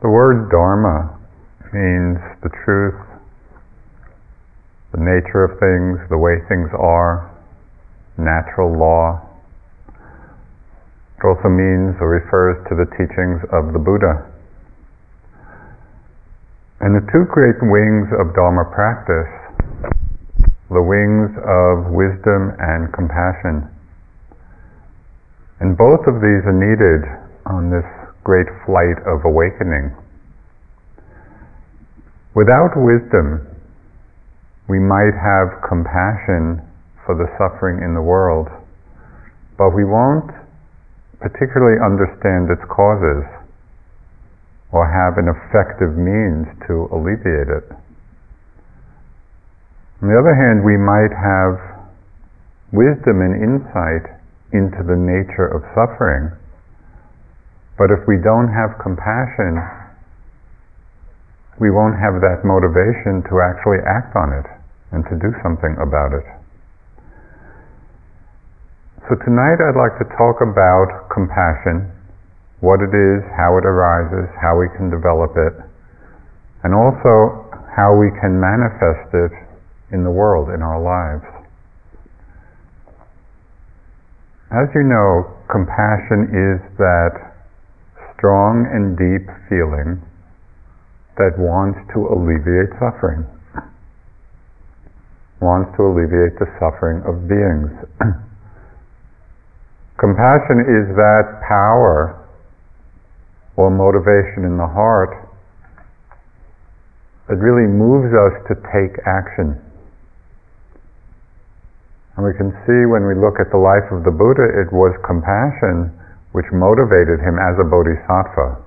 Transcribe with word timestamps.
The 0.00 0.08
word 0.08 0.48
dharma 0.48 1.18
means 1.74 2.22
the 2.42 2.50
truth, 2.64 2.94
the 4.94 5.02
nature 5.02 5.42
of 5.42 5.58
things, 5.58 5.98
the 6.08 6.16
way 6.16 6.38
things 6.48 6.70
are, 6.78 7.26
natural 8.16 8.70
law. 8.78 9.18
It 11.18 11.26
also 11.26 11.50
means 11.50 11.98
or 11.98 12.14
refers 12.14 12.62
to 12.70 12.78
the 12.78 12.86
teachings 12.94 13.42
of 13.50 13.74
the 13.74 13.82
Buddha. 13.82 14.22
And 16.78 16.94
the 16.94 17.02
two 17.10 17.26
great 17.26 17.58
wings 17.58 18.06
of 18.22 18.38
Dharma 18.38 18.70
practice, 18.70 19.26
the 20.70 20.78
wings 20.78 21.34
of 21.42 21.90
wisdom 21.90 22.54
and 22.62 22.86
compassion. 22.94 23.66
And 25.58 25.74
both 25.76 26.06
of 26.06 26.22
these 26.22 26.46
are 26.46 26.54
needed 26.54 27.02
on 27.50 27.74
this 27.74 27.97
great 28.28 28.52
flight 28.68 29.00
of 29.08 29.24
awakening. 29.24 29.88
Without 32.36 32.76
wisdom, 32.76 33.40
we 34.68 34.76
might 34.76 35.16
have 35.16 35.64
compassion 35.64 36.60
for 37.08 37.16
the 37.16 37.24
suffering 37.40 37.80
in 37.80 37.96
the 37.96 38.04
world, 38.04 38.52
but 39.56 39.72
we 39.72 39.80
won't 39.80 40.28
particularly 41.24 41.80
understand 41.80 42.52
its 42.52 42.60
causes 42.68 43.24
or 44.76 44.84
have 44.84 45.16
an 45.16 45.32
effective 45.32 45.96
means 45.96 46.44
to 46.68 46.84
alleviate 46.92 47.48
it. 47.48 47.64
On 50.04 50.12
the 50.12 50.18
other 50.20 50.36
hand, 50.36 50.60
we 50.68 50.76
might 50.76 51.16
have 51.16 51.56
wisdom 52.76 53.24
and 53.24 53.40
insight 53.40 54.04
into 54.52 54.84
the 54.84 55.00
nature 55.00 55.48
of 55.48 55.64
suffering 55.72 56.37
but 57.78 57.94
if 57.94 58.02
we 58.10 58.18
don't 58.18 58.50
have 58.50 58.74
compassion, 58.82 59.62
we 61.62 61.70
won't 61.70 61.94
have 61.94 62.18
that 62.18 62.42
motivation 62.42 63.22
to 63.30 63.38
actually 63.38 63.78
act 63.86 64.18
on 64.18 64.34
it 64.34 64.46
and 64.90 65.06
to 65.06 65.14
do 65.22 65.30
something 65.46 65.78
about 65.78 66.10
it. 66.10 66.26
So 69.06 69.14
tonight 69.24 69.62
I'd 69.62 69.78
like 69.78 69.94
to 70.02 70.06
talk 70.18 70.42
about 70.42 71.08
compassion, 71.08 71.86
what 72.60 72.82
it 72.82 72.90
is, 72.90 73.22
how 73.38 73.56
it 73.56 73.64
arises, 73.64 74.26
how 74.42 74.58
we 74.58 74.68
can 74.74 74.90
develop 74.90 75.38
it, 75.38 75.54
and 76.66 76.74
also 76.74 77.46
how 77.78 77.94
we 77.94 78.10
can 78.20 78.36
manifest 78.36 79.14
it 79.14 79.32
in 79.94 80.02
the 80.02 80.10
world, 80.10 80.50
in 80.50 80.60
our 80.60 80.82
lives. 80.82 81.24
As 84.50 84.68
you 84.74 84.82
know, 84.82 85.30
compassion 85.48 86.28
is 86.34 86.58
that 86.76 87.27
strong 88.18 88.66
and 88.66 88.98
deep 88.98 89.30
feeling 89.46 90.02
that 91.14 91.38
wants 91.38 91.78
to 91.94 92.10
alleviate 92.10 92.74
suffering, 92.82 93.22
wants 95.40 95.70
to 95.78 95.86
alleviate 95.86 96.34
the 96.42 96.50
suffering 96.58 96.98
of 97.06 97.30
beings. 97.30 97.70
Compassion 100.02 100.66
is 100.66 100.90
that 100.98 101.42
power 101.46 102.18
or 103.54 103.70
motivation 103.70 104.42
in 104.42 104.58
the 104.58 104.66
heart 104.66 105.14
that 107.30 107.38
really 107.38 107.70
moves 107.70 108.10
us 108.14 108.34
to 108.50 108.54
take 108.74 108.98
action. 109.06 109.54
And 112.14 112.26
we 112.26 112.34
can 112.34 112.50
see 112.66 112.82
when 112.86 113.06
we 113.06 113.14
look 113.14 113.38
at 113.38 113.50
the 113.54 113.62
life 113.62 113.86
of 113.94 114.02
the 114.02 114.10
Buddha, 114.10 114.42
it 114.42 114.74
was 114.74 114.90
compassion 115.06 115.97
which 116.32 116.46
motivated 116.52 117.20
him 117.20 117.40
as 117.40 117.56
a 117.58 117.64
bodhisattva, 117.64 118.60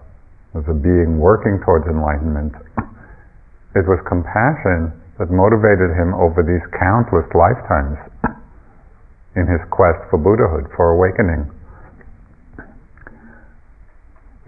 as 0.57 0.65
a 0.67 0.75
being 0.75 1.19
working 1.19 1.61
towards 1.65 1.85
enlightenment. 1.87 2.53
It 3.71 3.87
was 3.87 4.03
compassion 4.03 4.91
that 5.15 5.31
motivated 5.31 5.95
him 5.95 6.11
over 6.11 6.43
these 6.43 6.59
countless 6.75 7.23
lifetimes 7.31 7.95
in 9.39 9.47
his 9.47 9.63
quest 9.71 10.03
for 10.11 10.19
Buddhahood, 10.19 10.67
for 10.75 10.91
awakening. 10.91 11.47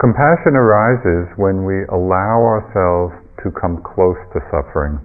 Compassion 0.04 0.60
arises 0.60 1.32
when 1.40 1.64
we 1.64 1.88
allow 1.88 2.44
ourselves 2.44 3.16
to 3.40 3.52
come 3.56 3.80
close 3.80 4.20
to 4.36 4.44
suffering, 4.52 5.00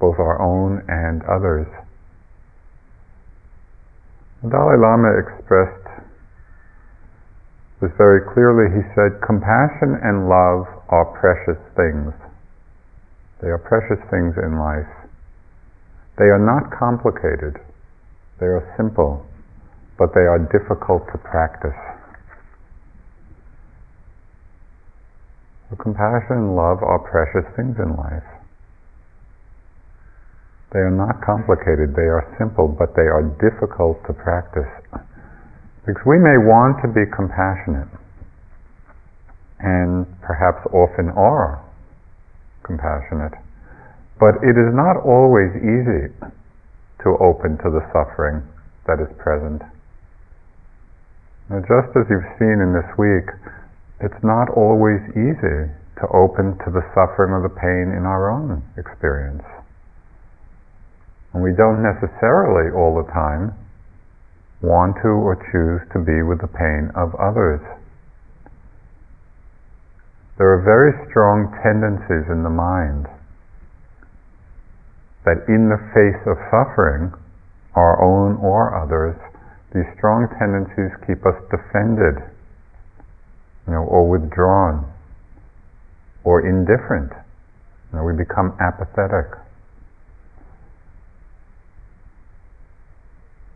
both 0.00 0.18
our 0.18 0.42
own 0.42 0.82
and 0.90 1.22
others. 1.30 1.70
The 4.42 4.50
Dalai 4.50 4.76
Lama 4.82 5.14
expressed 5.22 5.83
this 7.80 7.90
very 7.98 8.22
clearly. 8.34 8.70
He 8.70 8.82
said, 8.94 9.18
Compassion 9.24 9.98
and 10.02 10.28
love 10.28 10.66
are 10.88 11.06
precious 11.18 11.60
things. 11.74 12.14
They 13.42 13.48
are 13.48 13.58
precious 13.58 14.00
things 14.10 14.34
in 14.38 14.58
life. 14.58 14.90
They 16.18 16.30
are 16.30 16.40
not 16.40 16.70
complicated. 16.70 17.58
They 18.38 18.46
are 18.46 18.64
simple, 18.76 19.26
but 19.98 20.14
they 20.14 20.26
are 20.26 20.38
difficult 20.38 21.06
to 21.12 21.18
practice. 21.18 21.76
So 25.70 25.76
compassion 25.76 26.50
and 26.50 26.56
love 26.56 26.82
are 26.82 26.98
precious 27.02 27.46
things 27.56 27.76
in 27.78 27.96
life. 27.96 28.26
They 30.74 30.80
are 30.80 30.90
not 30.90 31.22
complicated, 31.22 31.94
they 31.94 32.10
are 32.10 32.26
simple, 32.38 32.66
but 32.66 32.96
they 32.96 33.06
are 33.06 33.22
difficult 33.38 34.02
to 34.06 34.12
practice. 34.12 34.66
Because 35.84 36.02
we 36.06 36.16
may 36.16 36.40
want 36.40 36.80
to 36.80 36.88
be 36.88 37.04
compassionate, 37.12 37.92
and 39.60 40.08
perhaps 40.24 40.64
often 40.72 41.12
are 41.12 41.60
compassionate, 42.64 43.36
but 44.18 44.40
it 44.40 44.56
is 44.56 44.72
not 44.72 44.96
always 45.04 45.52
easy 45.60 46.08
to 47.04 47.08
open 47.20 47.60
to 47.60 47.68
the 47.68 47.84
suffering 47.92 48.40
that 48.88 48.96
is 48.96 49.12
present. 49.20 49.60
Now, 51.52 51.60
just 51.60 51.92
as 51.92 52.08
you've 52.08 52.32
seen 52.40 52.64
in 52.64 52.72
this 52.72 52.88
week, 52.96 53.28
it's 54.00 54.24
not 54.24 54.48
always 54.56 55.04
easy 55.12 55.68
to 56.00 56.04
open 56.12 56.56
to 56.64 56.72
the 56.72 56.84
suffering 56.96 57.36
or 57.36 57.44
the 57.44 57.52
pain 57.52 57.92
in 57.92 58.08
our 58.08 58.32
own 58.32 58.64
experience. 58.80 59.44
And 61.32 61.42
we 61.42 61.52
don't 61.52 61.84
necessarily 61.84 62.72
all 62.72 62.96
the 62.96 63.08
time 63.12 63.52
want 64.64 64.96
to 65.04 65.12
or 65.12 65.36
choose 65.52 65.84
to 65.92 66.00
be 66.00 66.24
with 66.24 66.40
the 66.40 66.48
pain 66.48 66.88
of 66.96 67.12
others. 67.20 67.60
There 70.40 70.50
are 70.50 70.64
very 70.64 70.90
strong 71.08 71.52
tendencies 71.62 72.26
in 72.32 72.42
the 72.42 72.50
mind 72.50 73.06
that 75.24 75.46
in 75.48 75.68
the 75.68 75.78
face 75.94 76.20
of 76.26 76.36
suffering, 76.50 77.12
our 77.76 78.02
own 78.02 78.36
or 78.42 78.74
others, 78.74 79.14
these 79.72 79.86
strong 79.96 80.28
tendencies 80.38 80.90
keep 81.06 81.24
us 81.26 81.38
defended, 81.50 82.18
you 83.66 83.72
know, 83.72 83.84
or 83.84 84.08
withdrawn, 84.08 84.90
or 86.24 86.46
indifferent. 86.46 87.12
You 87.92 87.98
know, 87.98 88.04
we 88.04 88.12
become 88.12 88.56
apathetic. 88.60 89.43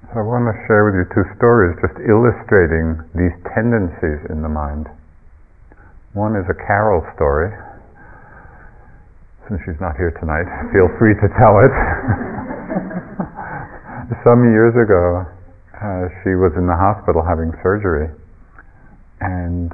So 0.08 0.20
I 0.20 0.22
want 0.24 0.48
to 0.48 0.56
share 0.64 0.88
with 0.88 0.96
you 0.96 1.04
two 1.12 1.28
stories 1.36 1.76
just 1.84 2.00
illustrating 2.00 2.96
these 3.12 3.36
tendencies 3.52 4.24
in 4.32 4.40
the 4.40 4.48
mind. 4.48 4.88
One 6.16 6.32
is 6.32 6.48
a 6.48 6.56
Carol 6.56 7.04
story. 7.12 7.52
Since 9.44 9.60
she's 9.68 9.76
not 9.84 10.00
here 10.00 10.08
tonight, 10.16 10.48
feel 10.72 10.88
free 10.96 11.12
to 11.12 11.28
tell 11.36 11.60
it. 11.60 11.68
Some 14.24 14.48
years 14.48 14.72
ago, 14.80 15.28
uh, 15.76 16.08
she 16.24 16.32
was 16.40 16.56
in 16.56 16.64
the 16.64 16.72
hospital 16.72 17.20
having 17.20 17.52
surgery, 17.60 18.08
and 19.20 19.68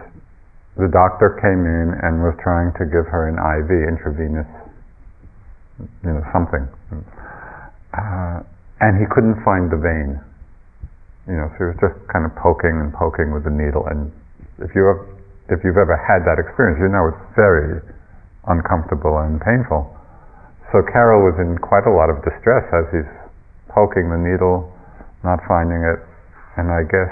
the 0.74 0.90
doctor 0.90 1.38
came 1.38 1.62
in 1.62 1.94
and 2.02 2.26
was 2.26 2.34
trying 2.42 2.74
to 2.82 2.90
give 2.90 3.06
her 3.06 3.30
an 3.30 3.38
IV, 3.38 3.70
intravenous, 3.86 4.50
you 5.78 6.10
know, 6.10 6.26
something. 6.34 6.66
Uh, 7.94 8.42
and 8.84 9.00
he 9.00 9.08
couldn't 9.08 9.40
find 9.40 9.72
the 9.72 9.80
vein. 9.80 10.20
You 11.24 11.40
know, 11.40 11.48
so 11.56 11.56
he 11.56 11.66
was 11.72 11.80
just 11.80 11.96
kind 12.12 12.28
of 12.28 12.36
poking 12.36 12.76
and 12.76 12.92
poking 12.92 13.32
with 13.32 13.48
the 13.48 13.54
needle. 13.54 13.88
And 13.88 14.12
if 14.60 14.76
you 14.76 14.84
have, 14.92 15.00
if 15.48 15.64
you've 15.64 15.80
ever 15.80 15.96
had 15.96 16.28
that 16.28 16.36
experience, 16.36 16.76
you 16.76 16.92
know 16.92 17.08
it's 17.08 17.24
very 17.32 17.80
uncomfortable 18.44 19.16
and 19.24 19.40
painful. 19.40 19.88
So 20.68 20.84
Carol 20.84 21.24
was 21.24 21.40
in 21.40 21.56
quite 21.64 21.88
a 21.88 21.94
lot 21.96 22.12
of 22.12 22.20
distress 22.28 22.68
as 22.76 22.84
he's 22.92 23.08
poking 23.72 24.12
the 24.12 24.20
needle, 24.20 24.68
not 25.24 25.40
finding 25.48 25.80
it, 25.80 26.04
and 26.60 26.68
I 26.68 26.84
guess 26.84 27.08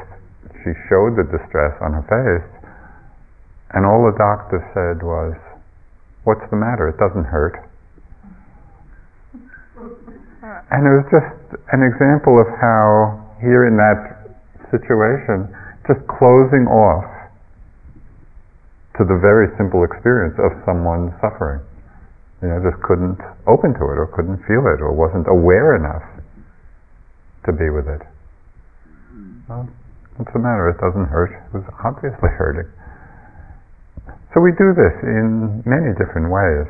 she 0.60 0.76
showed 0.92 1.16
the 1.16 1.24
distress 1.24 1.72
on 1.80 1.96
her 1.96 2.04
face. 2.04 2.48
And 3.72 3.88
all 3.88 4.04
the 4.04 4.16
doctor 4.20 4.60
said 4.76 5.00
was, 5.00 5.32
"What's 6.28 6.44
the 6.52 6.60
matter? 6.60 6.92
It 6.92 7.00
doesn't 7.00 7.32
hurt." 7.32 7.56
And 10.70 10.84
it 10.84 10.92
was 10.92 11.08
just 11.08 11.32
an 11.72 11.82
example 11.84 12.40
of 12.40 12.48
how 12.60 13.20
here 13.40 13.66
in 13.66 13.76
that 13.76 14.32
situation, 14.70 15.48
just 15.86 16.00
closing 16.06 16.68
off 16.68 17.04
to 18.98 19.04
the 19.04 19.16
very 19.16 19.48
simple 19.56 19.84
experience 19.84 20.36
of 20.38 20.52
someone 20.64 21.12
suffering. 21.20 21.60
You 22.42 22.48
know, 22.48 22.58
just 22.60 22.82
couldn't 22.82 23.22
open 23.46 23.72
to 23.78 23.84
it 23.94 23.96
or 23.96 24.10
couldn't 24.12 24.42
feel 24.50 24.66
it 24.66 24.82
or 24.82 24.90
wasn't 24.92 25.30
aware 25.30 25.76
enough 25.78 26.02
to 27.46 27.52
be 27.52 27.70
with 27.70 27.86
it. 27.86 28.02
Well, 29.48 29.68
what's 30.16 30.32
the 30.32 30.42
matter? 30.42 30.68
It 30.68 30.78
doesn't 30.82 31.06
hurt. 31.06 31.30
It 31.30 31.50
was 31.54 31.66
obviously 31.84 32.30
hurting. 32.38 32.70
So 34.34 34.40
we 34.40 34.50
do 34.56 34.72
this 34.74 34.96
in 35.04 35.62
many 35.68 35.92
different 35.94 36.32
ways. 36.32 36.66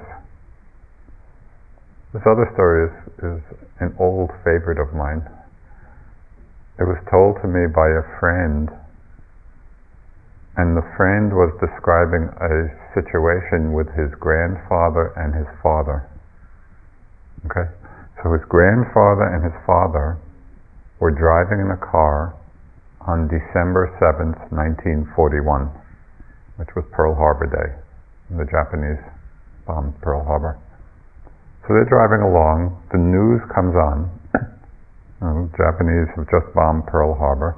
This 2.12 2.22
other 2.28 2.44
story 2.52 2.92
is, 2.92 2.96
is 3.24 3.40
an 3.80 3.96
old 3.98 4.30
favorite 4.44 4.78
of 4.78 4.92
mine. 4.92 5.24
It 6.78 6.84
was 6.84 7.00
told 7.08 7.40
to 7.40 7.48
me 7.48 7.66
by 7.72 7.88
a 7.88 8.04
friend 8.20 8.68
and 10.56 10.76
the 10.76 10.84
friend 10.96 11.32
was 11.32 11.48
describing 11.64 12.28
a 12.28 12.68
situation 12.92 13.72
with 13.72 13.88
his 13.96 14.12
grandfather 14.20 15.16
and 15.16 15.32
his 15.32 15.48
father. 15.64 16.04
Okay? 17.48 17.72
So 18.20 18.32
his 18.36 18.44
grandfather 18.48 19.32
and 19.32 19.40
his 19.40 19.56
father 19.64 20.20
were 21.00 21.10
driving 21.10 21.64
in 21.64 21.72
a 21.72 21.80
car 21.80 22.36
on 23.08 23.26
December 23.32 23.88
7th, 23.96 24.38
1941, 24.52 25.72
which 26.60 26.68
was 26.76 26.84
Pearl 26.92 27.14
Harbor 27.14 27.48
Day. 27.48 27.72
The 28.36 28.44
Japanese 28.44 29.00
bombed 29.66 29.98
Pearl 30.02 30.22
Harbor. 30.22 30.60
So 31.62 31.78
they're 31.78 31.86
driving 31.86 32.26
along, 32.26 32.74
the 32.90 32.98
news 32.98 33.38
comes 33.54 33.78
on. 33.78 34.10
the 34.34 34.42
um, 35.26 35.46
Japanese 35.54 36.10
have 36.18 36.26
just 36.26 36.50
bombed 36.58 36.90
Pearl 36.90 37.14
Harbor. 37.14 37.54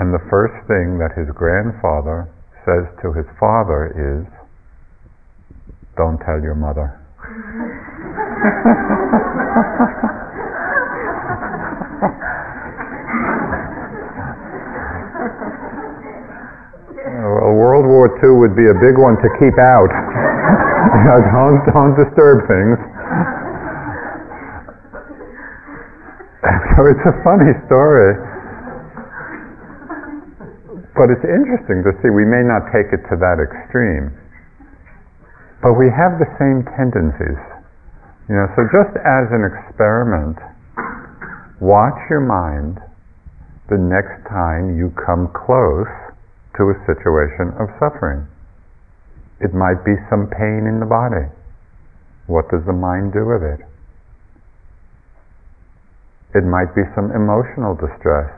And 0.00 0.16
the 0.16 0.24
first 0.32 0.56
thing 0.64 0.96
that 0.96 1.12
his 1.12 1.28
grandfather 1.36 2.24
says 2.64 2.88
to 3.04 3.12
his 3.12 3.28
father 3.36 3.92
is, 3.92 4.24
Don't 5.96 6.16
tell 6.24 6.40
your 6.40 6.56
mother. 6.56 6.96
well, 17.20 17.52
World 17.52 17.84
War 17.84 18.08
II 18.24 18.40
would 18.40 18.56
be 18.56 18.72
a 18.72 18.76
big 18.80 18.96
one 18.96 19.20
to 19.20 19.28
keep 19.36 19.60
out. 19.60 19.92
don't, 21.34 21.58
don't 21.72 21.94
disturb 21.98 22.46
things. 22.46 22.78
so 26.76 26.86
it's 26.86 27.06
a 27.08 27.16
funny 27.24 27.52
story. 27.66 28.14
But 30.96 31.12
it's 31.12 31.24
interesting 31.24 31.84
to 31.84 31.92
see, 32.00 32.08
we 32.08 32.24
may 32.24 32.40
not 32.40 32.72
take 32.72 32.88
it 32.92 33.04
to 33.12 33.20
that 33.20 33.36
extreme, 33.36 34.12
but 35.60 35.76
we 35.76 35.92
have 35.92 36.16
the 36.16 36.28
same 36.40 36.64
tendencies. 36.72 37.40
You 38.28 38.34
know, 38.40 38.48
so 38.56 38.64
just 38.72 38.96
as 39.04 39.28
an 39.28 39.44
experiment, 39.44 40.40
watch 41.60 42.00
your 42.08 42.24
mind 42.24 42.80
the 43.68 43.78
next 43.78 44.24
time 44.28 44.76
you 44.78 44.94
come 44.96 45.28
close 45.34 45.90
to 46.56 46.72
a 46.72 46.76
situation 46.88 47.52
of 47.60 47.68
suffering. 47.76 48.24
It 49.40 49.52
might 49.52 49.84
be 49.84 49.94
some 50.08 50.28
pain 50.32 50.64
in 50.64 50.80
the 50.80 50.88
body. 50.88 51.28
What 52.26 52.48
does 52.50 52.64
the 52.64 52.72
mind 52.72 53.12
do 53.12 53.26
with 53.26 53.42
it? 53.42 53.60
It 56.34 56.44
might 56.44 56.74
be 56.74 56.82
some 56.94 57.12
emotional 57.12 57.76
distress. 57.76 58.32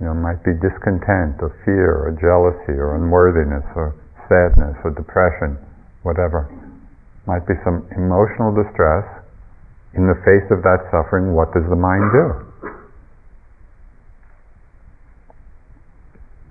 You 0.00 0.06
know, 0.06 0.14
might 0.14 0.40
be 0.44 0.56
discontent 0.56 1.40
or 1.44 1.52
fear 1.64 2.08
or 2.08 2.16
jealousy 2.16 2.78
or 2.80 2.96
unworthiness 2.96 3.64
or 3.76 3.92
sadness 4.28 4.76
or 4.84 4.96
depression, 4.96 5.58
whatever. 6.02 6.48
Might 7.26 7.44
be 7.44 7.54
some 7.64 7.84
emotional 7.96 8.54
distress. 8.56 9.04
In 9.92 10.06
the 10.06 10.16
face 10.24 10.46
of 10.48 10.62
that 10.62 10.86
suffering, 10.88 11.34
what 11.34 11.52
does 11.52 11.68
the 11.68 11.76
mind 11.76 12.08
do? 12.12 12.26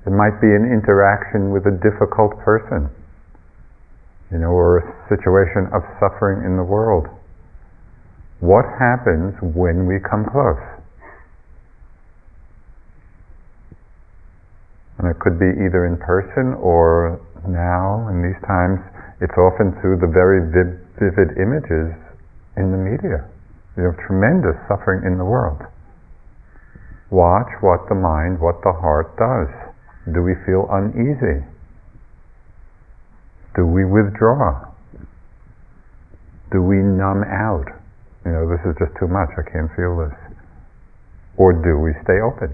It 0.06 0.14
might 0.14 0.38
be 0.42 0.54
an 0.54 0.68
interaction 0.70 1.50
with 1.50 1.66
a 1.66 1.72
difficult 1.72 2.38
person, 2.46 2.90
you 4.32 4.38
know, 4.38 4.54
or 4.54 4.80
a 4.80 4.86
situation 5.10 5.68
of 5.74 5.82
suffering 6.00 6.46
in 6.46 6.56
the 6.56 6.64
world. 6.64 7.08
What 8.40 8.64
happens 8.80 9.36
when 9.42 9.90
we 9.90 10.00
come 10.00 10.24
close? 10.30 10.62
And 15.00 15.08
it 15.10 15.18
could 15.20 15.40
be 15.40 15.48
either 15.48 15.88
in 15.88 15.98
person 15.98 16.56
or 16.60 17.20
now, 17.48 18.08
in 18.12 18.22
these 18.22 18.40
times, 18.46 18.80
it's 19.20 19.36
often 19.40 19.76
through 19.80 20.00
the 20.00 20.12
very 20.12 20.44
vivid 20.52 21.40
images 21.40 21.96
in 22.56 22.72
the 22.72 22.80
media. 22.80 23.24
You 23.76 23.92
have 23.92 23.98
tremendous 24.08 24.60
suffering 24.68 25.08
in 25.08 25.18
the 25.18 25.26
world. 25.26 25.64
Watch 27.10 27.50
what 27.64 27.88
the 27.90 27.96
mind, 27.96 28.40
what 28.40 28.62
the 28.62 28.76
heart 28.76 29.16
does. 29.18 29.50
Do 30.14 30.22
we 30.22 30.36
feel 30.46 30.68
uneasy? 30.70 31.42
Do 33.56 33.66
we 33.66 33.86
withdraw? 33.86 34.70
Do 36.52 36.62
we 36.62 36.78
numb 36.78 37.24
out? 37.26 37.66
You 38.26 38.32
know, 38.32 38.50
this 38.50 38.62
is 38.66 38.76
just 38.78 38.94
too 39.00 39.08
much, 39.08 39.30
I 39.38 39.44
can't 39.50 39.70
feel 39.76 39.98
this. 39.98 40.16
Or 41.38 41.54
do 41.54 41.80
we 41.80 41.94
stay 42.04 42.20
open? 42.22 42.54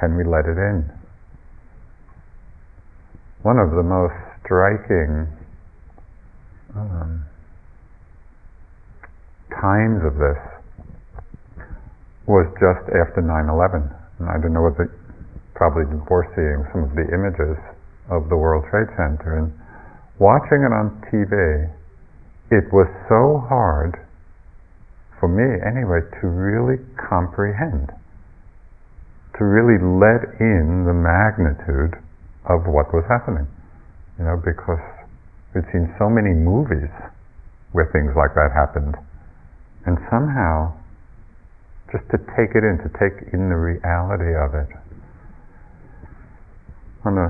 Can 0.00 0.16
we 0.16 0.24
let 0.24 0.46
it 0.46 0.58
in? 0.58 0.90
One 3.42 3.58
of 3.58 3.70
the 3.76 3.82
most 3.82 4.16
striking 4.44 5.28
um, 6.74 7.24
times 9.60 10.00
of 10.04 10.14
this 10.16 10.40
was 12.26 12.48
just 12.56 12.88
after 12.96 13.20
9-11. 13.20 13.84
And 14.18 14.28
I 14.30 14.40
don't 14.40 14.52
know 14.52 14.62
whether 14.62 14.88
probably 15.54 15.84
before 15.84 16.26
seeing 16.34 16.64
some 16.72 16.88
of 16.88 16.96
the 16.96 17.04
images 17.12 17.60
of 18.10 18.28
the 18.28 18.36
World 18.36 18.64
Trade 18.70 18.88
Center 18.96 19.38
and 19.38 19.52
watching 20.18 20.62
it 20.62 20.72
on 20.72 21.00
TV, 21.10 21.68
it 22.50 22.68
was 22.72 22.86
so 23.08 23.44
hard 23.48 23.96
for 25.18 25.28
me 25.28 25.60
anyway 25.64 26.04
to 26.20 26.26
really 26.28 26.78
comprehend 26.96 27.90
to 29.38 29.44
really 29.44 29.82
let 29.82 30.22
in 30.38 30.86
the 30.86 30.94
magnitude 30.94 31.98
of 32.46 32.70
what 32.70 32.94
was 32.94 33.02
happening. 33.10 33.46
You 34.18 34.30
know, 34.30 34.38
because 34.38 34.82
we'd 35.54 35.66
seen 35.74 35.90
so 35.98 36.06
many 36.06 36.30
movies 36.30 36.90
where 37.74 37.90
things 37.90 38.14
like 38.14 38.34
that 38.38 38.54
happened. 38.54 38.94
And 39.86 39.98
somehow, 40.06 40.78
just 41.90 42.06
to 42.14 42.18
take 42.38 42.54
it 42.54 42.62
in, 42.62 42.78
to 42.86 42.90
take 42.94 43.34
in 43.34 43.50
the 43.50 43.58
reality 43.58 44.30
of 44.38 44.54
it, 44.54 44.70
on 47.04 47.18
a 47.18 47.28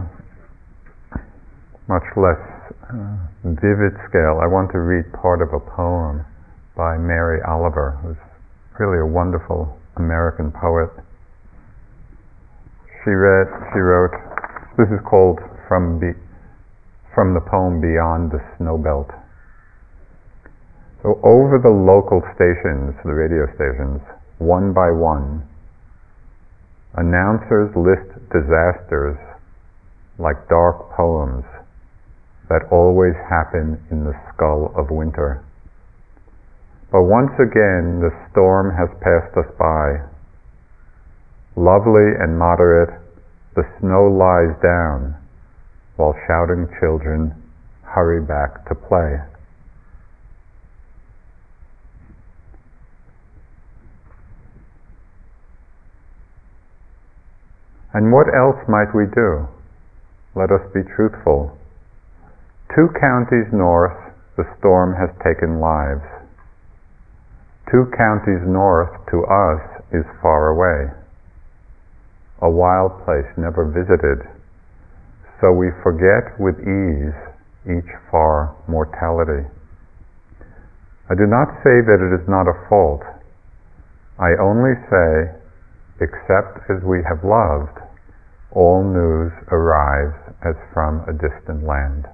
much 1.89 2.05
less 2.17 2.41
uh, 2.89 3.17
vivid 3.45 3.93
scale, 4.09 4.41
I 4.41 4.49
want 4.49 4.73
to 4.73 4.81
read 4.81 5.05
part 5.13 5.45
of 5.45 5.53
a 5.53 5.61
poem 5.61 6.25
by 6.77 6.97
Mary 6.97 7.45
Oliver, 7.45 8.01
who's 8.01 8.17
really 8.81 9.05
a 9.05 9.07
wonderful 9.07 9.69
American 9.97 10.51
poet. 10.51 10.89
She 13.05 13.13
read, 13.13 13.47
she 13.77 13.81
wrote, 13.85 14.17
this 14.81 14.89
is 14.89 15.01
called 15.05 15.39
from, 15.69 16.01
Be, 16.01 16.17
from 17.15 17.37
the 17.37 17.45
poem 17.45 17.85
Beyond 17.85 18.33
the 18.33 18.41
Snow 18.57 18.81
Belt. 18.81 19.13
So 21.05 21.21
over 21.21 21.61
the 21.61 21.69
local 21.69 22.25
stations, 22.33 22.97
the 23.05 23.13
radio 23.13 23.45
stations, 23.55 24.01
one 24.41 24.73
by 24.73 24.89
one, 24.89 25.45
announcers 26.97 27.69
list 27.77 28.09
disasters 28.33 29.21
like 30.17 30.49
dark 30.49 30.97
poems 30.97 31.45
that 32.49 32.69
always 32.71 33.15
happen 33.29 33.81
in 33.91 34.05
the 34.05 34.15
skull 34.33 34.73
of 34.77 34.91
winter. 34.91 35.43
But 36.93 37.05
once 37.05 37.33
again, 37.41 38.01
the 38.01 38.15
storm 38.31 38.71
has 38.77 38.89
passed 39.01 39.37
us 39.37 39.51
by 39.59 40.05
Lovely 41.57 42.11
and 42.19 42.37
moderate, 42.37 42.91
the 43.55 43.63
snow 43.79 44.11
lies 44.11 44.59
down, 44.61 45.15
while 45.95 46.15
shouting 46.27 46.67
children 46.81 47.31
hurry 47.83 48.21
back 48.21 48.67
to 48.67 48.75
play. 48.75 49.23
And 57.93 58.11
what 58.11 58.27
else 58.35 58.59
might 58.69 58.93
we 58.93 59.07
do? 59.07 59.47
Let 60.35 60.51
us 60.51 60.67
be 60.75 60.83
truthful. 60.83 61.57
Two 62.73 62.89
counties 63.01 63.53
north, 63.53 63.99
the 64.37 64.49
storm 64.59 64.95
has 64.95 65.11
taken 65.21 65.61
lives. 65.61 66.07
Two 67.71 67.91
counties 67.97 68.47
north 68.47 68.95
to 69.11 69.21
us 69.27 69.61
is 69.93 70.05
far 70.23 70.49
away 70.49 70.95
a 72.45 72.51
wild 72.51 72.93
place 73.09 73.25
never 73.41 73.65
visited, 73.65 74.21
so 75.41 75.49
we 75.49 75.73
forget 75.81 76.37
with 76.37 76.61
ease 76.61 77.17
each 77.65 77.89
far 78.11 78.53
mortality. 78.69 79.49
I 81.09 81.15
do 81.17 81.25
not 81.25 81.49
say 81.65 81.81
that 81.81 82.05
it 82.05 82.13
is 82.13 82.29
not 82.29 82.45
a 82.45 82.61
fault. 82.69 83.01
I 84.21 84.37
only 84.37 84.77
say, 84.93 85.33
except 86.05 86.69
as 86.69 86.85
we 86.85 87.01
have 87.09 87.25
loved, 87.25 87.81
all 88.53 88.85
news 88.85 89.33
arrives 89.49 90.17
as 90.45 90.55
from 90.73 91.01
a 91.09 91.17
distant 91.17 91.65
land. 91.65 92.05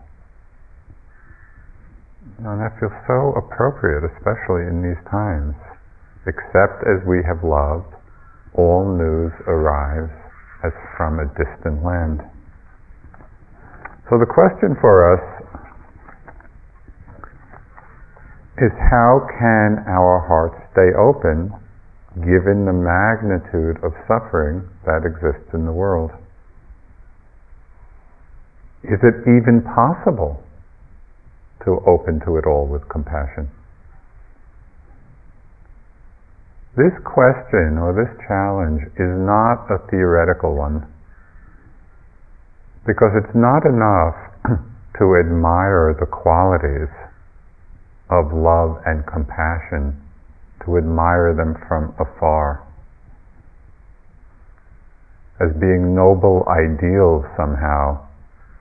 And 2.20 2.60
that 2.60 2.76
feels 2.80 2.92
so 3.06 3.32
appropriate, 3.36 4.04
especially 4.04 4.68
in 4.68 4.84
these 4.84 5.00
times. 5.08 5.56
Except 6.28 6.84
as 6.84 7.00
we 7.08 7.24
have 7.24 7.40
loved, 7.44 7.96
all 8.52 8.84
news 8.84 9.32
arrives 9.48 10.12
as 10.64 10.72
from 10.96 11.20
a 11.20 11.26
distant 11.32 11.80
land. 11.84 12.20
So 14.10 14.18
the 14.18 14.28
question 14.28 14.76
for 14.80 15.16
us 15.16 15.24
is 18.60 18.72
how 18.90 19.24
can 19.40 19.80
our 19.88 20.20
hearts 20.28 20.60
stay 20.72 20.92
open 20.92 21.48
given 22.20 22.68
the 22.68 22.76
magnitude 22.76 23.80
of 23.80 23.96
suffering 24.04 24.68
that 24.84 25.08
exists 25.08 25.48
in 25.54 25.64
the 25.64 25.72
world? 25.72 26.10
Is 28.84 29.00
it 29.00 29.24
even 29.24 29.64
possible 29.64 30.42
to 31.64 31.81
open 31.87 32.21
to 32.26 32.37
it 32.37 32.47
all 32.47 32.67
with 32.67 32.88
compassion? 32.88 33.50
This 36.76 36.95
question 37.05 37.76
or 37.76 37.93
this 37.93 38.11
challenge 38.26 38.83
is 38.95 39.12
not 39.26 39.67
a 39.69 39.83
theoretical 39.90 40.55
one 40.55 40.87
because 42.87 43.12
it's 43.19 43.35
not 43.35 43.67
enough 43.67 44.17
to 44.99 45.17
admire 45.19 45.93
the 45.99 46.07
qualities 46.07 46.88
of 48.09 48.33
love 48.33 48.81
and 48.87 49.07
compassion, 49.07 49.95
to 50.64 50.79
admire 50.79 51.35
them 51.35 51.55
from 51.69 51.95
afar 52.00 52.67
as 55.40 55.49
being 55.57 55.95
noble 55.95 56.45
ideals 56.52 57.25
somehow 57.37 57.97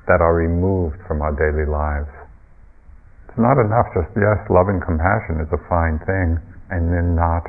that 0.08 0.22
are 0.22 0.34
removed 0.34 0.96
from 1.08 1.22
our 1.22 1.36
daily 1.36 1.68
lives. 1.68 2.19
It's 3.30 3.38
not 3.38 3.62
enough 3.62 3.94
just, 3.94 4.10
yes, 4.18 4.42
love 4.50 4.74
and 4.74 4.82
compassion 4.82 5.38
is 5.38 5.54
a 5.54 5.62
fine 5.70 6.02
thing, 6.10 6.42
and 6.74 6.90
then 6.90 7.14
not 7.14 7.46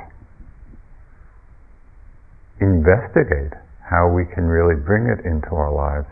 investigate 2.61 3.57
how 3.81 4.13
we 4.13 4.29
can 4.37 4.45
really 4.45 4.77
bring 4.77 5.09
it 5.09 5.25
into 5.25 5.57
our 5.57 5.73
lives. 5.73 6.07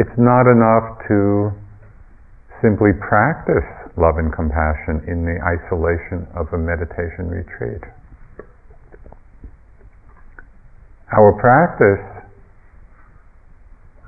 It's 0.00 0.16
not 0.16 0.48
enough 0.48 0.96
to 1.12 1.52
simply 2.64 2.96
practice 3.04 3.68
love 4.00 4.16
and 4.16 4.32
compassion 4.32 5.04
in 5.12 5.28
the 5.28 5.36
isolation 5.44 6.24
of 6.32 6.48
a 6.56 6.58
meditation 6.58 7.28
retreat. 7.28 7.84
Our 11.12 11.36
practice 11.36 12.02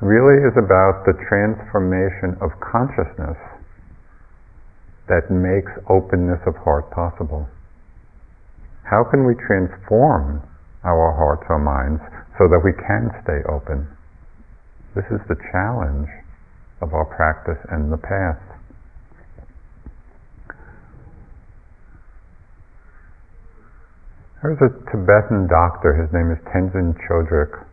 really 0.00 0.42
is 0.48 0.56
about 0.56 1.04
the 1.04 1.14
transformation 1.28 2.40
of 2.40 2.50
consciousness 2.58 3.36
that 5.08 5.30
makes 5.30 5.70
openness 5.88 6.40
of 6.46 6.56
heart 6.64 6.90
possible. 6.90 7.48
How 8.84 9.04
can 9.10 9.26
we 9.26 9.34
transform 9.46 10.42
our 10.86 11.10
hearts 11.18 11.42
or 11.50 11.58
minds 11.58 11.98
so 12.38 12.46
that 12.46 12.62
we 12.62 12.70
can 12.78 13.10
stay 13.26 13.42
open. 13.50 13.90
This 14.94 15.04
is 15.10 15.20
the 15.28 15.36
challenge 15.50 16.08
of 16.80 16.94
our 16.94 17.04
practice 17.10 17.58
and 17.74 17.92
the 17.92 17.98
path. 17.98 18.40
There's 24.40 24.62
a 24.62 24.70
Tibetan 24.94 25.50
doctor, 25.50 25.90
his 25.98 26.12
name 26.14 26.30
is 26.30 26.38
Tenzin 26.54 26.94
Chodrak, 27.02 27.66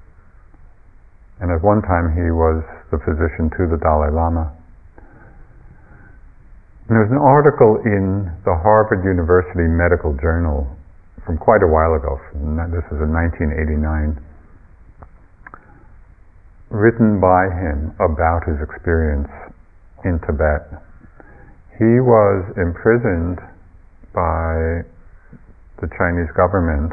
and 1.40 1.52
at 1.52 1.62
one 1.62 1.84
time 1.86 2.18
he 2.18 2.34
was 2.34 2.66
the 2.90 2.98
physician 2.98 3.54
to 3.62 3.70
the 3.70 3.78
Dalai 3.78 4.10
Lama. 4.10 4.58
And 6.90 7.00
was 7.00 7.08
an 7.16 7.24
article 7.24 7.80
in 7.88 8.28
the 8.44 8.60
Harvard 8.60 9.08
University 9.08 9.64
Medical 9.72 10.12
Journal 10.20 10.68
from 11.24 11.40
quite 11.40 11.64
a 11.64 11.72
while 11.72 11.96
ago. 11.96 12.20
This 12.76 12.84
is 12.92 13.00
in 13.00 13.08
1989, 13.16 14.20
written 16.68 17.24
by 17.24 17.48
him 17.48 17.96
about 18.04 18.44
his 18.44 18.60
experience 18.60 19.32
in 20.04 20.20
Tibet. 20.28 20.68
He 21.80 22.04
was 22.04 22.52
imprisoned 22.60 23.40
by 24.12 24.84
the 25.80 25.88
Chinese 25.96 26.30
government 26.36 26.92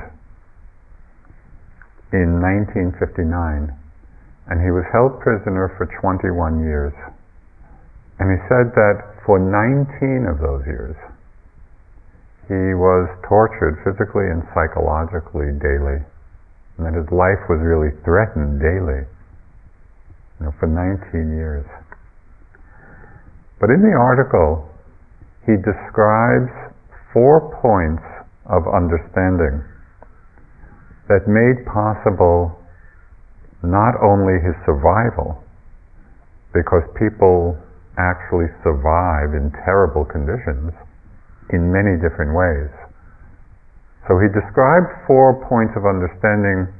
in 2.14 2.38
1959, 2.38 3.75
and 4.47 4.56
he 4.62 4.70
was 4.70 4.87
held 4.94 5.18
prisoner 5.18 5.75
for 5.75 5.90
21 5.99 6.62
years. 6.62 6.94
And 8.23 8.30
he 8.30 8.38
said 8.47 8.70
that 8.78 9.10
for 9.30 9.38
19 9.38 10.26
of 10.26 10.42
those 10.42 10.66
years, 10.66 10.99
he 12.50 12.75
was 12.75 13.06
tortured 13.30 13.78
physically 13.87 14.26
and 14.26 14.42
psychologically 14.50 15.54
daily, 15.62 16.02
and 16.75 16.82
that 16.82 16.99
his 16.99 17.06
life 17.14 17.38
was 17.46 17.62
really 17.62 17.94
threatened 18.02 18.58
daily, 18.58 19.06
you 19.06 20.40
know, 20.42 20.50
for 20.58 20.66
19 20.66 21.30
years. 21.30 21.62
But 23.62 23.70
in 23.70 23.87
the 23.87 23.94
article, 23.94 24.66
he 25.46 25.54
describes 25.62 26.50
four 27.14 27.54
points 27.62 28.02
of 28.50 28.66
understanding 28.66 29.62
that 31.06 31.30
made 31.30 31.62
possible 31.70 32.58
not 33.62 33.94
only 34.02 34.42
his 34.42 34.58
survival, 34.66 35.38
because 36.50 36.82
people 36.99 37.54
actually 38.00 38.49
survive 38.64 39.37
in 39.37 39.52
terrible 39.69 40.09
conditions, 40.09 40.73
in 41.52 41.69
many 41.69 42.00
different 42.00 42.33
ways. 42.33 42.73
So 44.09 44.16
he 44.16 44.33
described 44.33 44.88
four 45.04 45.37
points 45.45 45.76
of 45.76 45.85
understanding 45.85 46.73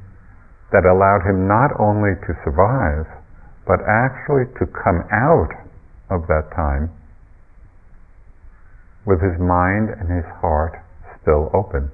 that 0.73 0.89
allowed 0.89 1.21
him 1.21 1.45
not 1.45 1.69
only 1.77 2.17
to 2.25 2.31
survive, 2.41 3.05
but 3.69 3.85
actually 3.85 4.49
to 4.57 4.65
come 4.73 5.05
out 5.13 5.53
of 6.09 6.25
that 6.25 6.49
time 6.57 6.89
with 9.05 9.21
his 9.21 9.37
mind 9.37 9.93
and 9.93 10.09
his 10.09 10.25
heart 10.41 10.81
still 11.21 11.49
open. 11.53 11.91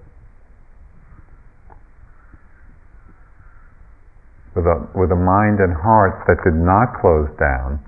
With 4.55 4.65
a, 4.65 4.77
with 4.97 5.11
a 5.11 5.19
mind 5.19 5.59
and 5.59 5.75
heart 5.75 6.25
that 6.25 6.41
did 6.43 6.57
not 6.57 6.97
close 6.97 7.29
down 7.37 7.83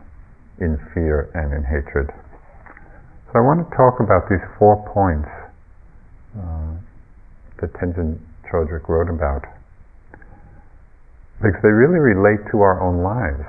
in 0.60 0.78
fear 0.94 1.32
and 1.34 1.54
in 1.54 1.64
hatred. 1.64 2.08
So 3.32 3.40
I 3.40 3.42
want 3.42 3.64
to 3.64 3.70
talk 3.76 4.00
about 4.00 4.28
these 4.30 4.44
four 4.58 4.82
points 4.94 5.30
uh, 6.36 6.74
that 7.62 7.74
Tenzin 7.78 8.20
Chodrak 8.50 8.90
wrote 8.90 9.10
about 9.10 9.46
because 11.40 11.62
they 11.64 11.72
really 11.72 12.00
relate 12.00 12.44
to 12.52 12.60
our 12.60 12.84
own 12.84 13.00
lives 13.00 13.48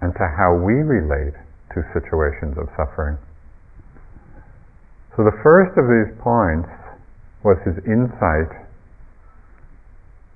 and 0.00 0.12
to 0.14 0.26
how 0.26 0.58
we 0.58 0.82
relate 0.82 1.34
to 1.74 1.86
situations 1.94 2.58
of 2.58 2.66
suffering. 2.74 3.16
So 5.14 5.22
the 5.22 5.34
first 5.42 5.76
of 5.78 5.86
these 5.86 6.10
points 6.18 6.70
was 7.44 7.58
his 7.62 7.78
insight 7.86 8.50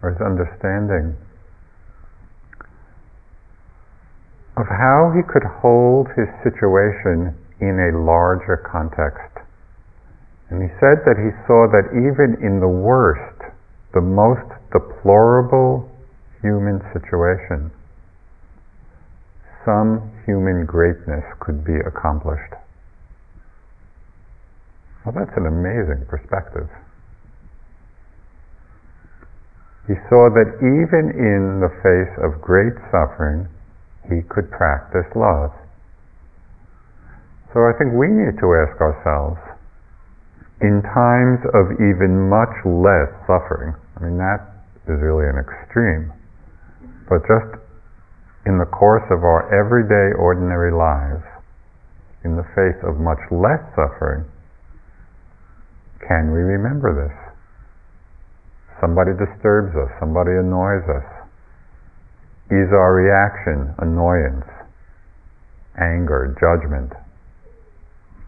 or 0.03 0.15
his 0.15 0.23
understanding 0.23 1.17
of 4.57 4.69
how 4.69 5.13
he 5.17 5.23
could 5.25 5.45
hold 5.63 6.09
his 6.13 6.29
situation 6.45 7.33
in 7.61 7.79
a 7.81 7.97
larger 7.97 8.57
context. 8.57 9.33
And 10.51 10.61
he 10.61 10.69
said 10.77 11.01
that 11.09 11.17
he 11.17 11.33
saw 11.49 11.65
that 11.73 11.97
even 11.97 12.37
in 12.45 12.61
the 12.61 12.69
worst, 12.69 13.41
the 13.95 14.05
most 14.05 14.45
deplorable 14.73 15.89
human 16.43 16.85
situation, 16.93 17.73
some 19.65 20.11
human 20.27 20.67
greatness 20.67 21.25
could 21.41 21.65
be 21.65 21.79
accomplished. 21.87 22.53
Well, 25.05 25.15
that's 25.17 25.37
an 25.37 25.47
amazing 25.47 26.05
perspective. 26.07 26.69
He 29.87 29.95
saw 30.09 30.31
that 30.31 30.61
even 30.63 31.11
in 31.17 31.59
the 31.59 31.73
face 31.83 32.15
of 32.23 32.41
great 32.41 32.75
suffering, 32.93 33.49
he 34.09 34.23
could 34.27 34.51
practice 34.51 35.07
love. 35.15 35.53
So 37.53 37.69
I 37.69 37.77
think 37.77 37.93
we 37.93 38.09
need 38.09 38.41
to 38.41 38.49
ask 38.65 38.81
ourselves, 38.81 39.37
in 40.65 40.81
times 40.95 41.43
of 41.53 41.75
even 41.77 42.31
much 42.31 42.55
less 42.65 43.11
suffering, 43.29 43.77
I 43.99 44.09
mean, 44.09 44.17
that 44.17 44.41
is 44.89 44.99
really 45.03 45.29
an 45.29 45.37
extreme, 45.37 46.11
but 47.11 47.21
just 47.29 47.61
in 48.47 48.59
the 48.59 48.67
course 48.67 49.05
of 49.11 49.23
our 49.23 49.47
everyday 49.53 50.17
ordinary 50.17 50.73
lives, 50.73 51.23
in 52.25 52.39
the 52.39 52.47
face 52.55 52.79
of 52.87 52.99
much 53.03 53.21
less 53.31 53.61
suffering, 53.75 54.25
can 56.09 56.33
we 56.33 56.41
remember 56.41 56.91
this? 56.95 57.15
Somebody 58.81 59.13
disturbs 59.15 59.77
us, 59.77 59.91
somebody 60.01 60.35
annoys 60.35 60.83
us. 60.91 61.07
Is 62.51 62.69
our 62.73 62.93
reaction 62.95 63.75
annoyance, 63.79 64.49
anger, 65.79 66.35
judgment 66.41 66.93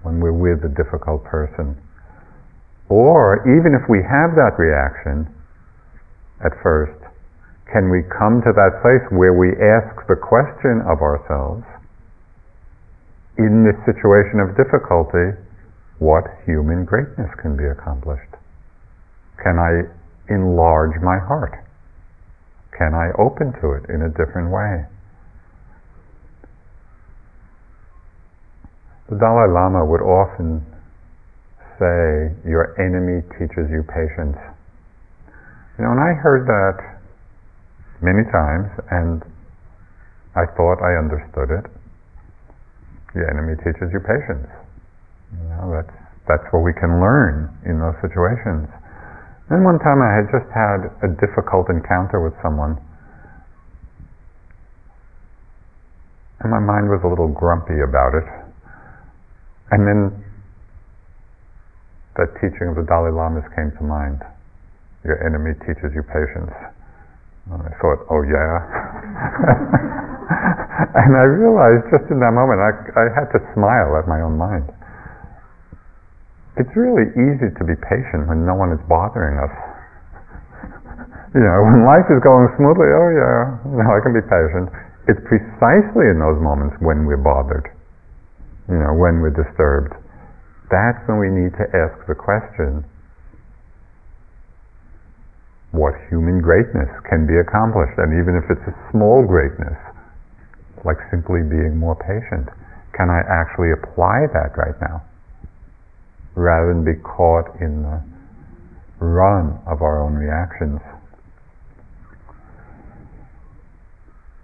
when 0.02 0.21
we're 0.21 0.33
with 0.33 0.64
a 0.64 0.73
difficult 0.73 1.25
person? 1.25 1.76
Or 2.88 3.40
even 3.49 3.75
if 3.75 3.88
we 3.88 3.99
have 4.04 4.37
that 4.37 4.56
reaction 4.61 5.28
at 6.44 6.52
first, 6.62 7.00
can 7.73 7.90
we 7.90 8.04
come 8.12 8.44
to 8.44 8.52
that 8.52 8.85
place 8.85 9.02
where 9.11 9.33
we 9.33 9.50
ask 9.56 10.06
the 10.06 10.21
question 10.21 10.85
of 10.85 11.00
ourselves, 11.00 11.64
in 13.38 13.64
this 13.64 13.75
situation 13.88 14.38
of 14.38 14.54
difficulty, 14.54 15.35
what 15.99 16.23
human 16.47 16.85
greatness 16.85 17.30
can 17.40 17.56
be 17.56 17.64
accomplished? 17.64 18.30
Can 19.42 19.59
I 19.59 19.90
enlarge 20.28 21.00
my 21.02 21.18
heart? 21.18 21.63
Can 22.78 22.95
I 22.95 23.14
open 23.23 23.54
to 23.62 23.78
it 23.78 23.87
in 23.88 24.02
a 24.02 24.11
different 24.11 24.50
way? 24.50 24.83
The 29.09 29.16
Dalai 29.21 29.52
Lama 29.52 29.85
would 29.85 30.02
often 30.02 30.64
say, 31.78 32.35
Your 32.49 32.75
enemy 32.81 33.23
teaches 33.38 33.71
you 33.71 33.85
patience. 33.87 34.38
You 35.78 35.85
know, 35.85 35.93
and 35.93 36.00
I 36.00 36.14
heard 36.19 36.47
that 36.47 36.78
many 38.02 38.25
times, 38.31 38.71
and 38.90 39.23
I 40.35 40.47
thought 40.59 40.83
I 40.83 40.99
understood 40.99 41.50
it. 41.54 41.66
The 43.14 43.23
enemy 43.31 43.54
teaches 43.62 43.90
you 43.95 44.02
patience. 44.02 44.50
You 45.31 45.47
know, 45.54 45.71
that's 45.71 45.95
that's 46.26 46.47
what 46.50 46.64
we 46.64 46.73
can 46.73 46.99
learn 46.99 47.52
in 47.69 47.78
those 47.78 47.95
situations. 48.00 48.66
Then 49.50 49.62
one 49.62 49.78
time 49.78 50.00
I 50.00 50.08
had 50.16 50.26
just 50.32 50.48
had 50.52 50.88
a 51.04 51.08
difficult 51.20 51.68
encounter 51.68 52.20
with 52.24 52.32
someone, 52.40 52.80
and 56.40 56.48
my 56.50 56.60
mind 56.60 56.88
was 56.88 57.00
a 57.04 57.08
little 57.08 57.28
grumpy 57.28 57.80
about 57.84 58.16
it. 58.16 58.24
And 59.70 59.86
then 59.88 60.24
that 62.16 62.32
teaching 62.40 62.72
of 62.72 62.76
the 62.76 62.86
Dalai 62.88 63.12
Lamas 63.12 63.44
came 63.56 63.72
to 63.76 63.84
mind. 63.84 64.20
Your 65.04 65.20
enemy 65.24 65.52
teaches 65.64 65.92
you 65.92 66.02
patience. 66.04 66.52
And 67.52 67.60
I 67.60 67.72
thought, 67.80 68.00
oh 68.08 68.24
yeah. 68.24 68.52
and 71.04 71.12
I 71.16 71.24
realized 71.28 71.92
just 71.92 72.08
in 72.08 72.20
that 72.24 72.32
moment, 72.32 72.60
I, 72.60 72.72
I 72.96 73.04
had 73.12 73.28
to 73.36 73.40
smile 73.52 74.00
at 74.00 74.08
my 74.08 74.24
own 74.24 74.36
mind. 74.40 74.72
It's 76.54 76.70
really 76.78 77.11
easy 77.18 77.50
to 77.50 77.62
be 77.66 77.75
patient 77.82 78.30
when 78.30 78.46
no 78.46 78.54
one 78.54 78.70
is 78.70 78.78
bothering 78.87 79.42
us. 79.42 79.54
you 81.34 81.42
know, 81.42 81.58
when 81.66 81.82
life 81.82 82.06
is 82.06 82.23
going 82.23 82.46
smoothly, 82.54 82.94
oh 82.94 83.11
yeah, 83.11 83.58
you 83.75 83.82
know, 83.82 83.90
I 83.90 83.99
can 83.99 84.14
be 84.14 84.23
patient. 84.23 84.70
It's 85.11 85.20
precisely 85.26 86.06
in 86.06 86.23
those 86.23 86.38
moments 86.38 86.78
when 86.78 87.11
we're 87.11 87.18
bothered, 87.18 87.66
you 88.70 88.78
know, 88.78 88.94
when 88.94 89.18
we're 89.18 89.34
disturbed. 89.34 89.99
That's 90.70 91.02
when 91.11 91.18
we 91.18 91.28
need 91.28 91.52
to 91.58 91.66
ask 91.75 91.99
the 92.06 92.14
question, 92.14 92.87
what 95.75 95.99
human 96.06 96.38
greatness 96.38 96.88
can 97.11 97.26
be 97.26 97.34
accomplished. 97.34 97.99
And 97.99 98.14
even 98.14 98.38
if 98.38 98.46
it's 98.46 98.62
a 98.70 98.75
small 98.94 99.26
greatness, 99.26 99.76
like 100.87 101.02
simply 101.11 101.42
being 101.42 101.75
more 101.75 101.99
patient, 101.99 102.46
can 102.94 103.11
I 103.11 103.26
actually 103.26 103.75
apply 103.75 104.30
that 104.30 104.54
right 104.54 104.78
now? 104.78 105.02
Rather 106.35 106.75
than 106.75 106.85
be 106.85 106.99
caught 107.03 107.47
in 107.61 107.83
the 107.83 108.03
run 108.99 109.59
of 109.66 109.83
our 109.83 110.03
own 110.03 110.14
reactions. 110.14 110.81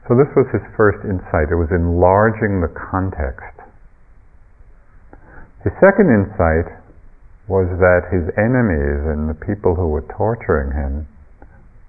So 0.06 0.14
this 0.18 0.30
was 0.34 0.46
his 0.50 0.62
first 0.76 1.04
insight. 1.04 1.50
It 1.50 1.58
was 1.58 1.70
enlarging 1.70 2.60
the 2.60 2.70
context. 2.74 3.54
His 5.62 5.72
second 5.78 6.10
insight 6.10 6.66
was 7.46 7.66
that 7.78 8.10
his 8.10 8.26
enemies 8.38 9.06
and 9.06 9.28
the 9.28 9.38
people 9.46 9.74
who 9.74 9.88
were 9.88 10.06
torturing 10.16 10.72
him 10.72 11.06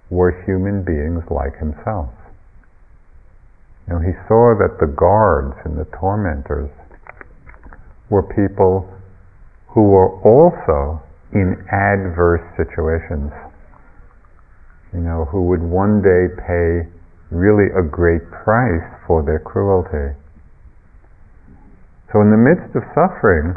were 0.09 0.43
human 0.45 0.83
beings 0.83 1.23
like 1.29 1.57
himself. 1.57 2.09
Know, 3.91 3.99
he 3.99 4.15
saw 4.27 4.55
that 4.55 4.79
the 4.79 4.87
guards 4.87 5.55
and 5.65 5.75
the 5.75 5.83
tormentors 5.99 6.71
were 8.09 8.23
people 8.23 8.87
who 9.73 9.83
were 9.87 10.11
also 10.27 11.01
in 11.31 11.55
adverse 11.71 12.43
situations. 12.59 13.31
You 14.93 14.99
know, 14.99 15.25
who 15.31 15.47
would 15.47 15.63
one 15.63 16.03
day 16.03 16.27
pay 16.35 16.91
really 17.31 17.71
a 17.71 17.81
great 17.81 18.27
price 18.43 18.83
for 19.07 19.23
their 19.23 19.39
cruelty. 19.39 20.11
So 22.11 22.19
in 22.19 22.27
the 22.27 22.37
midst 22.37 22.75
of 22.75 22.83
suffering, 22.91 23.55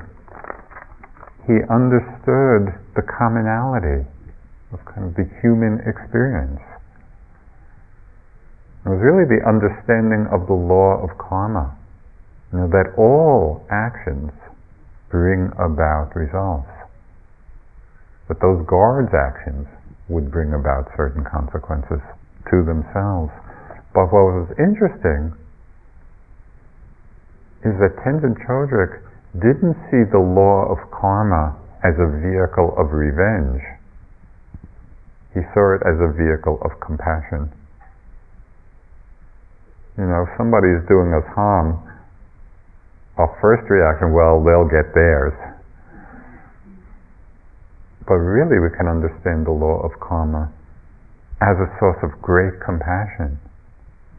he 1.51 1.59
understood 1.67 2.71
the 2.95 3.03
commonality 3.03 4.07
of 4.71 4.79
kind 4.87 5.11
of 5.11 5.19
the 5.19 5.27
human 5.43 5.83
experience. 5.83 6.63
It 8.87 8.95
was 8.95 9.03
really 9.03 9.27
the 9.27 9.43
understanding 9.43 10.31
of 10.31 10.47
the 10.47 10.55
law 10.55 11.03
of 11.03 11.19
karma, 11.19 11.75
you 12.53 12.63
know, 12.63 12.69
that 12.71 12.95
all 12.95 13.67
actions 13.73 14.31
bring 15.15 15.47
about 15.63 16.11
results. 16.19 16.67
But 18.27 18.43
those 18.43 18.67
guards' 18.67 19.15
actions 19.15 19.71
would 20.11 20.35
bring 20.35 20.51
about 20.51 20.91
certain 20.99 21.23
consequences 21.23 22.03
to 22.51 22.67
themselves. 22.67 23.31
But 23.95 24.11
what 24.11 24.43
was 24.43 24.51
interesting 24.59 25.31
is 27.63 27.79
that 27.79 27.95
Tenzin 28.03 28.35
Chodrak 28.43 29.07
didn't 29.39 29.79
see 29.87 30.03
the 30.03 30.19
law 30.19 30.67
of 30.67 30.83
karma 30.91 31.55
as 31.87 31.95
a 31.95 32.11
vehicle 32.11 32.75
of 32.75 32.91
revenge, 32.91 33.63
he 35.31 35.47
saw 35.55 35.79
it 35.79 35.83
as 35.87 35.95
a 36.03 36.11
vehicle 36.11 36.59
of 36.67 36.75
compassion. 36.83 37.55
You 39.95 40.11
know, 40.11 40.27
if 40.27 40.35
somebody 40.35 40.75
is 40.75 40.83
doing 40.91 41.15
us 41.15 41.27
harm, 41.39 41.79
our 43.17 43.31
first 43.41 43.71
reaction, 43.71 44.13
well, 44.13 44.43
they'll 44.43 44.67
get 44.67 44.95
theirs. 44.95 45.35
But 48.07 48.21
really, 48.21 48.59
we 48.61 48.75
can 48.77 48.87
understand 48.87 49.47
the 49.47 49.55
law 49.55 49.81
of 49.81 49.93
karma 50.01 50.53
as 51.41 51.57
a 51.57 51.71
source 51.79 51.99
of 52.03 52.21
great 52.21 52.61
compassion. 52.61 53.39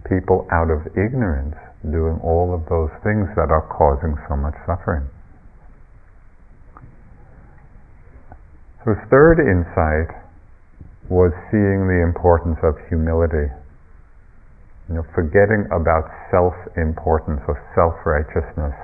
People 0.07 0.47
out 0.51 0.71
of 0.71 0.87
ignorance 0.97 1.55
doing 1.83 2.17
all 2.23 2.53
of 2.53 2.65
those 2.69 2.89
things 3.03 3.29
that 3.35 3.51
are 3.51 3.65
causing 3.69 4.17
so 4.29 4.35
much 4.35 4.55
suffering. 4.65 5.05
So, 8.85 8.95
third 9.09 9.41
insight 9.41 10.13
was 11.09 11.33
seeing 11.51 11.85
the 11.85 12.01
importance 12.01 12.57
of 12.63 12.77
humility. 12.89 13.49
You 14.89 14.95
know, 14.95 15.05
forgetting 15.15 15.65
about 15.73 16.05
self-importance 16.29 17.41
or 17.47 17.57
self-righteousness. 17.73 18.75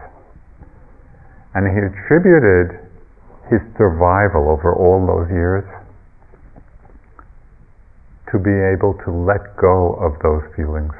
And 1.53 1.69
he 1.69 1.77
attributed 1.77 2.89
his 3.51 3.61
survival 3.77 4.49
over 4.49 4.73
all 4.73 5.05
those 5.05 5.29
years 5.29 5.67
to 8.31 8.39
be 8.39 8.55
able 8.55 8.95
to 9.03 9.11
let 9.11 9.43
go 9.59 9.93
of 9.99 10.15
those 10.23 10.41
feelings. 10.55 10.95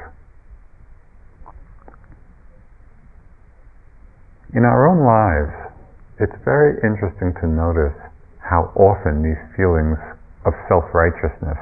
In 4.54 4.68
our 4.68 4.84
own 4.92 5.00
lives, 5.08 5.72
it's 6.20 6.36
very 6.44 6.76
interesting 6.84 7.32
to 7.40 7.48
notice 7.48 7.96
how 8.44 8.76
often 8.76 9.24
these 9.24 9.40
feelings 9.56 9.98
of 10.44 10.52
self-righteousness 10.68 11.58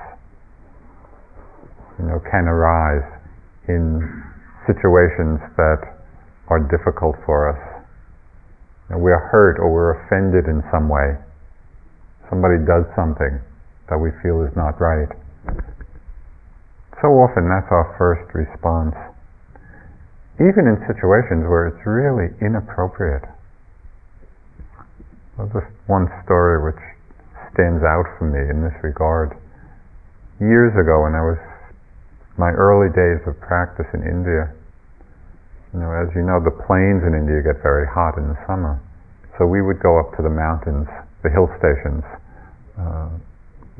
you 1.99 2.06
know, 2.10 2.19
can 2.32 2.47
arise 2.49 3.06
in 3.69 4.01
situations 4.65 5.38
that 5.55 5.82
are 6.49 6.60
difficult 6.67 7.15
for 7.23 7.53
us. 7.53 7.62
You 8.89 8.97
know, 8.97 9.01
we 9.05 9.13
are 9.13 9.29
hurt 9.29 9.62
or 9.62 9.69
we're 9.69 10.01
offended 10.03 10.49
in 10.49 10.65
some 10.73 10.89
way. 10.89 11.13
Somebody 12.29 12.58
does 12.65 12.89
something 12.97 13.38
that 13.89 13.97
we 13.97 14.10
feel 14.21 14.41
is 14.41 14.53
not 14.58 14.82
right. 14.82 15.10
So 17.01 17.08
often 17.15 17.47
that's 17.47 17.69
our 17.69 17.95
first 17.97 18.27
response. 18.34 18.97
Even 20.41 20.67
in 20.67 20.77
situations 20.89 21.45
where 21.45 21.69
it's 21.69 21.84
really 21.86 22.34
inappropriate. 22.41 23.23
Just 25.53 25.71
one 25.88 26.12
story 26.27 26.60
which 26.60 26.82
stands 27.55 27.79
out 27.88 28.03
for 28.19 28.27
me 28.27 28.43
in 28.51 28.60
this 28.60 28.75
regard. 28.84 29.32
Years 30.39 30.75
ago, 30.75 31.08
when 31.08 31.15
I 31.15 31.23
was 31.23 31.39
my 32.39 32.56
early 32.56 32.88
days 32.95 33.19
of 33.28 33.36
practice 33.43 33.86
in 33.91 34.08
India, 34.08 34.47
you 35.75 35.84
know, 35.84 35.91
as 35.91 36.08
you 36.15 36.23
know, 36.23 36.39
the 36.39 36.56
plains 36.65 37.04
in 37.04 37.12
India 37.12 37.43
get 37.43 37.60
very 37.62 37.86
hot 37.86 38.15
in 38.15 38.32
the 38.32 38.39
summer. 38.47 38.80
So 39.38 39.45
we 39.45 39.60
would 39.60 39.84
go 39.84 39.99
up 39.99 40.15
to 40.15 40.23
the 40.23 40.32
mountains, 40.32 40.88
the 41.21 41.30
hill 41.30 41.52
stations, 41.60 42.02
uh, 42.80 43.12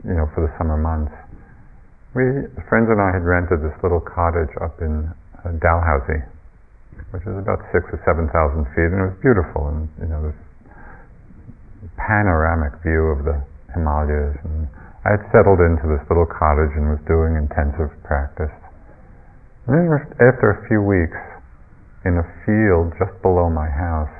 you 0.04 0.16
know, 0.20 0.28
for 0.36 0.44
the 0.44 0.52
summer 0.60 0.76
months. 0.76 1.16
We, 2.12 2.52
friends 2.68 2.92
and 2.92 3.00
I 3.00 3.16
had 3.16 3.24
rented 3.24 3.64
this 3.64 3.76
little 3.80 4.04
cottage 4.04 4.52
up 4.60 4.76
in 4.84 5.08
uh, 5.40 5.56
Dalhousie, 5.64 6.24
which 7.16 7.24
is 7.24 7.40
about 7.40 7.64
six 7.72 7.88
or 7.96 8.00
seven 8.04 8.28
thousand 8.36 8.68
feet, 8.76 8.92
and 8.92 9.00
it 9.08 9.08
was 9.16 9.20
beautiful, 9.24 9.72
and 9.72 9.88
you 10.04 10.10
know, 10.12 10.20
this 10.30 10.40
panoramic 11.96 12.76
view 12.84 13.16
of 13.16 13.24
the 13.24 13.40
Himalayas. 13.72 14.36
And 14.44 14.68
I 15.10 15.18
had 15.18 15.26
settled 15.34 15.58
into 15.58 15.90
this 15.90 16.06
little 16.06 16.30
cottage 16.30 16.70
and 16.78 16.94
was 16.94 17.02
doing 17.10 17.34
intensive 17.34 17.90
practice. 18.06 18.54
And 19.66 19.74
then 19.74 19.90
after 20.22 20.54
a 20.54 20.62
few 20.70 20.86
weeks, 20.86 21.18
in 22.06 22.22
a 22.22 22.26
field 22.46 22.94
just 23.02 23.18
below 23.26 23.50
my 23.50 23.66
house, 23.66 24.14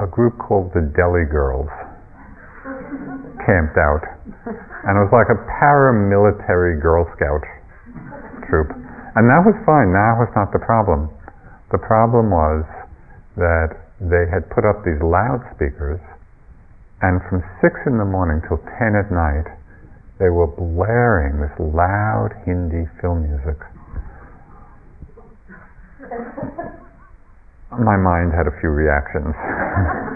a 0.00 0.08
group 0.08 0.40
called 0.40 0.72
the 0.72 0.80
Delhi 0.96 1.28
Girls 1.28 1.68
camped 3.44 3.76
out. 3.76 4.00
And 4.88 4.96
it 4.96 5.02
was 5.04 5.12
like 5.12 5.28
a 5.28 5.44
paramilitary 5.60 6.80
Girl 6.80 7.04
Scout 7.20 7.44
troop. 8.48 8.72
And 9.12 9.28
that 9.28 9.44
was 9.44 9.60
fine, 9.68 9.92
that 9.92 10.16
was 10.16 10.32
not 10.32 10.56
the 10.56 10.64
problem. 10.64 11.12
The 11.68 11.84
problem 11.84 12.32
was 12.32 12.64
that 13.36 13.76
they 14.00 14.24
had 14.32 14.48
put 14.48 14.64
up 14.64 14.80
these 14.88 15.04
loudspeakers, 15.04 16.00
and 17.04 17.20
from 17.28 17.44
6 17.60 17.76
in 17.84 18.00
the 18.00 18.08
morning 18.08 18.40
till 18.48 18.56
10 18.80 18.96
at 18.96 19.12
night, 19.12 19.44
they 20.16 20.32
were 20.32 20.48
blaring 20.48 21.44
this 21.44 21.52
loud 21.60 22.32
Hindi 22.48 22.88
film 23.04 23.28
music. 23.28 23.60
My 27.76 28.00
mind 28.00 28.32
had 28.32 28.48
a 28.48 28.54
few 28.64 28.72
reactions. 28.72 29.36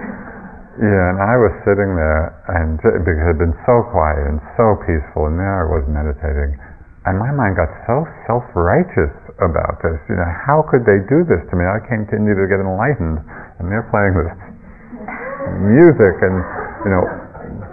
yeah, 0.80 1.12
and 1.12 1.20
I 1.20 1.36
was 1.36 1.52
sitting 1.68 1.92
there, 2.00 2.32
and 2.48 2.80
because 2.80 3.04
it 3.04 3.28
had 3.28 3.36
been 3.36 3.52
so 3.68 3.84
quiet 3.92 4.24
and 4.24 4.40
so 4.56 4.80
peaceful, 4.88 5.28
and 5.28 5.36
there 5.36 5.60
I 5.60 5.68
was 5.68 5.84
meditating, 5.84 6.56
and 7.04 7.20
my 7.20 7.28
mind 7.36 7.60
got 7.60 7.68
so 7.84 8.08
self-righteous 8.24 9.12
about 9.44 9.84
this. 9.84 10.00
You 10.08 10.16
know, 10.16 10.32
how 10.48 10.64
could 10.64 10.88
they 10.88 11.04
do 11.12 11.28
this 11.28 11.44
to 11.52 11.54
me? 11.60 11.68
I 11.68 11.76
came 11.84 12.08
to 12.08 12.14
India 12.16 12.32
to 12.40 12.48
get 12.48 12.64
enlightened, 12.64 13.20
and 13.60 13.68
they're 13.68 13.88
playing 13.92 14.16
this 14.16 14.32
music, 15.76 16.24
and 16.24 16.40
you 16.84 16.90
know, 16.90 17.04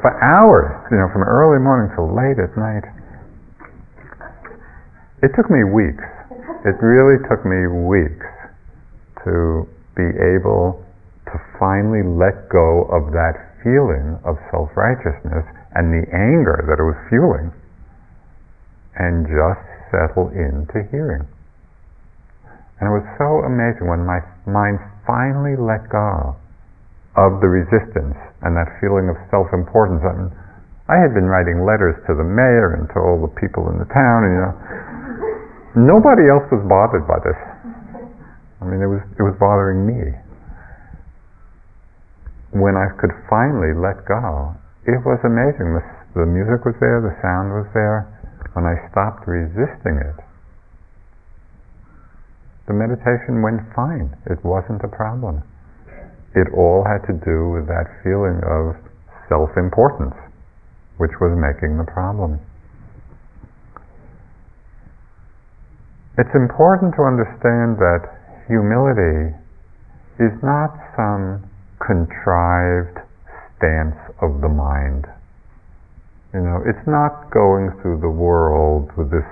for 0.01 0.11
hours. 0.19 0.71
You 0.91 0.97
know, 0.97 1.09
from 1.11 1.23
early 1.23 1.59
morning 1.59 1.91
till 1.95 2.11
late 2.11 2.39
at 2.39 2.51
night. 2.55 2.85
It 5.23 5.33
took 5.33 5.49
me 5.49 5.65
weeks. 5.65 6.05
It 6.63 6.77
really 6.83 7.17
took 7.25 7.41
me 7.41 7.65
weeks 7.65 8.27
to 9.25 9.65
be 9.97 10.07
able 10.37 10.83
to 11.25 11.35
finally 11.59 12.05
let 12.05 12.47
go 12.53 12.85
of 12.93 13.11
that 13.11 13.35
feeling 13.63 14.19
of 14.23 14.37
self 14.53 14.69
righteousness 14.77 15.43
and 15.73 15.89
the 15.91 16.05
anger 16.13 16.63
that 16.69 16.79
it 16.79 16.85
was 16.85 16.97
fueling 17.09 17.51
and 18.97 19.25
just 19.27 19.63
settle 19.91 20.29
into 20.33 20.85
hearing. 20.89 21.25
And 22.79 22.89
it 22.89 22.93
was 22.93 23.05
so 23.17 23.41
amazing 23.45 23.89
when 23.89 24.05
my 24.05 24.21
mind 24.45 24.77
finally 25.05 25.57
let 25.57 25.89
go 25.89 26.37
of 27.17 27.41
the 27.41 27.49
resistance 27.49 28.17
and 28.45 28.53
that 28.53 28.69
feeling 28.79 29.09
of 29.09 29.17
self 29.33 29.49
importance. 29.53 30.01
I, 30.05 30.13
mean, 30.13 30.29
I 30.87 30.97
had 31.01 31.17
been 31.17 31.25
writing 31.25 31.65
letters 31.65 31.97
to 32.05 32.13
the 32.13 32.23
mayor 32.23 32.77
and 32.77 32.85
to 32.93 32.97
all 33.01 33.17
the 33.17 33.33
people 33.39 33.67
in 33.73 33.81
the 33.81 33.89
town, 33.89 34.23
and 34.23 34.31
you 34.33 34.41
know, 34.45 34.55
nobody 35.97 36.29
else 36.29 36.45
was 36.53 36.61
bothered 36.69 37.05
by 37.09 37.19
this. 37.25 37.39
I 38.61 38.65
mean, 38.65 38.81
it 38.81 38.89
was, 38.89 39.03
it 39.17 39.23
was 39.23 39.37
bothering 39.37 39.85
me. 39.85 40.13
When 42.57 42.73
I 42.73 42.89
could 42.97 43.13
finally 43.29 43.75
let 43.75 44.01
go, 44.07 44.55
it 44.87 44.97
was 45.03 45.19
amazing. 45.21 45.77
The, 45.77 45.83
the 46.23 46.25
music 46.25 46.65
was 46.65 46.73
there, 46.79 47.03
the 47.03 47.13
sound 47.21 47.53
was 47.53 47.67
there. 47.73 48.09
When 48.53 48.65
I 48.65 48.79
stopped 48.89 49.27
resisting 49.27 50.01
it, 50.01 50.17
the 52.65 52.73
meditation 52.73 53.43
went 53.45 53.61
fine. 53.75 54.15
It 54.25 54.43
wasn't 54.43 54.81
a 54.83 54.89
problem. 54.89 55.43
It 56.35 56.47
all 56.55 56.83
had 56.83 57.05
to 57.07 57.13
do 57.13 57.49
with 57.49 57.67
that 57.67 57.87
feeling 58.03 58.41
of 58.43 58.75
self 59.29 59.55
importance, 59.57 60.15
which 60.97 61.11
was 61.19 61.35
making 61.37 61.77
the 61.77 61.85
problem. 61.85 62.39
It's 66.17 66.33
important 66.33 66.95
to 66.97 67.03
understand 67.03 67.77
that 67.77 68.01
humility 68.47 69.37
is 70.17 70.33
not 70.41 70.73
some 70.97 71.45
contrived 71.77 72.97
stance 73.57 73.97
of 74.21 74.41
the 74.41 74.49
mind. 74.49 75.05
You 76.33 76.41
know, 76.41 76.61
it's 76.65 76.87
not 76.87 77.29
going 77.29 77.71
through 77.81 78.01
the 78.01 78.09
world 78.09 78.91
with 78.97 79.11
this 79.11 79.25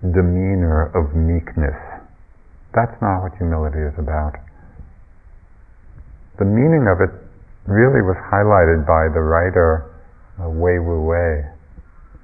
demeanor 0.00 0.88
of 0.94 1.14
meekness. 1.14 1.87
That's 2.74 2.94
not 3.00 3.22
what 3.22 3.32
humility 3.38 3.80
is 3.80 3.96
about. 3.98 4.36
The 6.38 6.44
meaning 6.44 6.86
of 6.86 7.00
it 7.00 7.10
really 7.66 8.00
was 8.00 8.16
highlighted 8.28 8.86
by 8.86 9.12
the 9.12 9.20
writer 9.20 9.90
uh, 10.40 10.48
Wei 10.48 10.78
Wu 10.78 11.04
Wei, 11.04 11.44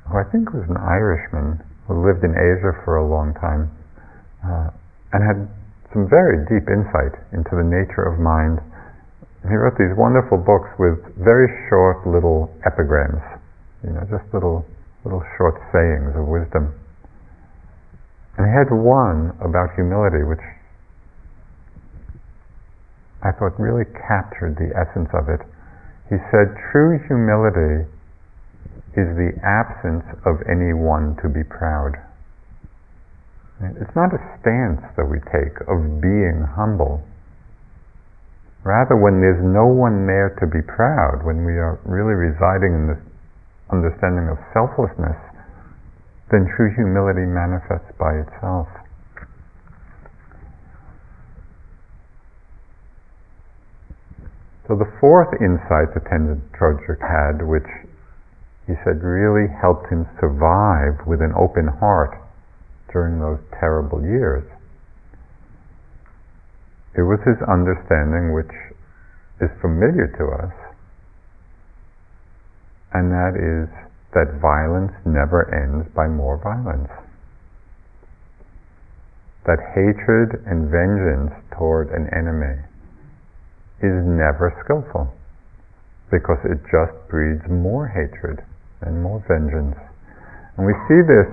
who 0.09 0.15
I 0.17 0.25
think 0.31 0.53
was 0.53 0.65
an 0.71 0.79
Irishman 0.79 1.61
who 1.89 2.07
lived 2.07 2.25
in 2.25 2.33
Asia 2.33 2.73
for 2.85 2.97
a 2.97 3.07
long 3.07 3.35
time 3.37 3.69
uh, 4.45 4.71
and 5.13 5.21
had 5.21 5.49
some 5.93 6.09
very 6.09 6.45
deep 6.49 6.69
insight 6.69 7.15
into 7.33 7.57
the 7.57 7.65
nature 7.65 8.05
of 8.05 8.19
mind. 8.21 8.61
He 9.45 9.55
wrote 9.55 9.77
these 9.77 9.93
wonderful 9.97 10.41
books 10.41 10.73
with 10.79 10.99
very 11.21 11.49
short 11.69 12.07
little 12.09 12.49
epigrams, 12.65 13.21
you 13.85 13.93
know, 13.93 14.05
just 14.09 14.25
little 14.33 14.65
little 15.05 15.23
short 15.37 15.61
sayings 15.69 16.17
of 16.17 16.25
wisdom. 16.25 16.73
And 18.37 18.47
he 18.47 18.53
had 18.53 18.71
one 18.71 19.31
about 19.39 19.75
humility, 19.75 20.27
which 20.27 20.43
I 23.23 23.33
thought 23.33 23.57
really 23.59 23.87
captured 24.07 24.59
the 24.59 24.75
essence 24.77 25.09
of 25.15 25.31
it. 25.31 25.41
He 26.11 26.21
said, 26.29 26.53
True 26.71 27.01
humility 27.09 27.89
is 28.95 29.09
the 29.17 29.33
absence 29.43 30.05
of 30.27 30.43
any 30.45 30.75
one 30.75 31.17
to 31.23 31.29
be 31.33 31.43
proud. 31.43 31.97
It's 33.81 33.95
not 33.97 34.13
a 34.13 34.21
stance 34.43 34.83
that 34.99 35.07
we 35.07 35.23
take 35.33 35.57
of 35.71 36.03
being 36.03 36.45
humble. 36.45 37.01
Rather, 38.65 38.97
when 38.97 39.21
there's 39.21 39.41
no 39.41 39.67
one 39.67 40.07
there 40.07 40.37
to 40.41 40.47
be 40.47 40.61
proud, 40.61 41.25
when 41.25 41.45
we 41.45 41.57
are 41.57 41.79
really 41.85 42.17
residing 42.17 42.75
in 42.75 42.85
this 42.93 43.03
understanding 43.71 44.29
of 44.29 44.37
selflessness, 44.53 45.17
then 46.35 46.51
true 46.57 46.75
humility 46.75 47.23
manifests 47.23 47.95
by 47.95 48.19
itself. 48.19 48.67
So 54.67 54.75
the 54.75 54.91
fourth 54.99 55.31
insight 55.39 55.95
that 55.95 56.03
Tenzin 56.11 56.43
Chodrak 56.59 56.99
had, 56.99 57.47
which 57.47 57.69
he 58.67 58.75
said 58.83 59.05
really 59.05 59.47
helped 59.47 59.87
him 59.93 60.09
survive 60.19 61.07
with 61.07 61.21
an 61.21 61.31
open 61.39 61.69
heart 61.69 62.19
during 62.91 63.21
those 63.21 63.39
terrible 63.61 64.03
years. 64.03 64.43
It 66.97 67.03
was 67.03 67.21
his 67.23 67.39
understanding, 67.47 68.35
which 68.35 68.51
is 69.39 69.51
familiar 69.61 70.11
to 70.19 70.25
us, 70.43 70.55
and 72.95 73.13
that 73.13 73.37
is 73.39 73.69
that 74.15 74.39
violence 74.41 74.95
never 75.05 75.51
ends 75.51 75.91
by 75.95 76.07
more 76.07 76.39
violence. 76.39 76.91
That 79.45 79.61
hatred 79.77 80.41
and 80.49 80.73
vengeance 80.73 81.35
toward 81.53 81.93
an 81.93 82.09
enemy 82.17 82.57
is 83.85 84.01
never 84.07 84.55
skillful 84.65 85.13
because 86.11 86.41
it 86.47 86.63
just 86.73 86.95
breeds 87.11 87.45
more 87.51 87.91
hatred 87.91 88.41
and 88.81 89.03
more 89.03 89.21
vengeance. 89.29 89.77
And 90.57 90.65
we 90.65 90.73
see 90.89 91.03
this 91.05 91.29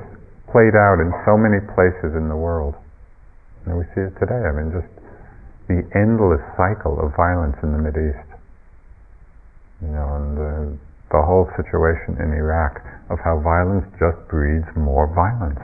played 0.51 0.75
out 0.75 0.99
in 0.99 1.13
so 1.23 1.37
many 1.37 1.63
places 1.77 2.17
in 2.17 2.27
the 2.27 2.35
world. 2.35 2.75
And 3.65 3.77
we 3.77 3.85
see 3.95 4.01
it 4.01 4.17
today. 4.19 4.41
I 4.41 4.51
mean, 4.51 4.73
just 4.73 4.91
the 5.69 5.85
endless 5.95 6.43
cycle 6.57 6.99
of 6.99 7.15
violence 7.15 7.55
in 7.63 7.71
the 7.71 7.79
Mideast. 7.79 8.27
You 9.85 9.91
know, 9.95 10.07
and 10.17 10.27
the, 10.35 10.51
the 11.11 11.21
whole 11.21 11.47
situation 11.59 12.17
in 12.19 12.31
Iraq 12.33 12.79
of 13.11 13.19
how 13.19 13.39
violence 13.43 13.85
just 13.99 14.17
breeds 14.31 14.67
more 14.75 15.11
violence. 15.11 15.59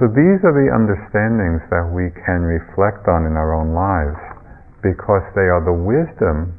So 0.00 0.08
these 0.08 0.40
are 0.48 0.56
the 0.56 0.72
understandings 0.72 1.60
that 1.68 1.92
we 1.92 2.08
can 2.24 2.40
reflect 2.40 3.04
on 3.04 3.28
in 3.28 3.36
our 3.36 3.52
own 3.52 3.76
lives 3.76 4.16
because 4.80 5.20
they 5.36 5.44
are 5.44 5.60
the 5.60 5.76
wisdom 5.76 6.56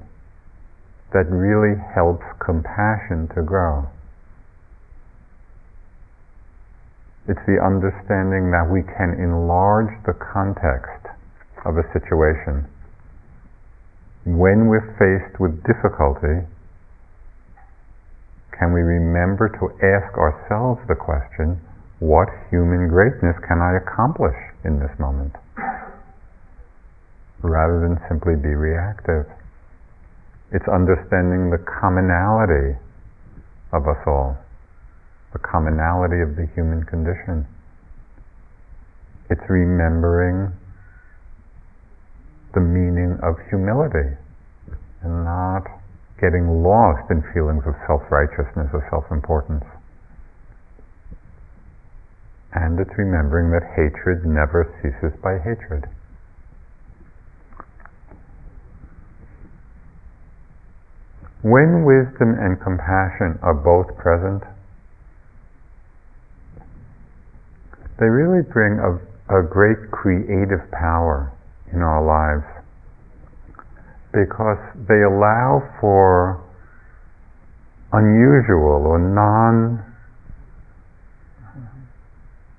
that 1.11 1.25
really 1.27 1.73
helps 1.97 2.23
compassion 2.37 3.27
to 3.33 3.41
grow. 3.41 3.89
It's 7.27 7.41
the 7.49 7.57
understanding 7.57 8.53
that 8.53 8.69
we 8.69 8.81
can 8.85 9.17
enlarge 9.17 9.91
the 10.05 10.13
context 10.13 11.09
of 11.65 11.77
a 11.77 11.85
situation. 11.93 12.70
When 14.23 14.67
we're 14.69 14.93
faced 15.01 15.39
with 15.39 15.63
difficulty, 15.65 16.45
can 18.57 18.73
we 18.73 18.81
remember 18.81 19.49
to 19.49 19.65
ask 19.81 20.13
ourselves 20.17 20.79
the 20.87 20.95
question, 20.95 21.59
what 21.97 22.29
human 22.49 22.87
greatness 22.87 23.35
can 23.47 23.61
I 23.61 23.77
accomplish 23.77 24.37
in 24.63 24.77
this 24.77 24.93
moment? 24.99 25.33
Rather 27.41 27.81
than 27.81 27.97
simply 28.09 28.35
be 28.35 28.53
reactive. 28.53 29.25
It's 30.51 30.67
understanding 30.69 31.49
the 31.49 31.63
commonality 31.65 32.77
of 33.73 33.87
us 33.87 34.01
all 34.05 34.37
the 35.33 35.39
commonality 35.39 36.19
of 36.19 36.35
the 36.35 36.45
human 36.55 36.83
condition. 36.83 37.47
It's 39.29 39.47
remembering 39.47 40.51
the 42.53 42.59
meaning 42.59 43.17
of 43.23 43.35
humility 43.49 44.17
and 45.01 45.25
not 45.25 45.63
getting 46.19 46.63
lost 46.63 47.09
in 47.09 47.23
feelings 47.33 47.63
of 47.65 47.73
self-righteousness 47.87 48.69
or 48.73 48.85
self-importance. 48.91 49.65
And 52.53 52.79
it's 52.79 52.91
remembering 52.97 53.49
that 53.51 53.63
hatred 53.73 54.25
never 54.25 54.69
ceases 54.81 55.17
by 55.23 55.39
hatred. 55.39 55.89
When 61.41 61.85
wisdom 61.85 62.37
and 62.37 62.61
compassion 62.61 63.39
are 63.41 63.55
both 63.55 63.97
present, 63.97 64.43
they 67.97 68.05
really 68.05 68.43
bring 68.43 68.77
a, 68.77 69.01
a 69.33 69.41
great 69.41 69.89
creative 69.89 70.69
power 70.69 71.33
in 71.73 71.81
our 71.81 72.03
lives 72.03 72.47
because 74.11 74.59
they 74.87 75.01
allow 75.07 75.63
for 75.79 76.43
unusual 77.93 78.87
or 78.87 78.99
non 78.99 79.83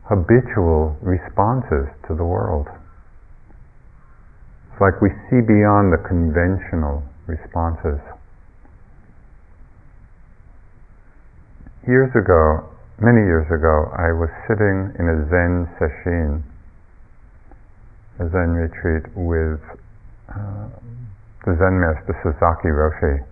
habitual 0.09 0.97
responses 1.01 1.89
to 2.09 2.17
the 2.17 2.25
world. 2.25 2.69
It's 4.73 4.81
like 4.81 5.01
we 5.01 5.09
see 5.29 5.41
beyond 5.41 5.93
the 5.93 6.01
conventional 6.05 7.05
responses. 7.27 8.01
Years 11.89 12.13
ago, 12.13 12.69
many 13.01 13.25
years 13.25 13.49
ago, 13.49 13.91
I 13.97 14.13
was 14.13 14.31
sitting 14.49 14.93
in 15.01 15.05
a 15.09 15.17
Zen 15.33 15.67
sesshin, 15.81 16.43
a 18.21 18.29
Zen 18.29 18.53
retreat 18.53 19.05
with 19.17 19.63
uh, 20.29 20.69
the 21.49 21.57
Zen 21.57 21.81
master 21.81 22.13
Sasaki 22.21 22.69
Roshi, 22.69 23.25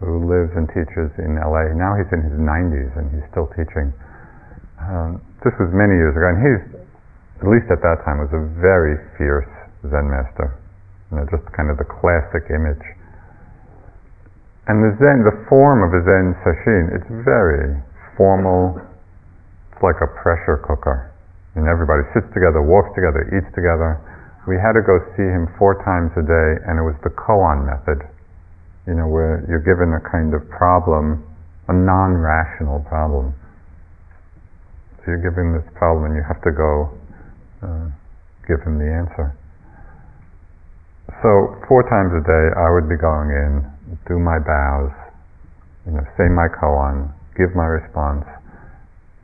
who 0.00 0.26
lives 0.30 0.54
and 0.54 0.70
teaches 0.70 1.10
in 1.18 1.34
LA. 1.38 1.74
Now 1.74 1.98
he's 1.98 2.10
in 2.14 2.22
his 2.22 2.38
90s 2.38 2.92
and 2.94 3.10
he's 3.10 3.26
still 3.30 3.50
teaching. 3.58 3.90
Um, 4.78 5.18
this 5.42 5.54
was 5.58 5.70
many 5.74 5.98
years 5.98 6.14
ago, 6.14 6.30
and 6.30 6.38
he's, 6.38 6.62
at 7.42 7.46
least 7.50 7.66
at 7.70 7.82
that 7.82 8.02
time, 8.06 8.22
was 8.22 8.30
a 8.30 8.42
very 8.62 8.94
fierce 9.18 9.50
Zen 9.86 10.06
master. 10.06 10.54
You 11.10 11.18
know, 11.18 11.24
just 11.30 11.46
kind 11.54 11.70
of 11.70 11.78
the 11.78 11.86
classic 11.86 12.46
image. 12.50 12.82
And 14.70 14.84
the 14.84 14.92
Zen, 15.00 15.24
the 15.24 15.34
form 15.48 15.82
of 15.82 15.90
a 15.96 16.00
Zen 16.04 16.36
sesshin, 16.44 16.94
it's 16.94 17.10
very 17.24 17.80
formal. 18.16 18.78
It's 19.72 19.82
like 19.82 19.98
a 20.02 20.10
pressure 20.20 20.60
cooker. 20.62 21.07
And 21.58 21.66
everybody 21.66 22.06
sits 22.14 22.30
together, 22.30 22.62
walks 22.62 22.94
together, 22.94 23.26
eats 23.34 23.50
together. 23.50 23.98
We 24.46 24.54
had 24.62 24.78
to 24.78 24.84
go 24.86 25.02
see 25.18 25.26
him 25.26 25.50
four 25.58 25.82
times 25.82 26.14
a 26.14 26.22
day, 26.22 26.50
and 26.70 26.78
it 26.78 26.86
was 26.86 26.94
the 27.02 27.10
koan 27.10 27.66
method. 27.66 28.06
You 28.86 28.94
know, 28.94 29.10
where 29.10 29.42
you're 29.50 29.66
given 29.66 29.90
a 29.90 30.00
kind 30.06 30.38
of 30.38 30.46
problem, 30.54 31.26
a 31.66 31.74
non-rational 31.74 32.86
problem. 32.86 33.34
So 35.02 35.12
you're 35.12 35.26
given 35.26 35.50
this 35.50 35.66
problem, 35.74 36.08
and 36.08 36.14
you 36.14 36.22
have 36.22 36.40
to 36.46 36.52
go 36.54 36.94
uh, 37.66 37.90
give 38.46 38.62
him 38.62 38.78
the 38.78 38.86
answer. 38.86 39.34
So 41.20 41.58
four 41.66 41.82
times 41.90 42.14
a 42.14 42.22
day, 42.22 42.44
I 42.54 42.70
would 42.70 42.86
be 42.86 42.96
going 42.96 43.34
in, 43.34 43.66
do 44.06 44.22
my 44.22 44.38
bows, 44.38 44.94
you 45.84 45.92
know, 45.98 46.06
say 46.14 46.30
my 46.30 46.46
koan, 46.46 47.10
give 47.36 47.50
my 47.58 47.66
response, 47.66 48.24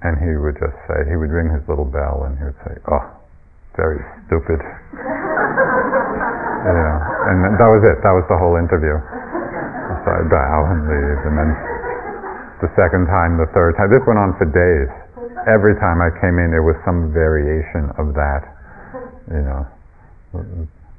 and 0.04 0.20
he 0.20 0.36
would 0.36 0.60
just 0.60 0.76
say, 0.84 1.08
he 1.08 1.16
would 1.16 1.32
ring 1.32 1.48
his 1.48 1.64
little 1.64 1.88
bell 1.88 2.28
and 2.28 2.36
he 2.36 2.44
would 2.44 2.60
say, 2.68 2.76
oh, 2.92 3.04
very 3.74 3.98
stupid. 4.28 4.60
yeah, 6.68 6.94
and 7.32 7.56
that 7.56 7.70
was 7.72 7.82
it. 7.82 7.98
That 8.04 8.14
was 8.14 8.24
the 8.28 8.36
whole 8.38 8.60
interview. 8.60 8.96
So 10.04 10.08
I'd 10.12 10.28
bow 10.28 10.58
and 10.68 10.84
leave, 10.84 11.20
and 11.24 11.34
then 11.36 11.50
the 12.60 12.68
second 12.76 13.08
time, 13.08 13.40
the 13.40 13.48
third 13.56 13.76
time. 13.76 13.88
This 13.88 14.04
went 14.04 14.20
on 14.20 14.36
for 14.36 14.44
days. 14.48 14.88
Every 15.48 15.76
time 15.80 16.00
I 16.00 16.12
came 16.20 16.36
in, 16.40 16.52
there 16.52 16.64
was 16.64 16.76
some 16.84 17.12
variation 17.12 17.88
of 17.96 18.12
that. 18.16 18.42
You 19.32 19.44
know, 19.44 19.60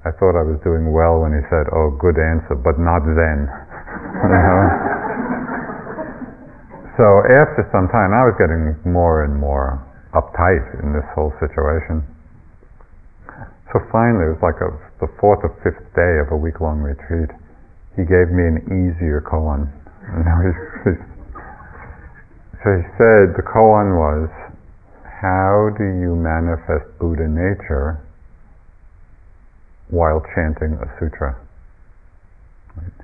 I 0.05 0.11
thought 0.17 0.33
I 0.37 0.45
was 0.45 0.57
doing 0.65 0.89
well 0.93 1.21
when 1.21 1.37
he 1.37 1.41
said, 1.53 1.69
"Oh, 1.73 1.93
good 1.97 2.17
answer, 2.17 2.57
but 2.57 2.77
not 2.81 3.05
then." 3.05 3.45
you 4.25 4.29
know? 4.29 5.04
So 6.95 7.03
after 7.27 7.67
some 7.75 7.91
time, 7.91 8.15
I 8.15 8.23
was 8.23 8.39
getting 8.39 8.71
more 8.87 9.27
and 9.27 9.35
more 9.35 9.83
uptight 10.15 10.63
in 10.79 10.95
this 10.95 11.03
whole 11.11 11.35
situation. 11.43 11.99
So 13.75 13.83
finally, 13.91 14.31
it 14.31 14.39
was 14.39 14.43
like 14.45 14.63
a, 14.63 14.71
the 15.03 15.11
fourth 15.19 15.43
or 15.43 15.51
fifth 15.59 15.83
day 15.91 16.23
of 16.23 16.31
a 16.31 16.39
week-long 16.39 16.79
retreat. 16.79 17.27
He 17.99 18.07
gave 18.07 18.31
me 18.31 18.47
an 18.47 18.63
easier 18.71 19.19
koan. 19.19 19.67
so 22.63 22.67
he 22.79 22.83
said 22.95 23.35
the 23.35 23.43
koan 23.43 23.99
was, 23.99 24.31
how 25.03 25.75
do 25.75 25.83
you 25.83 26.15
manifest 26.15 26.87
Buddha 26.95 27.27
nature 27.27 27.99
while 29.91 30.23
chanting 30.31 30.79
a 30.79 30.87
sutra? 30.95 31.35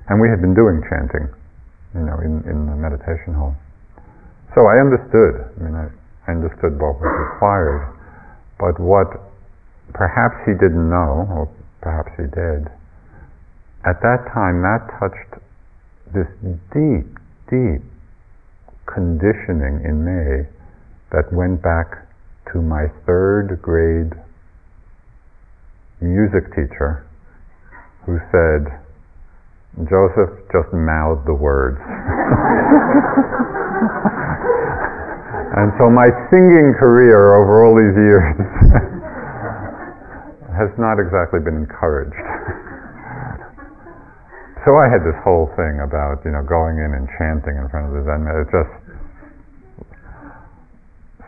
And 0.08 0.16
we 0.16 0.32
had 0.32 0.40
been 0.40 0.56
doing 0.56 0.80
chanting, 0.88 1.28
you 1.92 2.08
know, 2.08 2.16
in, 2.24 2.40
in 2.48 2.64
the 2.64 2.76
meditation 2.76 3.36
hall. 3.36 3.52
So 4.54 4.68
I 4.68 4.84
understood. 4.84 5.48
I 5.48 5.58
mean, 5.64 5.74
I 5.74 5.88
understood 6.28 6.76
what 6.76 7.00
was 7.00 7.08
required, 7.08 7.88
but 8.60 8.76
what 8.78 9.08
perhaps 9.94 10.36
he 10.44 10.52
didn't 10.52 10.90
know, 10.92 11.24
or 11.32 11.48
perhaps 11.80 12.12
he 12.20 12.28
did, 12.28 12.68
at 13.88 14.04
that 14.04 14.28
time 14.32 14.60
that 14.60 14.84
touched 15.00 15.40
this 16.12 16.28
deep, 16.70 17.08
deep 17.48 17.80
conditioning 18.84 19.80
in 19.88 20.04
me 20.04 20.44
that 21.10 21.32
went 21.32 21.62
back 21.62 22.04
to 22.52 22.60
my 22.60 22.88
third 23.06 23.58
grade 23.62 24.12
music 26.00 26.52
teacher 26.52 27.06
who 28.04 28.20
said, 28.30 28.68
Joseph 29.88 30.36
just 30.52 30.70
mouthed 30.74 31.26
the 31.26 31.34
words. 31.34 31.80
And 35.52 35.68
so 35.76 35.92
my 35.92 36.08
singing 36.32 36.72
career 36.80 37.36
over 37.36 37.68
all 37.68 37.76
these 37.76 37.92
years 37.92 38.24
has 40.56 40.72
not 40.80 40.96
exactly 40.96 41.44
been 41.44 41.68
encouraged. 41.68 42.16
so 44.64 44.80
I 44.80 44.88
had 44.88 45.04
this 45.04 45.20
whole 45.20 45.52
thing 45.52 45.84
about, 45.84 46.24
you 46.24 46.32
know, 46.32 46.40
going 46.40 46.80
in 46.80 46.96
and 46.96 47.04
chanting 47.20 47.60
in 47.60 47.68
front 47.68 47.84
of 47.84 47.92
the 47.92 48.00
Zen 48.08 48.24
It 48.24 48.48
just 48.48 48.72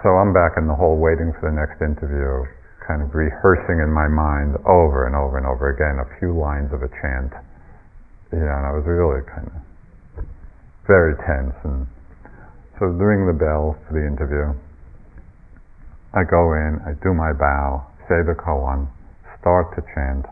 so 0.00 0.16
I'm 0.20 0.32
back 0.36 0.60
in 0.60 0.68
the 0.68 0.76
hall 0.76 1.00
waiting 1.00 1.32
for 1.40 1.48
the 1.48 1.56
next 1.56 1.80
interview, 1.80 2.44
kind 2.84 3.00
of 3.00 3.16
rehearsing 3.16 3.80
in 3.80 3.88
my 3.88 4.04
mind 4.04 4.52
over 4.68 5.08
and 5.08 5.16
over 5.16 5.40
and 5.40 5.48
over 5.48 5.72
again 5.72 5.96
a 5.96 6.04
few 6.20 6.36
lines 6.36 6.68
of 6.76 6.84
a 6.84 6.92
chant. 7.00 7.32
You 8.32 8.44
know, 8.44 8.56
and 8.56 8.66
I 8.68 8.72
was 8.72 8.84
really 8.84 9.24
kind 9.24 9.48
of 9.48 9.56
very 10.84 11.16
tense 11.24 11.56
and 11.64 11.88
so 12.78 12.86
ring 12.86 13.26
the 13.26 13.36
bell 13.36 13.78
for 13.86 13.94
the 13.94 14.04
interview. 14.04 14.50
I 16.14 16.22
go 16.22 16.54
in, 16.54 16.78
I 16.86 16.94
do 17.02 17.14
my 17.14 17.34
bow, 17.34 17.86
say 18.06 18.22
the 18.22 18.38
koan, 18.38 18.86
start 19.40 19.74
to 19.74 19.82
chant. 19.94 20.26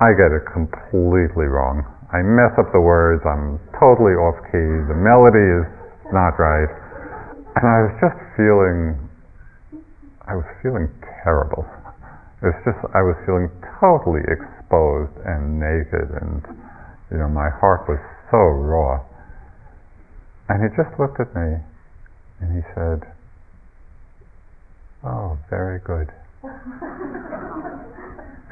I 0.00 0.12
get 0.12 0.32
it 0.32 0.44
completely 0.52 1.48
wrong. 1.48 1.84
I 2.12 2.20
mess 2.20 2.52
up 2.60 2.68
the 2.72 2.80
words, 2.80 3.24
I'm 3.24 3.56
totally 3.80 4.12
off 4.12 4.36
key, 4.52 4.68
the 4.88 4.96
melody 4.96 5.40
is 5.40 5.66
not 6.12 6.36
right. 6.36 6.68
And 7.56 7.64
I 7.64 7.78
was 7.88 7.94
just 8.02 8.18
feeling, 8.36 8.98
I 10.28 10.36
was 10.36 10.46
feeling 10.62 10.90
terrible. 11.24 11.64
It's 12.44 12.60
just, 12.68 12.80
I 12.92 13.00
was 13.00 13.16
feeling 13.24 13.48
totally 13.80 14.20
exposed 14.28 15.16
and 15.24 15.56
naked 15.56 16.08
and, 16.20 16.44
you 17.08 17.18
know, 17.18 17.28
my 17.28 17.48
heart 17.48 17.88
was 17.88 18.00
so 18.28 18.38
raw. 18.38 19.00
And 20.48 20.62
he 20.62 20.68
just 20.76 20.92
looked 20.98 21.20
at 21.20 21.34
me 21.34 21.56
and 22.40 22.48
he 22.52 22.62
said, 22.74 23.06
Oh, 25.04 25.38
very 25.50 25.80
good. 25.80 26.08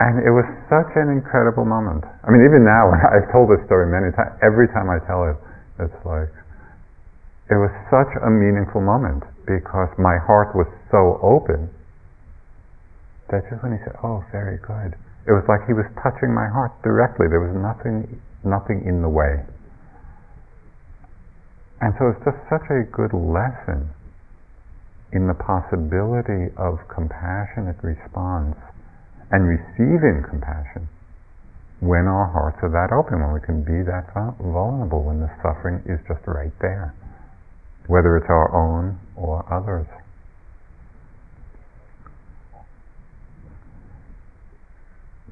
and 0.01 0.15
it 0.21 0.33
was 0.33 0.45
such 0.69 0.93
an 0.97 1.09
incredible 1.09 1.65
moment. 1.65 2.05
I 2.25 2.31
mean, 2.31 2.45
even 2.45 2.65
now, 2.65 2.93
I've 3.13 3.33
told 3.33 3.49
this 3.49 3.65
story 3.67 3.89
many 3.89 4.13
times, 4.13 4.37
every 4.45 4.69
time 4.69 4.89
I 4.89 5.01
tell 5.09 5.25
it, 5.29 5.37
it's 5.81 6.05
like, 6.05 6.33
it 7.53 7.59
was 7.61 7.73
such 7.93 8.13
a 8.25 8.31
meaningful 8.31 8.81
moment 8.81 9.25
because 9.45 9.93
my 9.99 10.17
heart 10.17 10.55
was 10.57 10.69
so 10.89 11.21
open 11.21 11.69
that 13.29 13.45
just 13.49 13.63
when 13.63 13.73
he 13.73 13.81
said, 13.85 13.97
"Oh, 14.05 14.25
very 14.33 14.57
good," 14.57 14.97
it 15.27 15.33
was 15.33 15.45
like 15.49 15.67
he 15.67 15.73
was 15.73 15.85
touching 16.01 16.33
my 16.33 16.49
heart 16.49 16.73
directly. 16.83 17.29
There 17.29 17.41
was 17.41 17.53
nothing, 17.57 18.21
nothing 18.45 18.85
in 18.85 19.03
the 19.03 19.09
way. 19.09 19.45
And 21.83 21.93
so 21.99 22.15
it's 22.15 22.23
just 22.23 22.39
such 22.47 22.65
a 22.71 22.87
good 22.87 23.11
lesson 23.11 23.91
in 25.13 25.27
the 25.27 25.35
possibility 25.35 26.55
of 26.57 26.79
compassionate 26.89 27.77
response 27.83 28.57
and 29.35 29.45
receiving 29.45 30.23
compassion 30.23 30.89
when 31.83 32.07
our 32.07 32.31
hearts 32.31 32.63
are 32.63 32.71
that 32.71 32.95
open, 32.95 33.19
when 33.19 33.35
we 33.35 33.43
can 33.43 33.67
be 33.67 33.83
that 33.83 34.07
vulnerable, 34.39 35.03
when 35.03 35.19
the 35.19 35.29
suffering 35.43 35.83
is 35.85 35.99
just 36.07 36.23
right 36.31 36.55
there 36.63 36.95
whether 37.87 38.17
it's 38.17 38.29
our 38.29 38.55
own 38.55 38.99
or 39.17 39.43
others. 39.53 39.87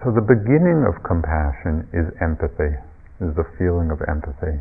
So 0.02 0.10
the 0.10 0.24
beginning 0.24 0.88
of 0.88 1.04
compassion 1.04 1.86
is 1.92 2.08
empathy, 2.24 2.72
is 3.20 3.36
the 3.36 3.44
feeling 3.58 3.92
of 3.92 4.00
empathy. 4.08 4.58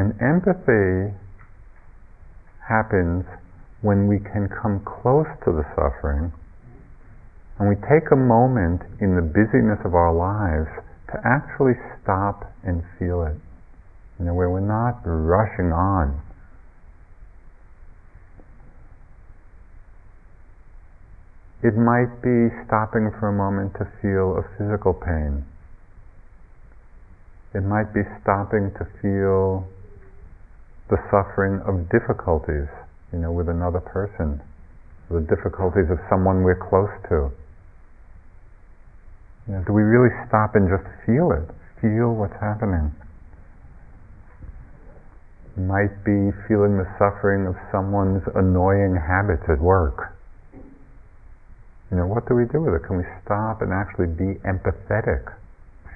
And 0.00 0.16
empathy 0.22 1.12
happens 2.66 3.26
when 3.82 4.08
we 4.08 4.16
can 4.16 4.48
come 4.48 4.80
close 4.80 5.28
to 5.44 5.52
the 5.52 5.68
suffering 5.76 6.32
and 7.58 7.68
we 7.68 7.76
take 7.84 8.08
a 8.10 8.16
moment 8.16 8.80
in 9.04 9.14
the 9.14 9.20
busyness 9.20 9.76
of 9.84 9.92
our 9.92 10.14
lives 10.14 10.72
to 11.12 11.20
actually 11.20 11.76
stop 12.00 12.50
and 12.64 12.82
feel 12.98 13.28
it 13.28 13.36
you 14.18 14.24
know, 14.24 14.32
where 14.32 14.48
we're 14.48 14.60
not 14.60 15.02
rushing 15.04 15.70
on. 15.70 16.18
It 21.62 21.76
might 21.76 22.22
be 22.24 22.48
stopping 22.64 23.12
for 23.20 23.28
a 23.28 23.36
moment 23.36 23.74
to 23.74 23.84
feel 24.00 24.40
a 24.40 24.44
physical 24.56 24.94
pain. 24.94 25.44
It 27.52 27.60
might 27.60 27.92
be 27.92 28.00
stopping 28.22 28.72
to 28.80 28.88
feel 29.02 29.68
the 30.90 30.98
suffering 31.10 31.62
of 31.64 31.88
difficulties, 31.88 32.68
you 33.12 33.18
know, 33.18 33.32
with 33.32 33.48
another 33.48 33.80
person, 33.80 34.42
the 35.10 35.22
difficulties 35.22 35.90
of 35.90 35.98
someone 36.10 36.42
we're 36.42 36.58
close 36.58 36.90
to. 37.08 37.30
You 39.46 39.54
know, 39.54 39.64
do 39.66 39.72
we 39.72 39.82
really 39.82 40.12
stop 40.28 40.54
and 40.54 40.68
just 40.68 40.86
feel 41.06 41.32
it? 41.32 41.46
Feel 41.80 42.14
what's 42.14 42.36
happening? 42.38 42.92
might 45.56 45.92
be 46.04 46.32
feeling 46.48 46.78
the 46.78 46.88
suffering 46.96 47.46
of 47.46 47.54
someone's 47.72 48.22
annoying 48.34 48.96
habits 48.96 49.42
at 49.48 49.60
work. 49.60 50.16
You 51.90 51.98
know, 51.98 52.06
what 52.06 52.28
do 52.28 52.34
we 52.34 52.44
do 52.46 52.62
with 52.62 52.74
it? 52.74 52.86
Can 52.86 52.98
we 52.98 53.04
stop 53.24 53.62
and 53.62 53.72
actually 53.72 54.06
be 54.06 54.38
empathetic? 54.46 55.26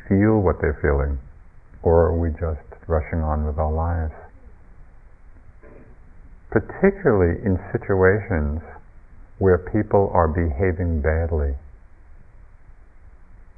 Feel 0.08 0.42
what 0.42 0.60
they're 0.60 0.78
feeling? 0.82 1.18
Or 1.82 2.10
are 2.10 2.18
we 2.18 2.30
just 2.30 2.66
rushing 2.88 3.20
on 3.20 3.46
with 3.46 3.58
our 3.58 3.72
lives? 3.72 4.12
Particularly 6.54 7.42
in 7.42 7.58
situations 7.74 8.62
where 9.42 9.58
people 9.58 10.08
are 10.14 10.30
behaving 10.30 11.02
badly, 11.02 11.58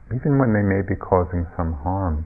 even 0.08 0.40
when 0.40 0.56
they 0.56 0.64
may 0.64 0.80
be 0.80 0.96
causing 0.96 1.44
some 1.56 1.74
harm 1.84 2.24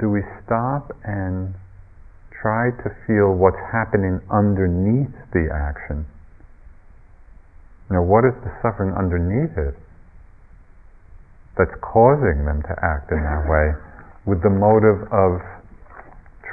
do 0.00 0.10
we 0.10 0.22
stop 0.44 0.92
and 1.04 1.54
try 2.42 2.70
to 2.70 2.88
feel 3.06 3.32
what's 3.32 3.60
happening 3.72 4.20
underneath 4.30 5.14
the 5.32 5.48
action? 5.48 6.06
Know, 7.90 8.02
what 8.02 8.24
is 8.24 8.34
the 8.42 8.50
suffering 8.60 8.92
underneath 8.92 9.56
it 9.56 9.78
that's 11.56 11.74
causing 11.80 12.44
them 12.44 12.60
to 12.66 12.74
act 12.82 13.12
in 13.12 13.22
that 13.22 13.46
way 13.46 13.70
with 14.26 14.42
the 14.42 14.50
motive 14.50 15.06
of 15.12 15.38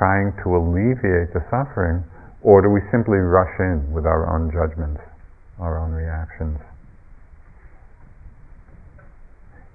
trying 0.02 0.34
to 0.42 0.58
alleviate 0.58 1.30
the 1.30 1.46
suffering, 1.54 2.02
or 2.42 2.66
do 2.66 2.74
we 2.74 2.82
simply 2.90 3.22
rush 3.22 3.54
in 3.62 3.86
with 3.94 4.10
our 4.10 4.26
own 4.34 4.50
judgments, 4.50 4.98
our 5.62 5.78
own 5.78 5.94
reactions? 5.94 6.58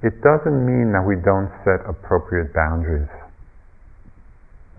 It 0.02 0.18
doesn't 0.26 0.66
mean 0.66 0.90
that 0.98 1.06
we 1.06 1.14
don't 1.22 1.46
set 1.62 1.86
appropriate 1.86 2.50
boundaries 2.50 3.06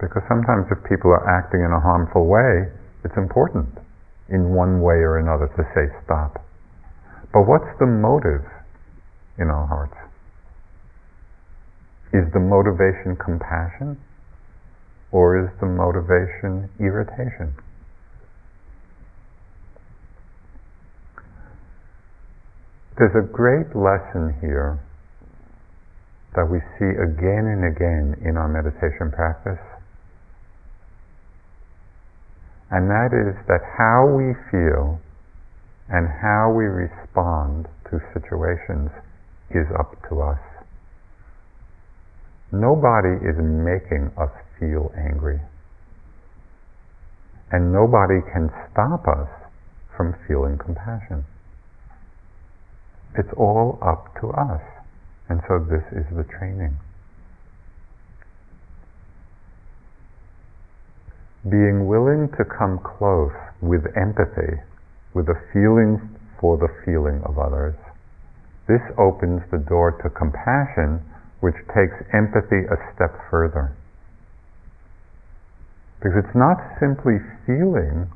because 0.03 0.21
sometimes 0.27 0.67
if 0.67 0.83
people 0.83 1.15
are 1.15 1.23
acting 1.25 1.63
in 1.63 1.71
a 1.71 1.79
harmful 1.79 2.27
way, 2.27 2.67
it's 3.07 3.15
important 3.15 3.71
in 4.27 4.51
one 4.53 4.83
way 4.83 4.99
or 4.99 5.17
another 5.17 5.47
to 5.55 5.63
say 5.73 5.88
stop. 6.03 6.43
But 7.31 7.47
what's 7.47 7.71
the 7.79 7.88
motive 7.88 8.43
in 9.39 9.47
our 9.47 9.65
hearts? 9.65 9.95
Is 12.12 12.27
the 12.36 12.43
motivation 12.43 13.15
compassion? 13.15 13.97
Or 15.11 15.39
is 15.43 15.49
the 15.59 15.65
motivation 15.65 16.69
irritation? 16.79 17.55
There's 22.97 23.15
a 23.15 23.27
great 23.27 23.75
lesson 23.75 24.35
here 24.41 24.79
that 26.35 26.49
we 26.49 26.59
see 26.77 26.91
again 26.97 27.45
and 27.45 27.63
again 27.65 28.27
in 28.27 28.37
our 28.37 28.47
meditation 28.47 29.11
practice 29.11 29.61
and 32.69 32.89
that 32.89 33.15
is 33.15 33.35
that 33.47 33.63
how 33.77 34.03
we 34.11 34.35
feel 34.51 34.99
and 35.87 36.07
how 36.19 36.51
we 36.51 36.65
respond 36.65 37.67
to 37.87 37.99
situations 38.11 38.91
is 39.51 39.65
up 39.79 39.95
to 40.09 40.19
us. 40.19 40.39
Nobody 42.51 43.15
is 43.23 43.39
making 43.39 44.11
us 44.19 44.31
feel 44.59 44.91
angry. 44.97 45.39
And 47.51 47.71
nobody 47.71 48.19
can 48.33 48.49
stop 48.71 49.07
us 49.07 49.29
from 49.95 50.15
feeling 50.27 50.57
compassion. 50.57 51.25
It's 53.17 53.33
all 53.37 53.79
up 53.81 54.13
to 54.21 54.29
us. 54.29 54.61
And 55.29 55.41
so 55.47 55.59
this 55.59 55.83
is 55.91 56.05
the 56.15 56.23
training. 56.23 56.77
being 61.49 61.87
willing 61.87 62.27
to 62.37 62.43
come 62.43 62.79
close 62.79 63.31
with 63.61 63.85
empathy, 63.95 64.59
with 65.13 65.27
a 65.29 65.39
feeling 65.53 65.95
for 66.39 66.57
the 66.57 66.67
feeling 66.83 67.21
of 67.23 67.39
others, 67.39 67.75
this 68.67 68.83
opens 68.97 69.41
the 69.51 69.57
door 69.57 69.95
to 70.03 70.09
compassion, 70.09 70.99
which 71.39 71.55
takes 71.71 71.95
empathy 72.13 72.67
a 72.67 72.77
step 72.93 73.15
further. 73.31 73.71
Because 75.97 76.23
it's 76.23 76.36
not 76.36 76.57
simply 76.79 77.17
feeling 77.45 78.10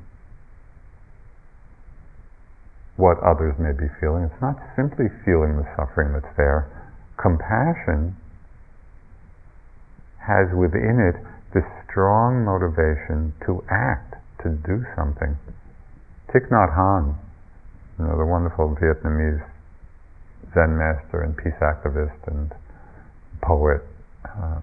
what 2.98 3.18
others 3.26 3.58
may 3.58 3.74
be 3.74 3.90
feeling, 4.00 4.30
it's 4.30 4.42
not 4.42 4.58
simply 4.76 5.10
feeling 5.26 5.58
the 5.58 5.66
suffering 5.76 6.14
that's 6.14 6.36
there. 6.38 6.70
Compassion 7.18 8.16
has 10.22 10.46
within 10.54 11.02
it 11.02 11.18
this 11.54 11.66
strong 11.90 12.46
motivation 12.46 13.34
to 13.46 13.64
act, 13.70 14.16
to 14.44 14.50
do 14.64 14.86
something. 14.96 15.36
Thich 16.30 16.48
Nhat 16.50 16.78
Hanh, 16.78 17.18
you 17.98 18.06
know, 18.06 18.18
the 18.18 18.26
wonderful 18.26 18.78
Vietnamese 18.78 19.44
Zen 20.54 20.78
master 20.78 21.24
and 21.24 21.36
peace 21.36 21.58
activist 21.62 22.28
and 22.28 22.54
poet, 23.42 23.82
uh, 24.26 24.62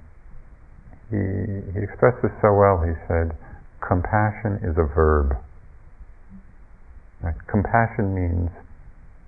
he, 1.10 1.16
he 1.72 1.80
expressed 1.84 2.20
this 2.22 2.32
so 2.42 2.52
well. 2.52 2.84
He 2.84 2.92
said, 3.08 3.36
compassion 3.80 4.60
is 4.62 4.76
a 4.76 4.84
verb. 4.84 5.36
Right? 7.22 7.34
Compassion 7.48 8.14
means 8.14 8.50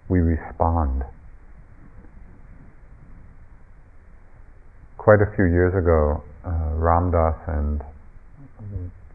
we 0.08 0.18
respond. 0.20 1.02
Quite 4.98 5.22
a 5.22 5.32
few 5.34 5.46
years 5.46 5.72
ago, 5.74 6.22
uh, 6.44 6.76
Ram 6.76 7.10
Dass 7.10 7.36
and 7.48 7.80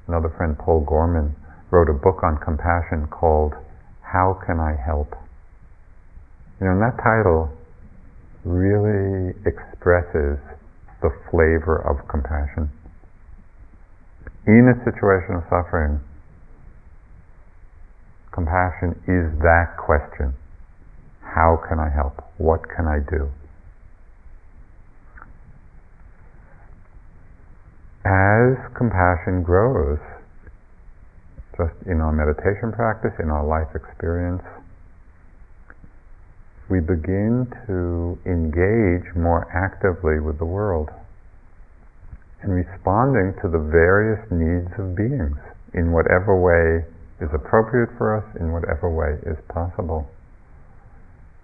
another 0.07 0.34
friend, 0.36 0.57
Paul 0.57 0.82
Gorman, 0.82 1.36
wrote 1.70 1.89
a 1.89 1.93
book 1.93 2.24
on 2.24 2.38
compassion 2.38 3.07
called 3.07 3.53
How 4.01 4.39
Can 4.45 4.59
I 4.59 4.76
Help? 4.76 5.13
You 6.59 6.68
know, 6.68 6.74
and 6.74 6.82
that 6.82 6.97
title 6.97 7.49
really 8.43 9.36
expresses 9.45 10.39
the 11.06 11.14
flavor 11.30 11.78
of 11.86 12.01
compassion. 12.10 12.66
In 14.47 14.66
a 14.74 14.78
situation 14.82 15.38
of 15.38 15.43
suffering, 15.53 16.01
compassion 18.34 18.97
is 19.06 19.30
that 19.45 19.78
question. 19.78 20.34
How 21.22 21.62
can 21.70 21.78
I 21.78 21.93
help? 21.93 22.26
What 22.38 22.62
can 22.66 22.89
I 22.89 23.06
do? 23.06 23.30
As 28.06 28.58
compassion 28.74 29.43
grows, 29.45 30.01
just 31.58 31.74
in 31.86 32.01
our 32.01 32.14
meditation 32.14 32.74
practice, 32.74 33.14
in 33.22 33.30
our 33.30 33.45
life 33.45 33.70
experience, 33.78 34.41
we 36.70 36.80
begin 36.82 37.45
to 37.70 38.18
engage 38.26 39.05
more 39.13 39.45
actively 39.53 40.18
with 40.18 40.39
the 40.39 40.45
world 40.45 40.89
and 42.41 42.53
responding 42.53 43.38
to 43.41 43.47
the 43.49 43.61
various 43.61 44.22
needs 44.34 44.74
of 44.82 44.97
beings 44.97 45.38
in 45.78 45.93
whatever 45.93 46.34
way 46.34 46.82
is 47.22 47.30
appropriate 47.34 47.89
for 47.97 48.18
us, 48.18 48.26
in 48.41 48.51
whatever 48.51 48.89
way 48.89 49.13
is 49.30 49.38
possible. 49.53 50.09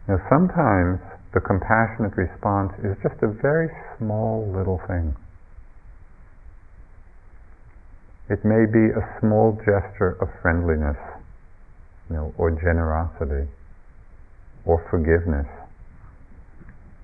Now, 0.08 0.18
sometimes 0.28 0.98
the 1.34 1.42
compassionate 1.42 2.18
response 2.18 2.74
is 2.82 2.98
just 3.06 3.22
a 3.22 3.30
very 3.30 3.70
small 3.98 4.50
little 4.50 4.82
thing. 4.90 5.14
It 8.30 8.42
may 8.44 8.66
be 8.66 8.90
a 8.90 9.06
small 9.22 9.54
gesture 9.62 10.18
of 10.18 10.30
friendliness, 10.42 10.98
you 12.10 12.16
know, 12.16 12.34
or 12.38 12.50
generosity 12.52 13.48
or 14.66 14.86
forgiveness 14.90 15.48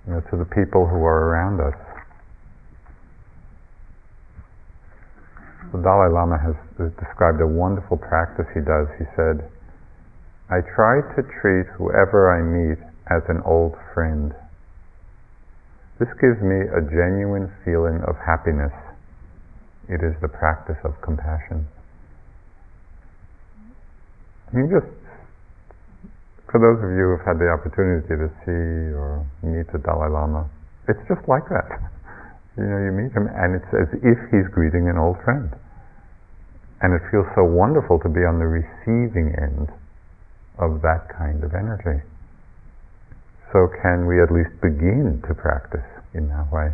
you 0.08 0.14
know, 0.14 0.22
to 0.32 0.38
the 0.38 0.46
people 0.46 0.88
who 0.88 1.04
are 1.04 1.28
around 1.28 1.60
us. 1.60 1.76
The 5.74 5.84
Dalai 5.84 6.08
Lama 6.08 6.40
has, 6.40 6.56
described 6.96 7.42
a 7.42 7.48
wonderful 7.48 7.98
practice 7.98 8.46
he 8.54 8.62
does. 8.62 8.88
He 8.98 9.06
said, 9.20 9.44
I 10.50 10.64
try 10.64 11.04
to 11.04 11.22
treat 11.42 11.68
whoever 11.76 12.32
I 12.32 12.40
meet 12.40 12.80
as 13.12 13.24
an 13.28 13.44
old 13.44 13.76
friend. 13.94 14.32
This 16.00 16.08
gives 16.22 16.40
me 16.40 16.56
a 16.72 16.80
genuine 16.88 17.52
feeling 17.66 18.00
of 18.08 18.16
happiness. 18.24 18.72
It 19.90 20.00
is 20.06 20.16
the 20.22 20.30
practice 20.30 20.80
of 20.86 20.96
compassion. 21.02 21.68
You 24.56 24.72
just 24.72 24.88
for 26.52 26.64
those 26.64 26.80
of 26.80 26.90
you 26.96 27.12
who've 27.12 27.28
had 27.28 27.40
the 27.40 27.52
opportunity 27.52 28.08
to 28.08 28.28
see 28.48 28.96
or 28.96 29.24
meet 29.44 29.68
the 29.76 29.80
Dalai 29.84 30.08
Lama, 30.08 30.48
it's 30.88 31.04
just 31.08 31.24
like 31.28 31.48
that. 31.52 31.68
You 32.58 32.66
know, 32.66 32.82
you 32.82 32.90
meet 32.90 33.14
him 33.14 33.30
and 33.30 33.54
it's 33.54 33.70
as 33.70 33.86
if 34.02 34.18
he's 34.34 34.50
greeting 34.50 34.90
an 34.90 34.98
old 34.98 35.22
friend. 35.22 35.54
And 36.82 36.90
it 36.90 37.06
feels 37.14 37.30
so 37.38 37.46
wonderful 37.46 38.02
to 38.02 38.10
be 38.10 38.26
on 38.26 38.42
the 38.42 38.50
receiving 38.50 39.30
end 39.38 39.70
of 40.58 40.82
that 40.82 41.06
kind 41.14 41.46
of 41.46 41.54
energy. 41.54 42.02
So 43.54 43.70
can 43.82 44.10
we 44.10 44.18
at 44.18 44.34
least 44.34 44.58
begin 44.58 45.22
to 45.30 45.38
practice 45.38 45.86
in 46.18 46.34
that 46.34 46.50
way? 46.50 46.74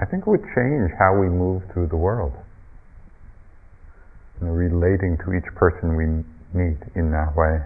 I 0.00 0.06
think 0.06 0.24
it 0.26 0.30
would 0.30 0.48
change 0.56 0.88
how 0.98 1.12
we 1.20 1.28
move 1.28 1.62
through 1.72 1.88
the 1.88 2.00
world. 2.00 2.32
You 4.40 4.48
know, 4.48 4.52
relating 4.52 5.20
to 5.20 5.36
each 5.36 5.52
person 5.54 6.00
we 6.00 6.24
meet 6.54 6.78
in 6.94 7.10
that 7.10 7.34
way. 7.36 7.60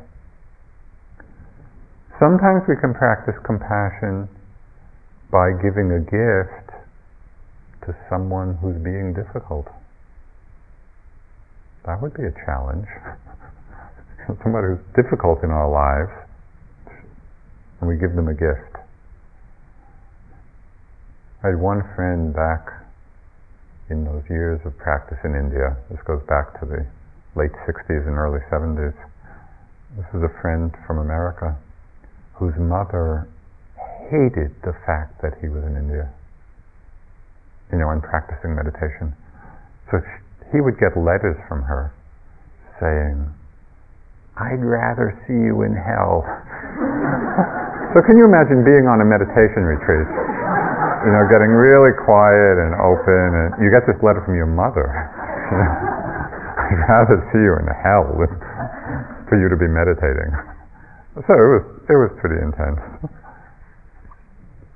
Sometimes 2.18 2.66
we 2.66 2.74
can 2.80 2.94
practice 2.96 3.38
compassion 3.46 4.26
by 5.30 5.52
giving 5.62 5.92
a 5.92 6.02
gift 6.02 6.68
to 7.86 7.94
someone 8.10 8.58
who's 8.58 8.80
being 8.82 9.14
difficult. 9.14 9.68
That 11.86 12.02
would 12.02 12.14
be 12.14 12.24
a 12.24 12.34
challenge. 12.44 12.88
Somebody 14.42 14.74
who's 14.74 14.84
difficult 14.96 15.44
in 15.44 15.50
our 15.50 15.70
lives, 15.70 16.12
and 17.80 17.88
we 17.88 17.96
give 17.96 18.16
them 18.16 18.28
a 18.28 18.34
gift. 18.34 18.76
I 21.44 21.54
had 21.54 21.60
one 21.60 21.80
friend 21.94 22.34
back 22.34 22.66
in 23.88 24.04
those 24.04 24.24
years 24.28 24.60
of 24.66 24.76
practice 24.76 25.18
in 25.24 25.38
India. 25.38 25.76
This 25.88 26.00
goes 26.04 26.20
back 26.28 26.58
to 26.60 26.66
the 26.66 26.84
late 27.38 27.54
60s 27.70 28.02
and 28.02 28.18
early 28.18 28.42
70s. 28.50 28.98
This 29.94 30.10
is 30.10 30.26
a 30.26 30.32
friend 30.42 30.74
from 30.90 30.98
America 30.98 31.54
whose 32.34 32.58
mother 32.58 33.30
hated 34.10 34.50
the 34.66 34.74
fact 34.82 35.22
that 35.22 35.38
he 35.38 35.46
was 35.46 35.62
in 35.62 35.78
India, 35.78 36.10
you 37.70 37.78
know, 37.78 37.94
and 37.94 38.02
practicing 38.02 38.58
meditation. 38.58 39.14
So 39.90 40.02
he 40.50 40.58
would 40.58 40.82
get 40.82 40.98
letters 40.98 41.38
from 41.46 41.62
her 41.62 41.94
saying, 42.82 43.22
I'd 44.34 44.58
rather 44.58 45.14
see 45.30 45.38
you 45.38 45.62
in 45.62 45.78
hell. 45.78 46.26
so 47.94 48.02
can 48.02 48.18
you 48.18 48.26
imagine 48.26 48.66
being 48.66 48.90
on 48.90 48.98
a 48.98 49.06
meditation 49.06 49.62
retreat? 49.62 50.10
You 51.06 51.14
know, 51.14 51.22
getting 51.30 51.54
really 51.54 51.94
quiet 51.94 52.58
and 52.58 52.74
open, 52.82 53.30
and 53.30 53.62
you 53.62 53.70
get 53.70 53.86
this 53.86 53.98
letter 54.02 54.26
from 54.26 54.34
your 54.34 54.50
mother. 54.50 54.90
I'd 56.68 56.84
rather 56.84 57.16
see 57.32 57.40
you 57.40 57.56
in 57.56 57.64
hell 57.80 58.12
than 58.12 58.36
for 59.24 59.40
you 59.40 59.48
to 59.48 59.56
be 59.56 59.68
meditating. 59.68 60.28
So 61.24 61.32
it 61.32 61.48
was 61.48 61.64
it 61.88 61.96
was 61.96 62.12
pretty 62.20 62.36
intense. 62.44 62.76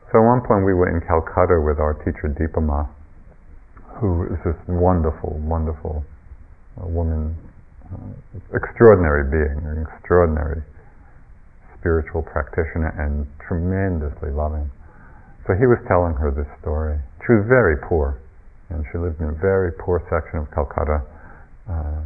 So 0.08 0.20
at 0.20 0.24
one 0.24 0.40
point 0.40 0.64
we 0.64 0.72
were 0.72 0.88
in 0.88 1.04
Calcutta 1.04 1.60
with 1.60 1.76
our 1.76 1.92
teacher 2.00 2.32
Dipa 2.32 2.64
Ma, 2.64 2.88
who 4.00 4.24
is 4.32 4.40
this 4.40 4.56
wonderful, 4.68 5.36
wonderful 5.44 6.04
uh, 6.80 6.88
woman, 6.88 7.36
uh, 7.92 8.56
extraordinary 8.56 9.28
being, 9.28 9.60
an 9.68 9.84
extraordinary 9.84 10.64
spiritual 11.76 12.24
practitioner, 12.24 12.88
and 12.96 13.28
tremendously 13.44 14.32
loving. 14.32 14.68
So 15.44 15.52
he 15.52 15.68
was 15.68 15.80
telling 15.88 16.16
her 16.16 16.32
this 16.32 16.48
story. 16.64 16.96
She 17.28 17.36
was 17.36 17.44
very 17.48 17.76
poor, 17.84 18.16
and 18.72 18.84
she 18.88 18.96
lived 18.96 19.20
in 19.20 19.28
a 19.28 19.36
very 19.36 19.72
poor 19.76 20.00
section 20.08 20.40
of 20.40 20.48
Calcutta 20.52 21.04
uh, 21.68 22.02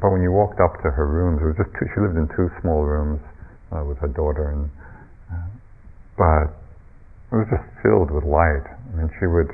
but 0.00 0.14
when 0.14 0.22
you 0.22 0.30
walked 0.30 0.62
up 0.62 0.78
to 0.82 0.90
her 0.94 1.06
rooms, 1.06 1.42
it 1.42 1.46
was 1.46 1.58
just 1.58 1.74
two, 1.74 1.86
she 1.90 1.98
lived 1.98 2.14
in 2.14 2.30
two 2.34 2.50
small 2.62 2.86
rooms 2.86 3.18
uh, 3.74 3.82
with 3.82 3.98
her 3.98 4.10
daughter, 4.10 4.54
and 4.54 4.70
uh, 5.30 5.50
but 6.14 6.54
it 7.34 7.36
was 7.36 7.50
just 7.50 7.66
filled 7.82 8.10
with 8.10 8.22
light. 8.22 8.62
I 8.62 8.90
mean, 8.94 9.10
she 9.18 9.26
would, 9.26 9.50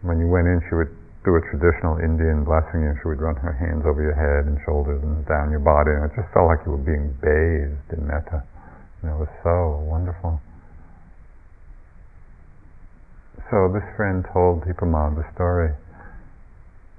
when 0.00 0.16
you 0.18 0.28
went 0.28 0.48
in, 0.48 0.64
she 0.68 0.74
would 0.74 0.92
do 1.24 1.36
a 1.36 1.42
traditional 1.52 2.00
Indian 2.00 2.44
blessing, 2.44 2.84
and 2.84 2.96
she 3.00 3.08
would 3.08 3.20
run 3.20 3.36
her 3.36 3.52
hands 3.52 3.84
over 3.84 4.00
your 4.00 4.16
head 4.16 4.48
and 4.48 4.56
shoulders 4.64 5.00
and 5.04 5.24
down 5.28 5.52
your 5.52 5.64
body, 5.64 5.92
and 5.92 6.08
it 6.08 6.12
just 6.16 6.28
felt 6.32 6.48
like 6.48 6.64
you 6.64 6.72
were 6.72 6.84
being 6.84 7.12
bathed 7.20 7.88
in 7.92 8.08
metta. 8.08 8.44
And 9.00 9.12
it 9.12 9.18
was 9.20 9.32
so 9.44 9.84
wonderful. 9.84 10.40
So 13.52 13.68
this 13.68 13.84
friend 13.96 14.24
told 14.32 14.64
Dipa 14.64 14.88
Ma 14.88 15.12
the 15.12 15.28
story 15.36 15.76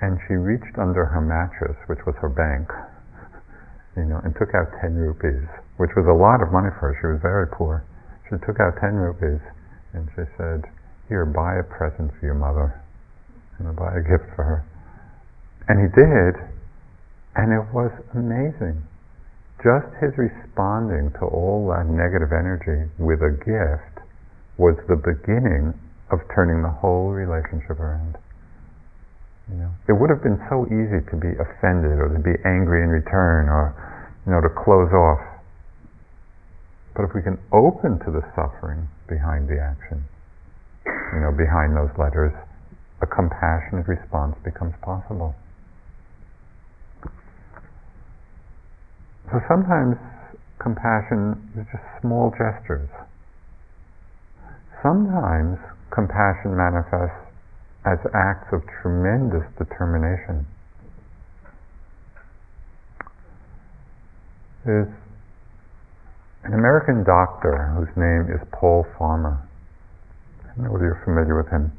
and 0.05 0.21
she 0.29 0.37
reached 0.37 0.77
under 0.77 1.01
her 1.09 1.17
mattress, 1.17 1.73
which 1.89 2.05
was 2.05 2.13
her 2.21 2.29
bank, 2.29 2.69
you 3.97 4.05
know, 4.05 4.21
and 4.21 4.37
took 4.37 4.53
out 4.53 4.69
10 4.77 4.93
rupees, 4.93 5.49
which 5.81 5.89
was 5.97 6.05
a 6.05 6.13
lot 6.13 6.45
of 6.45 6.53
money 6.53 6.69
for 6.77 6.93
her. 6.93 6.95
She 7.01 7.09
was 7.09 7.17
very 7.25 7.49
poor. 7.49 7.81
She 8.29 8.37
took 8.45 8.61
out 8.61 8.77
10 8.77 8.93
rupees 8.93 9.41
and 9.97 10.05
she 10.13 10.29
said, 10.37 10.69
Here, 11.09 11.25
buy 11.25 11.57
a 11.57 11.65
present 11.65 12.13
for 12.13 12.21
your 12.21 12.37
mother. 12.37 12.77
And 13.57 13.73
buy 13.73 13.97
a 13.97 14.05
gift 14.05 14.29
for 14.37 14.45
her. 14.45 14.61
And 15.65 15.81
he 15.81 15.89
did, 15.89 16.37
and 17.33 17.49
it 17.49 17.65
was 17.73 17.89
amazing. 18.13 18.85
Just 19.63 19.89
his 19.97 20.13
responding 20.21 21.09
to 21.17 21.25
all 21.25 21.65
that 21.73 21.89
negative 21.89 22.29
energy 22.29 22.91
with 22.99 23.25
a 23.25 23.33
gift 23.33 24.05
was 24.61 24.77
the 24.85 24.99
beginning 24.99 25.73
of 26.11 26.19
turning 26.35 26.61
the 26.61 26.69
whole 26.69 27.09
relationship 27.09 27.79
around. 27.79 28.19
You 29.49 29.61
know, 29.61 29.71
it 29.87 29.93
would 29.93 30.09
have 30.09 30.23
been 30.25 30.41
so 30.49 30.65
easy 30.65 31.05
to 31.05 31.15
be 31.15 31.29
offended 31.37 32.01
or 32.01 32.09
to 32.09 32.17
be 32.17 32.33
angry 32.45 32.81
in 32.81 32.89
return 32.89 33.45
or, 33.45 33.77
you 34.25 34.33
know, 34.33 34.41
to 34.41 34.49
close 34.49 34.89
off. 34.89 35.21
But 36.97 37.05
if 37.05 37.11
we 37.13 37.21
can 37.21 37.37
open 37.53 37.99
to 38.05 38.09
the 38.09 38.25
suffering 38.33 38.89
behind 39.05 39.45
the 39.45 39.61
action, 39.61 40.09
you 41.13 41.21
know, 41.21 41.29
behind 41.29 41.77
those 41.77 41.93
letters, 41.99 42.33
a 43.01 43.05
compassionate 43.05 43.85
response 43.85 44.33
becomes 44.43 44.73
possible. 44.81 45.35
So 49.29 49.41
sometimes 49.47 49.97
compassion 50.57 51.37
is 51.57 51.65
just 51.69 51.85
small 52.01 52.33
gestures. 52.33 52.89
Sometimes 54.81 55.57
compassion 55.93 56.55
manifests 56.55 57.24
as 57.85 58.01
acts 58.17 58.49
of 58.51 58.65
tremendous 58.81 59.45
determination. 59.61 60.45
There's 64.65 64.89
an 66.43 66.53
American 66.53 67.05
doctor 67.05 67.69
whose 67.77 67.93
name 67.93 68.33
is 68.33 68.41
Paul 68.51 68.85
Farmer. 68.97 69.37
I 69.37 70.57
don't 70.57 70.65
know 70.65 70.71
whether 70.73 70.85
you're 70.85 71.05
familiar 71.05 71.37
with 71.37 71.49
him. 71.53 71.69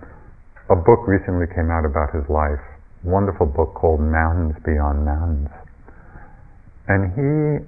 A 0.71 0.79
book 0.79 1.07
recently 1.07 1.47
came 1.51 1.71
out 1.75 1.83
about 1.83 2.15
his 2.15 2.23
life. 2.31 2.63
Wonderful 3.03 3.47
book 3.47 3.75
called 3.75 3.99
Mountains 3.99 4.55
Beyond 4.63 5.05
Mountains. 5.05 5.51
And 6.87 7.11
he 7.19 7.67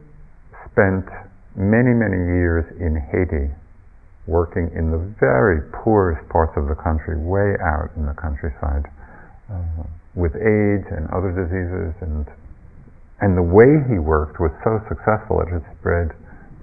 spent 0.70 1.10
many, 1.58 1.90
many 1.90 2.22
years 2.38 2.66
in 2.78 2.94
Haiti 2.94 3.50
working 4.28 4.68
in 4.76 4.92
the 4.92 5.00
very 5.16 5.64
poorest 5.72 6.20
parts 6.28 6.52
of 6.60 6.68
the 6.68 6.76
country, 6.76 7.16
way 7.16 7.56
out 7.64 7.88
in 7.96 8.04
the 8.04 8.12
countryside, 8.20 8.84
uh, 9.48 9.88
with 10.12 10.36
AIDS 10.36 10.84
and 10.92 11.08
other 11.08 11.32
diseases. 11.32 11.96
And, 12.04 12.28
and 13.24 13.32
the 13.32 13.48
way 13.48 13.80
he 13.88 13.96
worked 13.96 14.36
was 14.36 14.52
so 14.60 14.84
successful 14.84 15.40
it 15.40 15.48
had 15.48 15.64
spread 15.80 16.12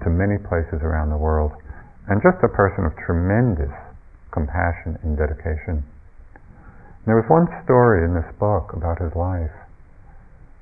to 0.06 0.14
many 0.14 0.38
places 0.38 0.86
around 0.86 1.10
the 1.10 1.18
world, 1.18 1.58
and 2.06 2.22
just 2.22 2.38
a 2.46 2.52
person 2.54 2.86
of 2.86 2.94
tremendous 3.02 3.74
compassion 4.30 5.02
and 5.02 5.18
dedication. 5.18 5.82
And 5.82 7.06
there 7.10 7.18
was 7.18 7.26
one 7.34 7.50
story 7.66 8.06
in 8.06 8.14
this 8.14 8.30
book 8.38 8.78
about 8.78 9.02
his 9.02 9.14
life 9.18 9.54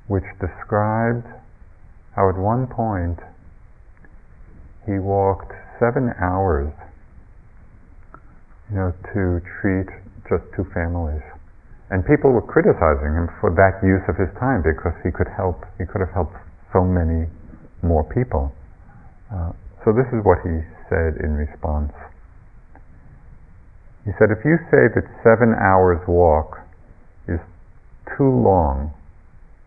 which 0.07 0.23
described 0.39 1.27
how 2.15 2.29
at 2.29 2.37
one 2.39 2.67
point 2.67 3.19
he 4.85 4.99
walked 4.99 5.51
seven 5.79 6.11
hours 6.19 6.71
you 8.71 8.75
know, 8.79 8.91
to 9.13 9.41
treat 9.59 9.89
just 10.29 10.43
two 10.55 10.65
families. 10.73 11.21
And 11.91 12.01
people 12.07 12.31
were 12.31 12.45
criticizing 12.45 13.13
him 13.13 13.29
for 13.37 13.53
that 13.53 13.83
use 13.85 14.01
of 14.09 14.17
his 14.17 14.31
time 14.39 14.63
because 14.63 14.95
he 15.03 15.11
could 15.11 15.29
help, 15.29 15.61
he 15.77 15.85
could 15.85 16.01
have 16.01 16.13
helped 16.15 16.33
so 16.71 16.81
many 16.81 17.29
more 17.83 18.01
people. 18.07 18.49
Uh, 19.29 19.53
so 19.85 19.91
this 19.91 20.07
is 20.09 20.23
what 20.23 20.41
he 20.41 20.63
said 20.89 21.19
in 21.21 21.35
response. 21.37 21.93
He 24.05 24.11
said, 24.17 24.31
if 24.31 24.43
you 24.43 24.57
say 24.71 24.89
that 24.89 25.05
seven 25.23 25.55
hours 25.55 25.99
walk 26.07 26.59
is 27.27 27.39
too 28.17 28.31
long 28.31 28.91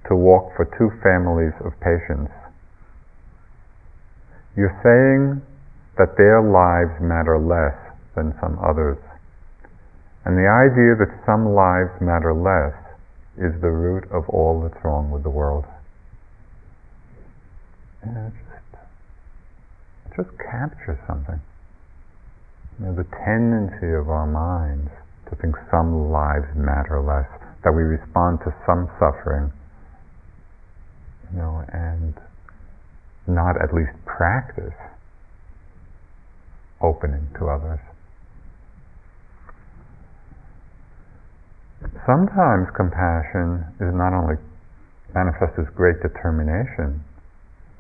to 0.09 0.17
walk 0.17 0.53
for 0.57 0.67
two 0.77 0.91
families 1.01 1.55
of 1.65 1.73
patients, 1.81 2.33
you're 4.57 4.77
saying 4.83 5.41
that 5.97 6.17
their 6.17 6.43
lives 6.43 6.97
matter 7.01 7.39
less 7.39 7.86
than 8.17 8.35
some 8.41 8.59
others. 8.59 8.99
And 10.25 10.35
the 10.35 10.49
idea 10.49 10.97
that 10.99 11.23
some 11.25 11.55
lives 11.55 11.95
matter 12.01 12.35
less 12.35 12.75
is 13.39 13.61
the 13.61 13.71
root 13.71 14.11
of 14.11 14.29
all 14.29 14.67
that's 14.67 14.83
wrong 14.83 15.11
with 15.13 15.23
the 15.23 15.31
world. 15.31 15.65
Yeah, 18.05 18.31
just 20.17 20.31
capture 20.39 20.99
something. 21.07 21.41
You 22.81 22.87
know, 22.87 22.95
the 22.97 23.07
tendency 23.25 23.93
of 23.93 24.09
our 24.09 24.27
minds 24.27 24.91
to 25.29 25.37
think 25.37 25.55
some 25.71 26.11
lives 26.11 26.47
matter 26.57 27.03
less, 27.03 27.29
that 27.65 27.73
we 27.73 27.83
respond 27.83 28.39
to 28.45 28.55
some 28.65 28.89
suffering, 28.99 29.53
you 31.33 31.39
know, 31.39 31.65
and 31.73 32.15
not 33.27 33.61
at 33.61 33.75
least 33.75 33.93
practice 34.05 34.75
opening 36.81 37.27
to 37.39 37.49
others. 37.49 37.81
Sometimes 42.07 42.67
compassion 42.75 43.63
is 43.79 43.93
not 43.95 44.11
only 44.11 44.37
manifests 45.15 45.59
as 45.59 45.69
great 45.75 46.03
determination, 46.03 47.03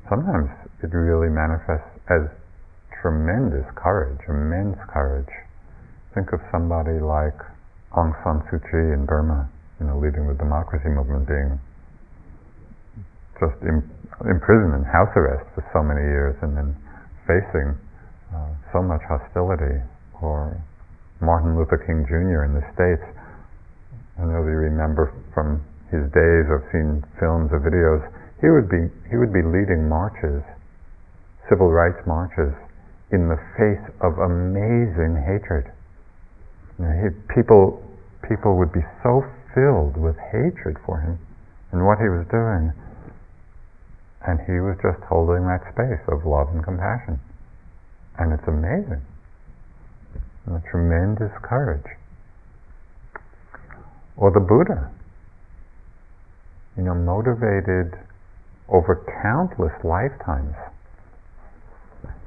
sometimes 0.08 0.50
it 0.82 0.94
really 0.94 1.30
manifests 1.30 1.90
as 2.10 2.30
tremendous 3.02 3.66
courage, 3.74 4.18
immense 4.28 4.78
courage. 4.90 5.30
Think 6.14 6.32
of 6.32 6.40
somebody 6.50 6.98
like 7.02 7.36
Aung 7.94 8.14
San 8.22 8.42
Suu 8.48 8.58
Kyi 8.70 8.94
in 8.94 9.06
Burma, 9.06 9.48
you 9.80 9.86
know, 9.86 9.98
leading 9.98 10.26
the 10.26 10.34
democracy 10.34 10.88
movement, 10.88 11.26
being 11.28 11.60
just 13.40 13.58
imprisoned 14.24 14.74
in 14.74 14.82
house 14.88 15.12
arrest 15.16 15.44
for 15.54 15.62
so 15.72 15.84
many 15.84 16.00
years 16.00 16.36
and 16.40 16.56
then 16.56 16.72
facing 17.28 17.76
uh, 18.32 18.50
so 18.72 18.80
much 18.80 19.02
hostility. 19.04 19.82
Or 20.22 20.56
Martin 21.20 21.56
Luther 21.56 21.80
King 21.80 22.04
Jr. 22.08 22.44
in 22.48 22.52
the 22.56 22.64
States. 22.72 23.04
I 24.18 24.24
know 24.24 24.40
you 24.44 24.58
remember 24.72 25.12
from 25.34 25.60
his 25.92 26.08
days, 26.12 26.44
I've 26.48 26.66
seen 26.72 27.04
films 27.20 27.52
or 27.52 27.60
videos, 27.60 28.02
he 28.40 28.48
would 28.48 28.68
be, 28.68 28.88
he 29.08 29.16
would 29.16 29.32
be 29.32 29.42
leading 29.42 29.88
marches 29.88 30.42
civil 31.48 31.70
rights 31.70 32.02
marches 32.06 32.52
in 33.10 33.28
the 33.30 33.38
face 33.54 33.82
of 34.02 34.18
amazing 34.18 35.14
hatred. 35.14 35.70
You 36.78 36.84
know, 36.84 36.94
he, 37.02 37.08
people, 37.34 37.82
people 38.26 38.58
would 38.58 38.72
be 38.72 38.82
so 39.02 39.22
filled 39.54 39.96
with 39.96 40.18
hatred 40.18 40.76
for 40.84 41.00
him 41.00 41.18
and 41.72 41.86
what 41.86 41.98
he 41.98 42.10
was 42.10 42.26
doing, 42.30 42.74
and 44.26 44.40
he 44.42 44.58
was 44.58 44.76
just 44.82 45.02
holding 45.06 45.46
that 45.46 45.62
space 45.72 46.02
of 46.10 46.26
love 46.26 46.50
and 46.50 46.62
compassion. 46.64 47.20
And 48.18 48.32
it's 48.32 48.46
amazing. 48.48 49.02
And 50.46 50.62
tremendous 50.70 51.32
courage. 51.42 51.86
Or 54.16 54.30
the 54.30 54.40
Buddha, 54.40 54.90
you 56.76 56.82
know, 56.82 56.94
motivated 56.94 57.98
over 58.68 58.96
countless 59.22 59.72
lifetimes 59.84 60.54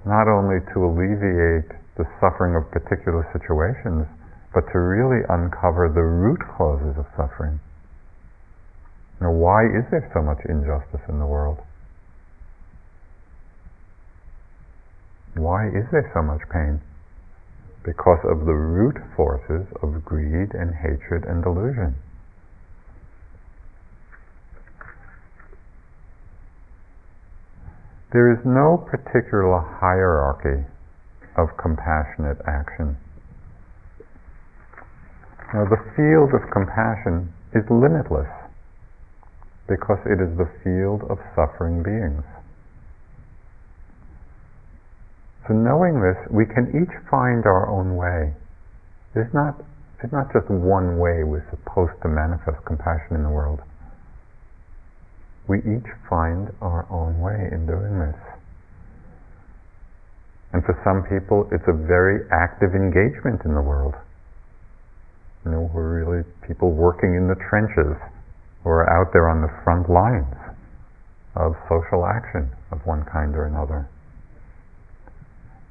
not 0.06 0.28
only 0.28 0.60
to 0.74 0.86
alleviate 0.86 1.70
the 1.98 2.08
suffering 2.20 2.56
of 2.56 2.72
particular 2.72 3.28
situations, 3.34 4.08
but 4.54 4.64
to 4.72 4.80
really 4.80 5.22
uncover 5.30 5.92
the 5.94 6.02
root 6.02 6.40
causes 6.58 6.96
of 6.98 7.06
suffering. 7.18 7.60
Now, 9.20 9.32
why 9.32 9.66
is 9.66 9.84
there 9.92 10.10
so 10.14 10.22
much 10.22 10.40
injustice 10.48 11.04
in 11.10 11.20
the 11.20 11.26
world? 11.26 11.60
Why 15.36 15.68
is 15.68 15.86
there 15.92 16.10
so 16.14 16.24
much 16.24 16.42
pain? 16.50 16.82
Because 17.84 18.20
of 18.24 18.46
the 18.46 18.54
root 18.54 18.98
forces 19.16 19.66
of 19.82 20.04
greed 20.04 20.54
and 20.54 20.76
hatred 20.76 21.24
and 21.26 21.44
delusion. 21.44 21.96
There 28.12 28.32
is 28.34 28.40
no 28.44 28.78
particular 28.90 29.62
hierarchy 29.62 30.66
of 31.38 31.56
compassionate 31.62 32.42
action. 32.48 32.98
Now, 35.54 35.66
the 35.66 35.82
field 35.96 36.34
of 36.34 36.50
compassion 36.52 37.34
is 37.54 37.64
limitless 37.70 38.30
because 39.68 40.00
it 40.06 40.20
is 40.20 40.38
the 40.38 40.50
field 40.64 41.06
of 41.10 41.18
suffering 41.36 41.84
beings. 41.84 42.26
So, 45.50 45.58
knowing 45.58 45.98
this, 45.98 46.22
we 46.30 46.46
can 46.46 46.70
each 46.78 46.94
find 47.10 47.50
our 47.50 47.66
own 47.66 47.98
way. 47.98 48.38
There's 49.18 49.34
not, 49.34 49.58
there's 49.98 50.14
not 50.14 50.30
just 50.30 50.46
one 50.46 51.02
way 51.02 51.26
we're 51.26 51.50
supposed 51.50 51.98
to 52.06 52.08
manifest 52.08 52.62
compassion 52.70 53.18
in 53.18 53.24
the 53.26 53.34
world 53.34 53.66
we 55.50 55.58
each 55.66 55.90
find 56.08 56.54
our 56.62 56.86
own 56.94 57.20
way 57.20 57.50
in 57.52 57.66
doing 57.66 57.98
this. 57.98 58.22
And 60.54 60.62
for 60.64 60.78
some 60.86 61.02
people, 61.10 61.50
it's 61.52 61.66
a 61.66 61.74
very 61.74 62.22
active 62.30 62.78
engagement 62.78 63.42
in 63.44 63.58
the 63.58 63.62
world. 63.62 63.98
You 65.44 65.52
know, 65.52 65.72
we're 65.74 66.06
really 66.06 66.24
people 66.46 66.72
working 66.72 67.18
in 67.18 67.28
the 67.28 67.38
trenches 67.50 67.98
who 68.64 68.70
are 68.70 68.86
out 68.86 69.10
there 69.12 69.28
on 69.28 69.42
the 69.42 69.50
front 69.66 69.90
lines 69.90 70.38
of 71.36 71.58
social 71.66 72.06
action 72.06 72.50
of 72.72 72.86
one 72.86 73.04
kind 73.10 73.34
or 73.36 73.46
another. 73.46 73.90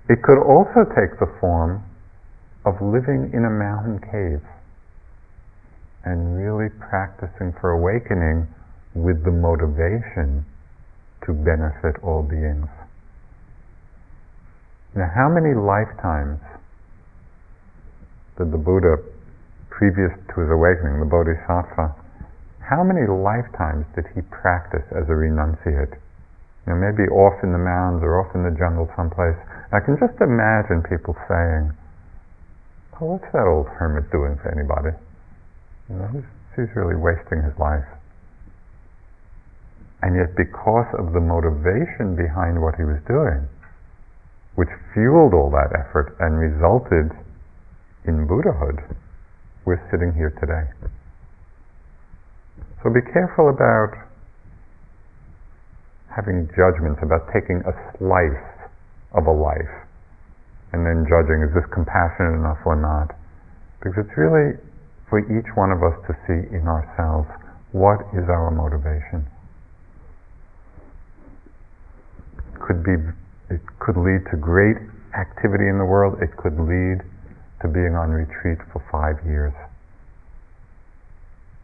It 0.09 0.23
could 0.23 0.41
also 0.41 0.89
take 0.97 1.21
the 1.21 1.29
form 1.41 1.85
of 2.65 2.81
living 2.81 3.31
in 3.33 3.45
a 3.45 3.53
mountain 3.53 4.01
cave 4.01 4.41
and 6.05 6.37
really 6.37 6.73
practicing 6.81 7.53
for 7.61 7.77
awakening 7.77 8.49
with 8.95 9.25
the 9.25 9.31
motivation 9.31 10.45
to 11.27 11.33
benefit 11.33 12.01
all 12.03 12.23
beings. 12.23 12.69
Now, 14.97 15.13
how 15.13 15.29
many 15.29 15.53
lifetimes 15.53 16.41
did 18.39 18.51
the 18.51 18.57
Buddha, 18.57 18.97
previous 19.69 20.11
to 20.33 20.41
his 20.41 20.51
awakening, 20.51 21.05
the 21.05 21.11
Bodhisattva, 21.11 21.95
how 22.65 22.83
many 22.83 23.05
lifetimes 23.05 23.85
did 23.95 24.07
he 24.15 24.23
practice 24.33 24.85
as 24.97 25.05
a 25.09 25.17
renunciate? 25.17 26.01
You 26.65 26.73
know, 26.73 26.79
maybe 26.81 27.05
off 27.13 27.45
in 27.45 27.53
the 27.53 27.61
mountains 27.61 28.03
or 28.03 28.21
off 28.21 28.35
in 28.35 28.43
the 28.45 28.55
jungle 28.57 28.89
someplace. 28.97 29.37
I 29.69 29.81
can 29.85 30.01
just 30.01 30.17
imagine 30.25 30.81
people 30.89 31.13
saying, 31.29 31.77
"Oh, 32.97 33.17
what's 33.17 33.29
that 33.33 33.45
old 33.45 33.69
hermit 33.69 34.11
doing 34.11 34.41
for 34.41 34.49
anybody? 34.49 34.97
You 35.93 35.97
know, 36.01 36.09
he's, 36.09 36.29
he's 36.57 36.73
really 36.73 36.97
wasting 36.97 37.45
his 37.45 37.53
life." 37.61 37.85
And 40.01 40.17
yet, 40.17 40.33
because 40.37 40.89
of 40.97 41.13
the 41.13 41.21
motivation 41.21 42.17
behind 42.17 42.63
what 42.63 42.81
he 42.81 42.85
was 42.85 43.03
doing, 43.05 43.45
which 44.55 44.73
fueled 44.95 45.35
all 45.35 45.51
that 45.53 45.71
effort 45.77 46.17
and 46.19 46.39
resulted 46.39 47.13
in 48.07 48.27
Buddhahood, 48.27 48.81
we're 49.67 49.83
sitting 49.93 50.15
here 50.15 50.33
today. 50.41 50.65
So 52.83 52.89
be 52.89 53.03
careful 53.13 53.51
about 53.51 53.93
having 56.09 56.49
judgments, 56.57 57.03
about 57.03 57.29
taking 57.35 57.61
a 57.69 57.75
slice 57.99 58.58
of 59.13 59.27
a 59.27 59.33
life 59.33 59.89
and 60.73 60.85
then 60.85 61.09
judging, 61.09 61.41
is 61.41 61.53
this 61.57 61.65
compassionate 61.73 62.37
enough 62.37 62.61
or 62.69 62.77
not? 62.77 63.17
Because 63.81 63.97
it's 64.05 64.15
really 64.21 64.61
for 65.09 65.25
each 65.25 65.49
one 65.57 65.73
of 65.73 65.81
us 65.81 65.97
to 66.05 66.13
see 66.29 66.45
in 66.53 66.69
ourselves 66.69 67.29
what 67.73 68.05
is 68.13 68.29
our 68.29 68.53
motivation. 68.53 69.25
Could 72.61 72.85
be 72.85 73.01
it 73.49 73.65
could 73.81 73.97
lead 73.97 74.29
to 74.29 74.37
great 74.37 74.77
activity 75.17 75.73
in 75.73 75.79
the 75.79 75.89
world. 75.89 76.21
It 76.21 76.37
could 76.37 76.61
lead 76.61 77.01
to 77.63 77.69
being 77.69 77.97
on 77.97 78.13
retreat 78.13 78.59
for 78.73 78.85
five 78.93 79.25
years. 79.25 79.55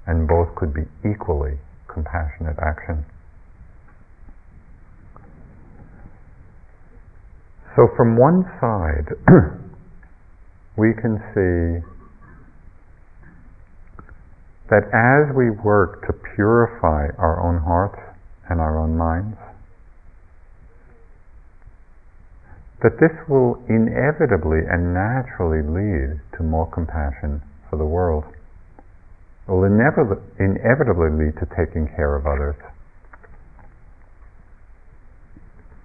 And 0.07 0.27
both 0.27 0.55
could 0.57 0.73
be 0.73 0.89
equally 1.05 1.59
compassionate 1.93 2.57
action. 2.57 3.05
So 7.77 7.89
from 7.97 8.17
one 8.17 8.45
side, 8.61 9.11
we 10.79 10.95
can 10.95 11.19
see 11.35 11.83
that 14.71 14.87
as 14.95 15.35
we 15.35 15.51
work 15.51 16.07
to 16.07 16.13
purify 16.35 17.11
our 17.19 17.43
own 17.43 17.63
hearts 17.63 17.99
and 18.49 18.61
our 18.61 18.79
own 18.79 18.97
minds, 18.97 19.37
that 22.83 23.01
this 23.01 23.13
will 23.29 23.59
inevitably 23.69 24.61
and 24.71 24.95
naturally 24.95 25.65
lead 25.65 26.21
to 26.37 26.43
more 26.45 26.71
compassion 26.71 27.43
for 27.71 27.77
the 27.77 27.85
world. 27.85 28.25
It 29.49 29.51
will 29.51 29.65
inevitably 29.65 31.11
lead 31.11 31.35
to 31.41 31.47
taking 31.57 31.89
care 31.97 32.15
of 32.15 32.27
others. 32.27 32.57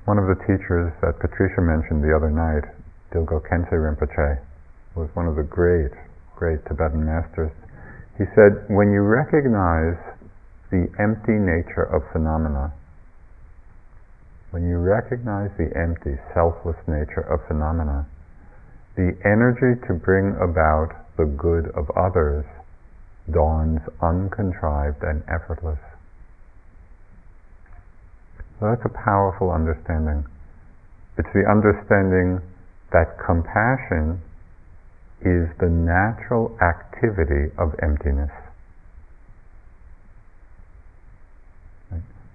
One 0.09 0.17
of 0.17 0.25
the 0.25 0.41
teachers 0.49 0.89
that 1.05 1.21
Patricia 1.21 1.61
mentioned 1.61 2.01
the 2.01 2.17
other 2.17 2.33
night, 2.33 2.65
Dilgo 3.13 3.45
Khyentse 3.45 3.77
Rinpoche, 3.77 4.41
was 4.95 5.07
one 5.13 5.27
of 5.27 5.35
the 5.35 5.45
great, 5.45 5.93
great 6.35 6.65
Tibetan 6.65 7.05
masters. 7.05 7.51
He 8.17 8.25
said, 8.33 8.65
when 8.73 8.89
you 8.89 9.05
recognize 9.05 10.01
the 10.73 10.89
empty 10.97 11.37
nature 11.37 11.85
of 11.93 12.01
phenomena, 12.11 12.73
when 14.49 14.67
you 14.67 14.79
recognize 14.81 15.51
the 15.61 15.69
empty, 15.77 16.17
selfless 16.33 16.81
nature 16.87 17.29
of 17.29 17.45
phenomena, 17.45 18.07
the 18.97 19.13
energy 19.29 19.79
to 19.85 19.93
bring 19.93 20.33
about 20.41 20.89
the 21.17 21.25
good 21.37 21.69
of 21.77 21.85
others 21.93 22.45
dawns 23.29 23.81
uncontrived 24.01 25.03
and 25.03 25.21
effortless. 25.29 25.77
So 28.59 28.67
that's 28.67 28.83
a 28.85 28.91
powerful 29.03 29.51
understanding. 29.51 30.25
It's 31.17 31.31
the 31.33 31.47
understanding 31.47 32.43
that 32.91 33.15
compassion 33.23 34.21
is 35.21 35.47
the 35.59 35.69
natural 35.69 36.55
activity 36.59 37.51
of 37.57 37.75
emptiness. 37.83 38.31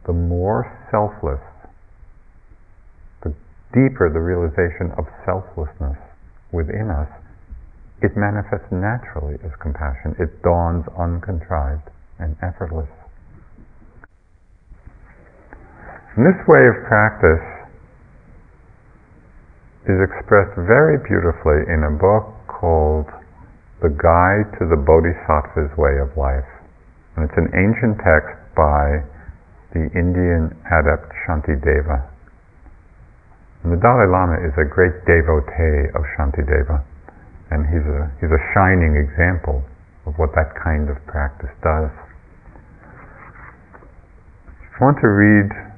The 0.07 0.13
more 0.13 0.69
selfless 0.91 1.41
the 3.23 3.33
deeper 3.73 4.13
the 4.13 4.21
realization 4.21 4.93
of 4.99 5.09
selflessness 5.25 5.97
within 6.53 6.91
us, 6.91 7.09
it 8.03 8.13
manifests 8.17 8.71
naturally 8.71 9.41
as 9.45 9.53
compassion. 9.61 10.15
It 10.19 10.43
dawns 10.43 10.85
uncontrived 10.99 11.89
and 12.19 12.37
effortless. 12.43 12.89
And 16.15 16.23
this 16.23 16.39
way 16.47 16.63
of 16.71 16.79
practice 16.87 17.43
is 19.91 19.99
expressed 19.99 20.55
very 20.63 21.03
beautifully 21.03 21.67
in 21.67 21.83
a 21.83 21.91
book 21.91 22.31
called 22.47 23.11
The 23.83 23.91
Guide 23.91 24.47
to 24.63 24.71
the 24.71 24.79
Bodhisattva's 24.79 25.75
Way 25.75 25.99
of 25.99 26.15
Life. 26.15 26.47
And 27.19 27.27
it's 27.27 27.35
an 27.35 27.51
ancient 27.51 27.99
text 27.99 28.31
by 28.55 29.03
the 29.75 29.91
Indian 29.91 30.55
adept 30.71 31.11
Shantideva. 31.27 32.07
And 33.67 33.75
the 33.75 33.81
Dalai 33.83 34.07
Lama 34.07 34.39
is 34.39 34.55
a 34.55 34.71
great 34.71 34.95
devotee 35.11 35.91
of 35.99 36.07
Shantideva, 36.15 36.79
and 37.51 37.67
he's 37.67 37.83
a, 37.91 38.07
he's 38.23 38.31
a 38.31 38.43
shining 38.55 38.95
example 38.95 39.67
of 40.07 40.15
what 40.15 40.31
that 40.39 40.55
kind 40.63 40.87
of 40.87 40.97
practice 41.11 41.51
does. 41.59 41.91
I 44.63 44.79
want 44.79 45.03
to 45.03 45.11
read 45.11 45.74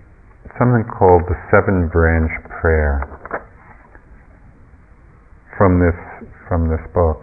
something 0.59 0.85
called 0.89 1.23
the 1.29 1.37
Seven 1.53 1.89
Branch 1.89 2.33
Prayer 2.49 3.05
from 5.57 5.81
this, 5.81 5.97
from 6.49 6.69
this 6.69 6.81
book. 6.93 7.21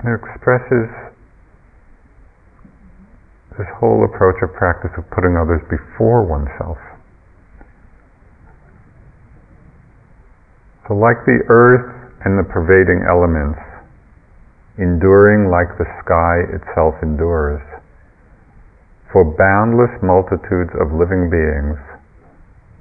It 0.00 0.12
expresses 0.16 0.88
this 3.58 3.68
whole 3.80 4.04
approach 4.04 4.36
of 4.42 4.52
practice 4.54 4.92
of 4.96 5.04
putting 5.10 5.36
others 5.36 5.60
before 5.68 6.24
oneself. 6.24 6.76
So, 10.88 10.94
like 10.94 11.24
the 11.26 11.40
earth 11.48 12.12
and 12.24 12.38
the 12.38 12.44
pervading 12.44 13.04
elements, 13.08 13.58
enduring 14.78 15.50
like 15.50 15.76
the 15.76 15.88
sky 16.04 16.44
itself 16.52 16.94
endures, 17.02 17.60
for 19.16 19.24
boundless 19.24 19.96
multitudes 20.04 20.76
of 20.76 20.92
living 20.92 21.32
beings, 21.32 21.80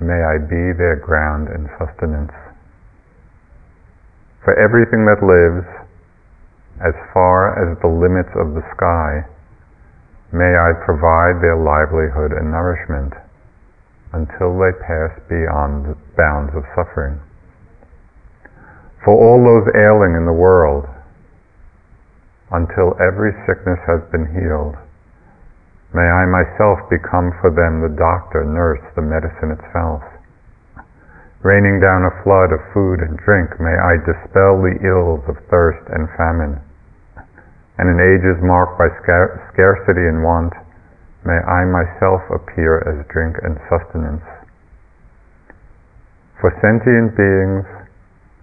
may 0.04 0.20
I 0.20 0.36
be 0.36 0.76
their 0.76 1.00
ground 1.00 1.48
and 1.48 1.72
sustenance. 1.80 2.36
For 4.44 4.52
everything 4.60 5.08
that 5.08 5.24
lives, 5.24 5.64
as 6.84 6.92
far 7.16 7.56
as 7.56 7.80
the 7.80 7.88
limits 7.88 8.36
of 8.36 8.52
the 8.52 8.68
sky, 8.76 9.24
May 10.36 10.52
I 10.58 10.74
provide 10.84 11.40
their 11.40 11.56
livelihood 11.56 12.36
and 12.36 12.52
nourishment 12.52 13.14
until 14.12 14.58
they 14.60 14.76
pass 14.84 15.16
beyond 15.30 15.86
the 15.86 15.98
bounds 16.18 16.52
of 16.56 16.68
suffering. 16.76 17.22
For 19.06 19.16
all 19.16 19.40
those 19.40 19.72
ailing 19.80 20.20
in 20.20 20.26
the 20.26 20.36
world, 20.36 20.90
until 22.52 23.00
every 23.00 23.32
sickness 23.48 23.80
has 23.88 24.04
been 24.12 24.28
healed, 24.36 24.76
may 25.96 26.06
I 26.06 26.28
myself 26.28 26.84
become 26.92 27.32
for 27.40 27.50
them 27.50 27.80
the 27.80 27.96
doctor, 27.96 28.44
nurse, 28.44 28.84
the 28.94 29.02
medicine 29.02 29.56
itself. 29.56 30.04
Raining 31.42 31.80
down 31.80 32.04
a 32.04 32.18
flood 32.22 32.52
of 32.52 32.60
food 32.76 33.00
and 33.00 33.16
drink, 33.18 33.56
may 33.64 33.80
I 33.80 33.96
dispel 34.04 34.60
the 34.60 34.76
ills 34.84 35.24
of 35.32 35.40
thirst 35.48 35.88
and 35.90 36.12
famine 36.20 36.60
and 37.78 37.92
in 37.92 38.00
ages 38.00 38.40
marked 38.40 38.80
by 38.80 38.88
scarcity 39.52 40.08
and 40.08 40.24
want, 40.24 40.54
may 41.28 41.36
I 41.36 41.68
myself 41.68 42.24
appear 42.32 42.80
as 42.88 43.04
drink 43.12 43.36
and 43.44 43.60
sustenance. 43.68 44.24
For 46.40 46.56
sentient 46.64 47.20
beings 47.20 47.68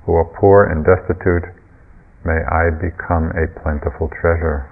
who 0.05 0.13
are 0.21 0.37
poor 0.37 0.69
and 0.69 0.85
destitute, 0.85 1.49
may 2.25 2.45
I 2.45 2.77
become 2.77 3.33
a 3.33 3.49
plentiful 3.65 4.13
treasure. 4.21 4.69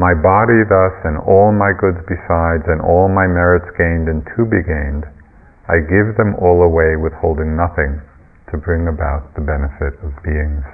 My 0.00 0.16
body 0.16 0.64
thus, 0.64 0.96
and 1.04 1.20
all 1.28 1.52
my 1.52 1.76
goods 1.76 2.00
besides, 2.08 2.64
and 2.72 2.80
all 2.80 3.12
my 3.12 3.28
merits 3.28 3.68
gained 3.76 4.08
and 4.08 4.24
to 4.32 4.48
be 4.48 4.64
gained, 4.64 5.04
I 5.68 5.84
give 5.84 6.16
them 6.16 6.40
all 6.40 6.64
away, 6.64 6.96
withholding 6.96 7.52
nothing, 7.52 8.00
to 8.48 8.56
bring 8.56 8.88
about 8.88 9.28
the 9.36 9.44
benefit 9.44 10.00
of 10.00 10.16
beings. 10.24 10.64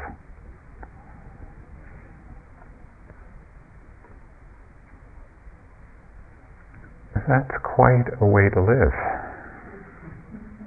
that's 7.27 7.59
quite 7.67 8.07
a 8.23 8.27
way 8.31 8.47
to 8.55 8.61
live. 8.63 8.95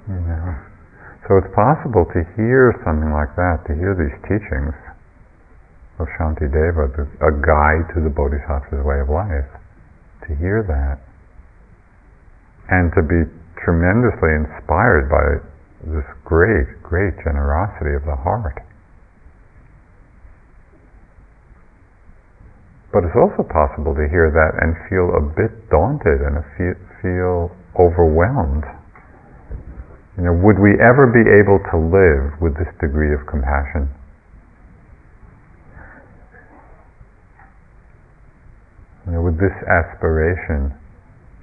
You 0.04 0.20
know? 0.20 0.52
So 1.24 1.40
it's 1.40 1.48
possible 1.56 2.04
to 2.12 2.20
hear 2.36 2.76
something 2.84 3.08
like 3.08 3.32
that, 3.40 3.64
to 3.64 3.72
hear 3.72 3.96
these 3.96 4.12
teachings 4.28 4.76
of 6.00 6.08
Shantideva, 6.16 6.88
a 7.20 7.32
guide 7.44 7.86
to 7.94 8.00
the 8.00 8.10
Bodhisattva's 8.10 8.84
way 8.84 9.00
of 9.00 9.08
life, 9.08 9.48
to 10.26 10.34
hear 10.36 10.64
that, 10.64 10.98
and 12.72 12.92
to 12.96 13.02
be 13.04 13.28
tremendously 13.60 14.32
inspired 14.32 15.08
by 15.12 15.44
this 15.84 16.08
great, 16.24 16.82
great 16.82 17.16
generosity 17.24 17.94
of 17.94 18.04
the 18.04 18.16
heart. 18.16 18.56
But 22.92 23.04
it's 23.04 23.14
also 23.14 23.46
possible 23.46 23.94
to 23.94 24.08
hear 24.10 24.34
that 24.34 24.58
and 24.58 24.74
feel 24.90 25.14
a 25.14 25.22
bit 25.22 25.70
daunted 25.70 26.20
and 26.26 26.42
feel, 26.58 26.74
feel 26.98 27.54
overwhelmed. 27.78 28.66
You 30.18 30.26
know, 30.26 30.34
would 30.42 30.58
we 30.58 30.74
ever 30.82 31.06
be 31.06 31.22
able 31.22 31.62
to 31.70 31.76
live 31.78 32.40
with 32.42 32.58
this 32.58 32.68
degree 32.82 33.14
of 33.14 33.24
compassion? 33.30 33.88
You 39.10 39.18
know, 39.18 39.26
with 39.26 39.42
this 39.42 39.58
aspiration 39.66 40.70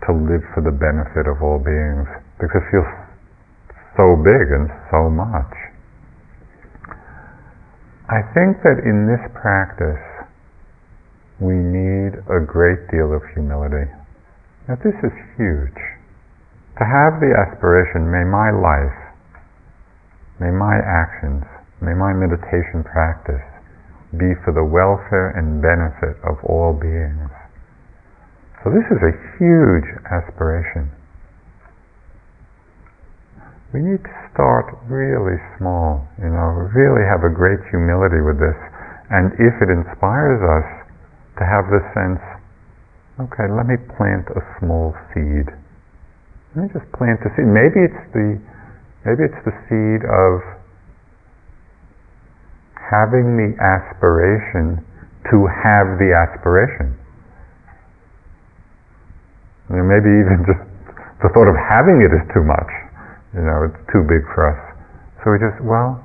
to 0.08 0.16
live 0.16 0.40
for 0.56 0.64
the 0.64 0.72
benefit 0.72 1.28
of 1.28 1.44
all 1.44 1.60
beings, 1.60 2.08
because 2.40 2.64
it 2.64 2.72
feels 2.72 2.88
so 4.00 4.16
big 4.24 4.56
and 4.56 4.72
so 4.88 5.12
much. 5.12 5.52
I 8.08 8.24
think 8.32 8.64
that 8.64 8.88
in 8.88 9.04
this 9.04 9.20
practice, 9.36 10.00
we 11.44 11.60
need 11.60 12.16
a 12.32 12.40
great 12.40 12.88
deal 12.88 13.12
of 13.12 13.20
humility. 13.36 13.92
Now, 14.72 14.80
this 14.80 14.96
is 15.04 15.12
huge. 15.36 15.80
To 16.80 16.84
have 16.88 17.20
the 17.20 17.36
aspiration, 17.36 18.08
may 18.08 18.24
my 18.24 18.48
life, 18.48 18.96
may 20.40 20.56
my 20.56 20.80
actions, 20.80 21.44
may 21.84 21.92
my 21.92 22.16
meditation 22.16 22.88
practice 22.88 23.44
be 24.16 24.40
for 24.48 24.56
the 24.56 24.64
welfare 24.64 25.36
and 25.36 25.60
benefit 25.60 26.16
of 26.24 26.40
all 26.48 26.72
beings. 26.72 27.28
So 28.64 28.74
this 28.74 28.86
is 28.90 29.00
a 29.00 29.14
huge 29.38 29.88
aspiration. 30.10 30.90
We 33.74 33.84
need 33.84 34.02
to 34.02 34.16
start 34.34 34.74
really 34.88 35.38
small, 35.60 36.08
you 36.18 36.32
know, 36.32 36.66
really 36.74 37.04
have 37.06 37.22
a 37.22 37.30
great 37.30 37.60
humility 37.70 38.24
with 38.24 38.40
this. 38.40 38.58
And 39.12 39.36
if 39.38 39.54
it 39.62 39.70
inspires 39.70 40.42
us 40.42 40.68
to 41.38 41.44
have 41.46 41.70
the 41.70 41.84
sense, 41.94 42.24
okay, 43.28 43.46
let 43.52 43.68
me 43.70 43.78
plant 43.96 44.26
a 44.34 44.42
small 44.60 44.96
seed. 45.14 45.48
Let 46.56 46.60
me 46.66 46.70
just 46.74 46.90
plant 46.98 47.22
a 47.22 47.30
seed. 47.38 47.46
Maybe 47.46 47.86
it's 47.86 48.04
the 48.12 48.42
maybe 49.06 49.30
it's 49.30 49.42
the 49.46 49.56
seed 49.70 50.02
of 50.10 50.42
having 52.76 53.38
the 53.38 53.52
aspiration 53.62 54.82
to 55.30 55.38
have 55.48 56.00
the 56.00 56.16
aspiration. 56.16 56.96
Maybe 59.68 60.08
even 60.08 60.48
just 60.48 60.64
the 61.20 61.30
thought 61.36 61.50
of 61.52 61.58
having 61.60 62.00
it 62.00 62.12
is 62.16 62.24
too 62.32 62.44
much. 62.44 62.72
You 63.36 63.44
know, 63.44 63.68
it's 63.68 63.84
too 63.92 64.04
big 64.08 64.24
for 64.32 64.48
us. 64.48 64.62
So 65.24 65.36
we 65.36 65.38
just, 65.44 65.60
well, 65.60 66.00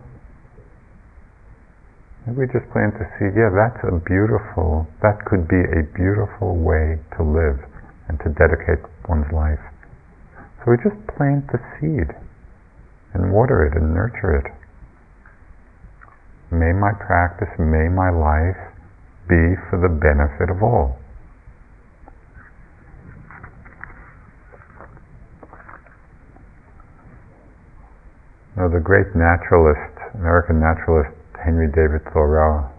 we 2.30 2.46
just 2.50 2.70
plant 2.70 2.94
the 2.98 3.06
seed, 3.18 3.34
yeah, 3.34 3.50
that's 3.50 3.82
a 3.82 3.98
beautiful, 3.98 4.86
that 5.02 5.18
could 5.26 5.50
be 5.50 5.58
a 5.58 5.82
beautiful 5.90 6.54
way 6.54 6.98
to 7.18 7.20
live 7.26 7.58
and 8.06 8.14
to 8.22 8.30
dedicate 8.38 8.78
one's 9.10 9.26
life. 9.34 9.62
So 10.62 10.70
we 10.70 10.78
just 10.86 10.98
plant 11.18 11.50
the 11.50 11.58
seed 11.78 12.14
and 13.14 13.34
water 13.34 13.66
it 13.66 13.74
and 13.74 13.90
nurture 13.90 14.38
it. 14.38 14.46
May 16.54 16.70
my 16.70 16.94
practice, 16.94 17.50
may 17.58 17.90
my 17.90 18.14
life 18.14 18.70
be 19.26 19.58
for 19.66 19.82
the 19.82 19.90
benefit 19.90 20.46
of 20.46 20.62
all. 20.62 21.01
Now, 28.62 28.70
the 28.70 28.78
great 28.78 29.10
naturalist, 29.18 29.90
American 30.14 30.62
naturalist 30.62 31.10
Henry 31.34 31.66
David 31.66 32.06
Thoreau. 32.14 32.70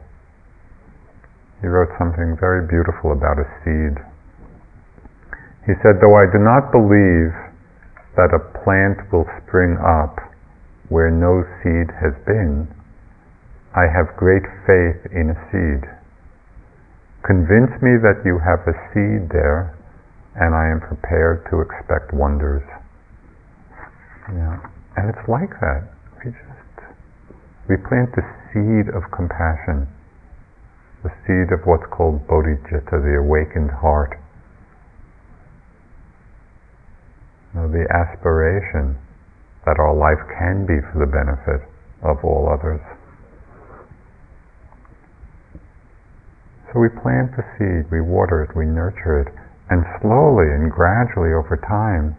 He 1.59 1.67
wrote 1.67 1.91
something 1.99 2.39
very 2.39 2.63
beautiful 2.63 3.11
about 3.11 3.35
a 3.35 3.43
seed. 3.59 3.99
He 5.67 5.75
said, 5.83 5.99
Though 5.99 6.15
I 6.15 6.31
do 6.31 6.39
not 6.39 6.71
believe 6.71 7.35
that 8.15 8.31
a 8.31 8.39
plant 8.63 9.11
will 9.11 9.27
spring 9.43 9.75
up 9.75 10.23
where 10.87 11.11
no 11.11 11.43
seed 11.59 11.91
has 11.99 12.15
been, 12.23 12.63
I 13.75 13.83
have 13.83 14.15
great 14.15 14.47
faith 14.63 15.11
in 15.11 15.35
a 15.35 15.37
seed. 15.51 15.83
Convince 17.27 17.75
me 17.83 17.99
that 17.99 18.23
you 18.23 18.39
have 18.39 18.63
a 18.71 18.75
seed 18.95 19.27
there, 19.35 19.75
and 20.39 20.55
I 20.55 20.71
am 20.71 20.79
prepared 20.79 21.43
to 21.51 21.59
expect 21.59 22.15
wonders. 22.15 22.63
Yeah. 24.31 24.72
And 24.95 25.09
it's 25.09 25.27
like 25.27 25.49
that. 25.61 25.89
We 26.23 26.31
just 26.31 26.63
we 27.69 27.77
plant 27.77 28.11
the 28.13 28.23
seed 28.51 28.93
of 28.93 29.07
compassion, 29.15 29.87
the 31.01 31.11
seed 31.25 31.51
of 31.55 31.65
what's 31.65 31.87
called 31.89 32.27
bodhicitta, 32.27 32.91
the 32.91 33.17
awakened 33.23 33.71
heart. 33.71 34.19
The 37.53 37.85
aspiration 37.87 38.97
that 39.65 39.79
our 39.79 39.95
life 39.95 40.19
can 40.37 40.65
be 40.65 40.81
for 40.91 40.99
the 40.99 41.09
benefit 41.09 41.63
of 42.03 42.19
all 42.25 42.51
others. 42.51 42.81
So 46.73 46.81
we 46.81 46.89
plant 46.89 47.31
the 47.37 47.45
seed, 47.55 47.91
we 47.91 48.01
water 48.01 48.43
it, 48.43 48.57
we 48.57 48.65
nurture 48.65 49.21
it, 49.21 49.29
and 49.69 49.85
slowly 50.01 50.51
and 50.51 50.71
gradually 50.71 51.31
over 51.31 51.55
time, 51.55 52.17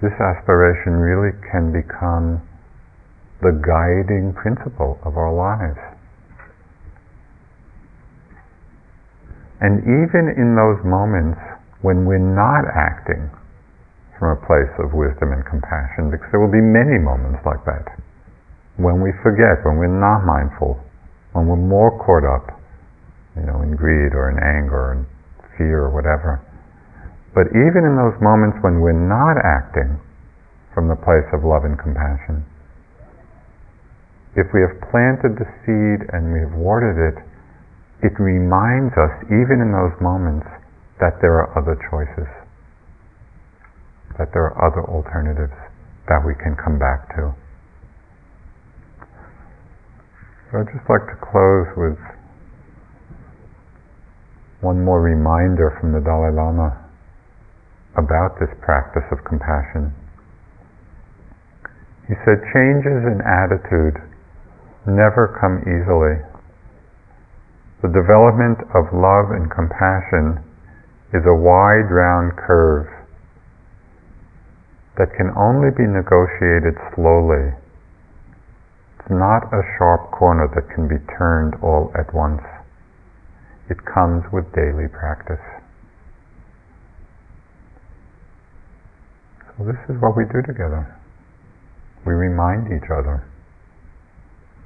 this 0.00 0.14
aspiration 0.20 0.94
really 0.94 1.34
can 1.50 1.74
become 1.74 2.42
the 3.42 3.54
guiding 3.62 4.34
principle 4.34 4.98
of 5.02 5.16
our 5.16 5.30
lives. 5.30 5.78
And 9.60 9.82
even 9.82 10.30
in 10.38 10.54
those 10.54 10.78
moments 10.86 11.38
when 11.82 12.06
we're 12.06 12.22
not 12.22 12.66
acting 12.70 13.30
from 14.18 14.34
a 14.34 14.40
place 14.46 14.70
of 14.82 14.90
wisdom 14.94 15.30
and 15.30 15.46
compassion, 15.46 16.10
because 16.10 16.26
there 16.34 16.42
will 16.42 16.50
be 16.50 16.62
many 16.62 16.98
moments 16.98 17.38
like 17.46 17.62
that, 17.66 17.86
when 18.78 18.98
we 18.98 19.14
forget, 19.22 19.62
when 19.62 19.78
we're 19.78 19.90
not 19.90 20.26
mindful, 20.26 20.78
when 21.34 21.46
we're 21.46 21.58
more 21.58 21.94
caught 22.02 22.26
up, 22.26 22.58
you 23.38 23.46
know, 23.46 23.62
in 23.62 23.78
greed 23.78 24.14
or 24.14 24.30
in 24.30 24.38
anger 24.42 24.98
and 24.98 25.06
fear 25.54 25.86
or 25.86 25.94
whatever. 25.94 26.42
But 27.38 27.54
even 27.54 27.86
in 27.86 27.94
those 27.94 28.18
moments 28.18 28.58
when 28.66 28.82
we're 28.82 28.98
not 28.98 29.38
acting 29.38 30.02
from 30.74 30.90
the 30.90 30.98
place 30.98 31.30
of 31.30 31.46
love 31.46 31.62
and 31.62 31.78
compassion, 31.78 32.42
if 34.34 34.50
we 34.50 34.58
have 34.66 34.74
planted 34.90 35.38
the 35.38 35.46
seed 35.62 36.02
and 36.10 36.34
we 36.34 36.42
have 36.42 36.58
watered 36.58 36.98
it, 36.98 37.22
it 38.02 38.18
reminds 38.18 38.90
us, 38.98 39.14
even 39.30 39.62
in 39.62 39.70
those 39.70 39.94
moments, 40.02 40.50
that 40.98 41.22
there 41.22 41.38
are 41.38 41.54
other 41.54 41.78
choices, 41.86 42.26
that 44.18 44.34
there 44.34 44.50
are 44.50 44.58
other 44.58 44.82
alternatives 44.90 45.54
that 46.10 46.18
we 46.26 46.34
can 46.42 46.58
come 46.58 46.74
back 46.74 47.06
to. 47.14 47.30
So 50.50 50.58
I'd 50.58 50.74
just 50.74 50.90
like 50.90 51.06
to 51.06 51.18
close 51.22 51.70
with 51.78 52.02
one 54.58 54.82
more 54.82 54.98
reminder 54.98 55.78
from 55.78 55.94
the 55.94 56.02
Dalai 56.02 56.34
Lama 56.34 56.87
about 57.96 58.36
this 58.40 58.52
practice 58.60 59.06
of 59.10 59.24
compassion. 59.24 59.94
He 62.08 62.14
said, 62.24 62.40
changes 62.52 63.04
in 63.04 63.20
attitude 63.20 64.00
never 64.88 65.36
come 65.36 65.60
easily. 65.68 66.24
The 67.84 67.92
development 67.92 68.58
of 68.74 68.90
love 68.96 69.30
and 69.30 69.52
compassion 69.52 70.42
is 71.12 71.22
a 71.24 71.36
wide 71.36 71.92
round 71.92 72.36
curve 72.36 72.88
that 74.96 75.14
can 75.14 75.30
only 75.36 75.70
be 75.70 75.86
negotiated 75.86 76.74
slowly. 76.96 77.54
It's 78.98 79.14
not 79.14 79.46
a 79.54 79.62
sharp 79.78 80.10
corner 80.10 80.50
that 80.52 80.74
can 80.74 80.88
be 80.88 80.98
turned 81.16 81.54
all 81.62 81.92
at 81.94 82.12
once. 82.12 82.42
It 83.70 83.78
comes 83.84 84.24
with 84.32 84.50
daily 84.56 84.88
practice. 84.88 85.44
So 89.58 89.64
this 89.64 89.76
is 89.88 90.00
what 90.00 90.16
we 90.16 90.24
do 90.24 90.40
together. 90.40 90.96
We 92.06 92.12
remind 92.12 92.68
each 92.68 92.90
other 92.90 93.24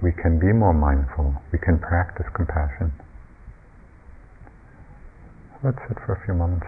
we 0.02 0.12
can 0.12 0.38
be 0.38 0.52
more 0.52 0.74
mindful, 0.74 1.40
we 1.50 1.58
can 1.58 1.78
practice 1.78 2.26
compassion. 2.34 2.92
Let's 5.62 5.78
sit 5.88 5.96
for 6.04 6.20
a 6.20 6.24
few 6.26 6.34
moments. 6.34 6.66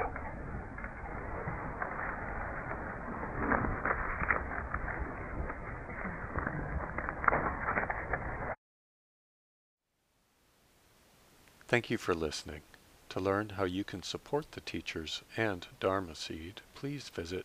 Thank 11.66 11.90
you 11.90 11.98
for 11.98 12.14
listening. 12.14 12.60
To 13.10 13.20
learn 13.20 13.50
how 13.50 13.64
you 13.64 13.84
can 13.84 14.02
support 14.02 14.52
the 14.52 14.60
teachers 14.60 15.22
and 15.36 15.66
Dharma 15.80 16.14
Seed, 16.14 16.62
please 16.74 17.08
visit 17.08 17.44